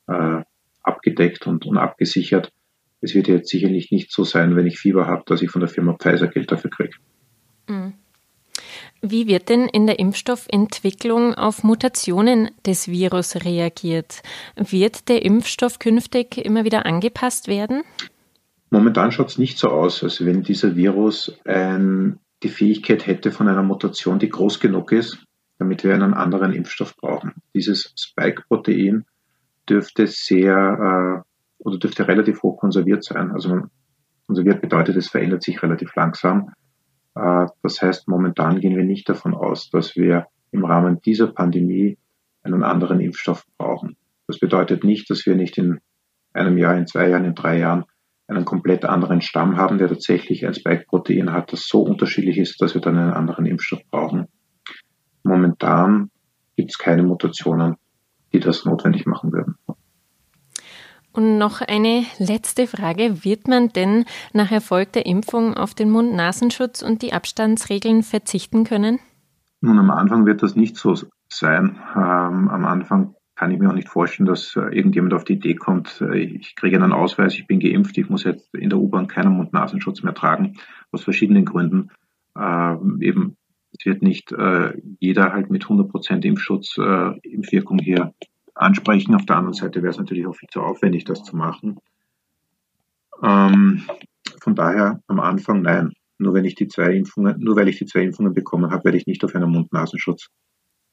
äh, 0.08 0.42
abgedeckt 0.82 1.46
und, 1.46 1.64
und 1.64 1.78
abgesichert. 1.78 2.52
Es 3.00 3.14
wird 3.14 3.28
jetzt 3.28 3.48
sicherlich 3.48 3.90
nicht 3.90 4.12
so 4.12 4.24
sein, 4.24 4.54
wenn 4.54 4.66
ich 4.66 4.78
Fieber 4.78 5.06
habe, 5.06 5.22
dass 5.24 5.40
ich 5.40 5.50
von 5.50 5.60
der 5.60 5.70
Firma 5.70 5.94
Pfizer 5.94 6.28
Geld 6.28 6.52
dafür 6.52 6.70
kriege. 6.70 6.94
Mhm. 7.66 7.94
Wie 9.04 9.26
wird 9.26 9.48
denn 9.48 9.66
in 9.66 9.88
der 9.88 9.98
Impfstoffentwicklung 9.98 11.34
auf 11.34 11.64
Mutationen 11.64 12.50
des 12.64 12.86
Virus 12.86 13.34
reagiert? 13.34 14.22
Wird 14.54 15.08
der 15.08 15.24
Impfstoff 15.24 15.80
künftig 15.80 16.38
immer 16.38 16.64
wieder 16.64 16.86
angepasst 16.86 17.48
werden? 17.48 17.82
Momentan 18.70 19.10
schaut 19.10 19.30
es 19.30 19.38
nicht 19.38 19.58
so 19.58 19.70
aus, 19.70 20.04
als 20.04 20.24
wenn 20.24 20.44
dieser 20.44 20.76
Virus 20.76 21.36
ein, 21.44 22.20
die 22.44 22.48
Fähigkeit 22.48 23.04
hätte 23.08 23.32
von 23.32 23.48
einer 23.48 23.64
Mutation, 23.64 24.20
die 24.20 24.28
groß 24.28 24.60
genug 24.60 24.92
ist, 24.92 25.18
damit 25.58 25.82
wir 25.82 25.94
einen 25.94 26.14
anderen 26.14 26.52
Impfstoff 26.52 26.96
brauchen. 26.96 27.32
Dieses 27.54 27.92
Spike-Protein 27.98 29.04
dürfte 29.68 30.06
sehr 30.06 31.24
äh, 31.24 31.28
oder 31.58 31.78
dürfte 31.78 32.06
relativ 32.06 32.44
hoch 32.44 32.56
konserviert 32.56 33.02
sein. 33.02 33.32
Also 33.32 33.62
konserviert 34.28 34.60
bedeutet, 34.60 34.94
es 34.96 35.08
verändert 35.08 35.42
sich 35.42 35.60
relativ 35.60 35.92
langsam. 35.96 36.52
Äh, 37.14 37.46
das 37.62 37.82
heißt, 37.82 38.08
momentan 38.08 38.60
gehen 38.60 38.76
wir 38.76 38.84
nicht 38.84 39.08
davon 39.08 39.34
aus, 39.34 39.70
dass 39.70 39.96
wir 39.96 40.26
im 40.50 40.64
Rahmen 40.64 41.00
dieser 41.00 41.28
Pandemie 41.28 41.98
einen 42.42 42.62
anderen 42.62 43.00
Impfstoff 43.00 43.46
brauchen. 43.56 43.96
Das 44.26 44.38
bedeutet 44.38 44.84
nicht, 44.84 45.10
dass 45.10 45.26
wir 45.26 45.34
nicht 45.34 45.58
in 45.58 45.80
einem 46.32 46.58
Jahr, 46.58 46.76
in 46.76 46.86
zwei 46.86 47.08
Jahren, 47.08 47.24
in 47.24 47.34
drei 47.34 47.58
Jahren 47.58 47.84
einen 48.28 48.44
komplett 48.44 48.84
anderen 48.84 49.20
Stamm 49.20 49.56
haben, 49.56 49.78
der 49.78 49.88
tatsächlich 49.88 50.46
ein 50.46 50.54
Spike-Protein 50.54 51.32
hat, 51.32 51.52
das 51.52 51.66
so 51.66 51.82
unterschiedlich 51.82 52.38
ist, 52.38 52.60
dass 52.60 52.74
wir 52.74 52.80
dann 52.80 52.96
einen 52.96 53.12
anderen 53.12 53.46
Impfstoff 53.46 53.82
brauchen. 53.90 54.28
Momentan 55.22 56.10
gibt 56.56 56.70
es 56.70 56.78
keine 56.78 57.02
Mutationen, 57.02 57.76
die 58.32 58.40
das 58.40 58.64
notwendig 58.64 59.06
machen 59.06 59.32
würden. 59.32 59.51
Und 61.12 61.36
noch 61.36 61.60
eine 61.60 62.04
letzte 62.18 62.66
Frage. 62.66 63.24
Wird 63.24 63.46
man 63.46 63.68
denn 63.68 64.06
nach 64.32 64.50
Erfolg 64.50 64.92
der 64.92 65.06
Impfung 65.06 65.54
auf 65.54 65.74
den 65.74 65.90
Mund-Nasenschutz 65.90 66.82
und 66.82 67.02
die 67.02 67.12
Abstandsregeln 67.12 68.02
verzichten 68.02 68.64
können? 68.64 68.98
Nun, 69.60 69.78
am 69.78 69.90
Anfang 69.90 70.26
wird 70.26 70.42
das 70.42 70.56
nicht 70.56 70.76
so 70.76 70.94
sein. 71.28 71.78
Ähm, 71.94 72.48
am 72.48 72.64
Anfang 72.64 73.14
kann 73.36 73.50
ich 73.50 73.58
mir 73.58 73.68
auch 73.68 73.74
nicht 73.74 73.88
vorstellen, 73.88 74.26
dass 74.26 74.56
äh, 74.56 74.74
irgendjemand 74.74 75.14
auf 75.14 75.24
die 75.24 75.34
Idee 75.34 75.54
kommt, 75.54 76.00
äh, 76.00 76.18
ich 76.18 76.56
kriege 76.56 76.76
einen 76.76 76.92
Ausweis, 76.92 77.34
ich 77.34 77.46
bin 77.46 77.60
geimpft, 77.60 77.96
ich 77.98 78.08
muss 78.08 78.24
jetzt 78.24 78.54
in 78.54 78.70
der 78.70 78.78
U-Bahn 78.78 79.06
keinen 79.06 79.32
Mund-Nasenschutz 79.32 80.02
mehr 80.02 80.14
tragen, 80.14 80.54
aus 80.92 81.02
verschiedenen 81.02 81.44
Gründen. 81.44 81.90
Ähm, 82.38 82.98
eben, 83.00 83.36
es 83.72 83.86
wird 83.86 84.02
nicht 84.02 84.32
äh, 84.32 84.74
jeder 85.00 85.32
halt 85.32 85.50
mit 85.50 85.64
100% 85.64 86.24
Impfschutz, 86.24 86.76
äh, 86.78 87.18
Impfwirkung 87.22 87.78
hier 87.78 88.14
ansprechen. 88.62 89.14
Auf 89.14 89.26
der 89.26 89.36
anderen 89.36 89.54
Seite 89.54 89.82
wäre 89.82 89.90
es 89.90 89.98
natürlich 89.98 90.26
auch 90.26 90.36
viel 90.36 90.48
zu 90.48 90.60
aufwendig, 90.60 91.04
das 91.04 91.22
zu 91.22 91.36
machen. 91.36 91.78
Ähm, 93.22 93.84
von 94.40 94.54
daher 94.54 95.00
am 95.06 95.20
Anfang 95.20 95.62
nein. 95.62 95.92
Nur 96.18 96.34
wenn 96.34 96.44
ich 96.44 96.54
die 96.54 96.68
zwei 96.68 96.94
Impfungen, 96.94 97.38
nur 97.40 97.56
weil 97.56 97.68
ich 97.68 97.78
die 97.78 97.86
zwei 97.86 98.02
Impfungen 98.02 98.32
bekommen 98.32 98.70
habe, 98.70 98.84
werde 98.84 98.98
ich 98.98 99.06
nicht 99.06 99.24
auf 99.24 99.34
einen 99.34 99.50
Mund-Nasenschutz 99.50 100.28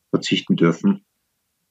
verzichten 0.09 0.55
dürfen. 0.55 1.05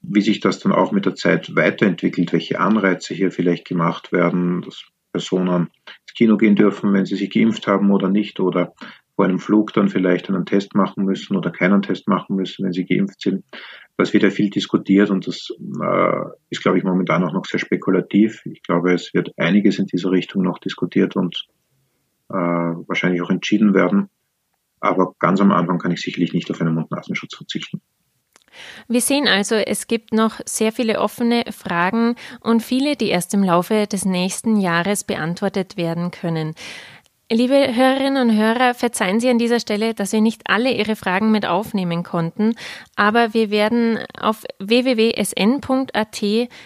Wie 0.01 0.21
sich 0.21 0.39
das 0.39 0.59
dann 0.59 0.71
auch 0.71 0.93
mit 0.93 1.05
der 1.05 1.15
Zeit 1.15 1.55
weiterentwickelt, 1.55 2.31
welche 2.31 2.59
Anreize 2.59 3.13
hier 3.13 3.31
vielleicht 3.31 3.67
gemacht 3.67 4.13
werden, 4.13 4.61
dass 4.61 4.85
Personen 5.11 5.69
ins 6.05 6.13
Kino 6.15 6.37
gehen 6.37 6.55
dürfen, 6.55 6.93
wenn 6.93 7.05
sie 7.05 7.15
sich 7.15 7.29
geimpft 7.29 7.67
haben 7.67 7.91
oder 7.91 8.09
nicht, 8.09 8.39
oder 8.39 8.73
vor 9.15 9.25
einem 9.25 9.39
Flug 9.39 9.73
dann 9.73 9.89
vielleicht 9.89 10.29
einen 10.29 10.45
Test 10.45 10.75
machen 10.75 11.03
müssen 11.03 11.35
oder 11.35 11.51
keinen 11.51 11.81
Test 11.81 12.07
machen 12.07 12.37
müssen, 12.37 12.63
wenn 12.63 12.71
sie 12.71 12.85
geimpft 12.85 13.19
sind. 13.19 13.43
Das 13.99 14.13
wird 14.13 14.23
ja 14.23 14.29
viel 14.29 14.49
diskutiert 14.49 15.09
und 15.09 15.27
das 15.27 15.49
äh, 15.59 16.23
ist, 16.49 16.61
glaube 16.61 16.77
ich, 16.77 16.85
momentan 16.85 17.21
auch 17.25 17.33
noch 17.33 17.43
sehr 17.43 17.59
spekulativ. 17.59 18.45
Ich 18.45 18.63
glaube, 18.63 18.93
es 18.93 19.13
wird 19.13 19.33
einiges 19.35 19.77
in 19.77 19.87
dieser 19.87 20.11
Richtung 20.11 20.41
noch 20.41 20.57
diskutiert 20.57 21.17
und 21.17 21.47
äh, 22.29 22.33
wahrscheinlich 22.33 23.21
auch 23.21 23.29
entschieden 23.29 23.73
werden. 23.73 24.09
Aber 24.79 25.15
ganz 25.19 25.41
am 25.41 25.51
Anfang 25.51 25.79
kann 25.79 25.91
ich 25.91 25.99
sicherlich 25.99 26.31
nicht 26.31 26.49
auf 26.49 26.61
einen 26.61 26.75
Mund-Nasenschutz 26.75 27.35
verzichten. 27.35 27.81
Wir 28.87 29.01
sehen 29.01 29.27
also, 29.27 29.55
es 29.55 29.87
gibt 29.87 30.13
noch 30.13 30.39
sehr 30.45 30.71
viele 30.71 31.01
offene 31.01 31.43
Fragen 31.51 32.15
und 32.39 32.63
viele, 32.63 32.95
die 32.95 33.09
erst 33.09 33.33
im 33.33 33.43
Laufe 33.43 33.85
des 33.85 34.05
nächsten 34.05 34.55
Jahres 34.61 35.03
beantwortet 35.03 35.75
werden 35.75 36.11
können. 36.11 36.55
Liebe 37.31 37.53
Hörerinnen 37.53 38.29
und 38.29 38.35
Hörer, 38.35 38.73
verzeihen 38.73 39.19
Sie 39.19 39.29
an 39.29 39.37
dieser 39.37 39.59
Stelle, 39.59 39.93
dass 39.93 40.13
wir 40.13 40.19
nicht 40.21 40.49
alle 40.49 40.71
Ihre 40.71 40.95
Fragen 40.95 41.29
mit 41.29 41.45
aufnehmen 41.45 42.01
konnten, 42.01 42.55
aber 42.95 43.35
wir 43.35 43.51
werden 43.51 43.99
auf 44.19 44.45
www.sn.at 44.57 46.23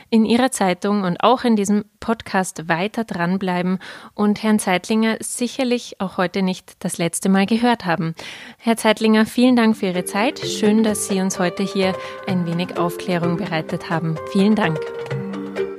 in 0.09 0.23
Ihrer 0.23 0.51
Zeitung 0.51 1.03
und 1.03 1.17
auch 1.21 1.43
in 1.43 1.57
diesem 1.57 1.83
Podcast 1.99 2.69
weiter 2.69 3.03
dranbleiben 3.03 3.79
und 4.13 4.41
Herrn 4.41 4.57
Zeitlinger 4.57 5.17
sicherlich 5.19 5.99
auch 5.99 6.15
heute 6.15 6.41
nicht 6.41 6.75
das 6.79 6.97
letzte 6.97 7.27
Mal 7.27 7.45
gehört 7.45 7.85
haben. 7.85 8.15
Herr 8.57 8.77
Zeitlinger, 8.77 9.25
vielen 9.25 9.57
Dank 9.57 9.75
für 9.75 9.87
Ihre 9.87 10.05
Zeit. 10.05 10.39
Schön, 10.39 10.83
dass 10.83 11.09
Sie 11.09 11.19
uns 11.19 11.39
heute 11.39 11.63
hier 11.63 11.93
ein 12.25 12.45
wenig 12.45 12.77
Aufklärung 12.77 13.35
bereitet 13.35 13.89
haben. 13.89 14.15
Vielen 14.31 14.55
Dank. 14.55 14.79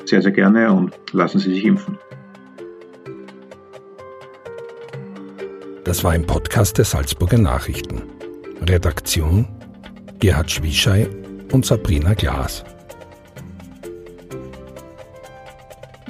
Sehr, 0.05 0.21
sehr 0.21 0.33
gerne 0.33 0.71
und 0.71 0.93
lassen 1.13 1.39
Sie 1.39 1.55
sich 1.55 1.65
impfen. 1.65 1.99
Das 5.85 6.03
war 6.03 6.13
ein 6.13 6.27
Podcast 6.27 6.79
der 6.79 6.87
Salzburger 6.87 7.39
Nachrichten. 7.39 8.03
Redaktion 8.63 9.47
Gerhard 10.19 10.51
Schwieschei 10.51 11.07
und 11.53 11.67
Sabrina 11.67 12.15
Glas. 12.15 12.65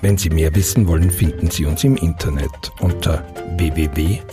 Wenn 0.01 0.17
Sie 0.17 0.31
mehr 0.31 0.55
wissen 0.55 0.87
wollen, 0.87 1.11
finden 1.11 1.51
Sie 1.51 1.67
uns 1.67 1.83
im 1.83 1.97
Internet 1.97 2.71
unter 2.81 3.27
www.sn.at. 3.57 4.25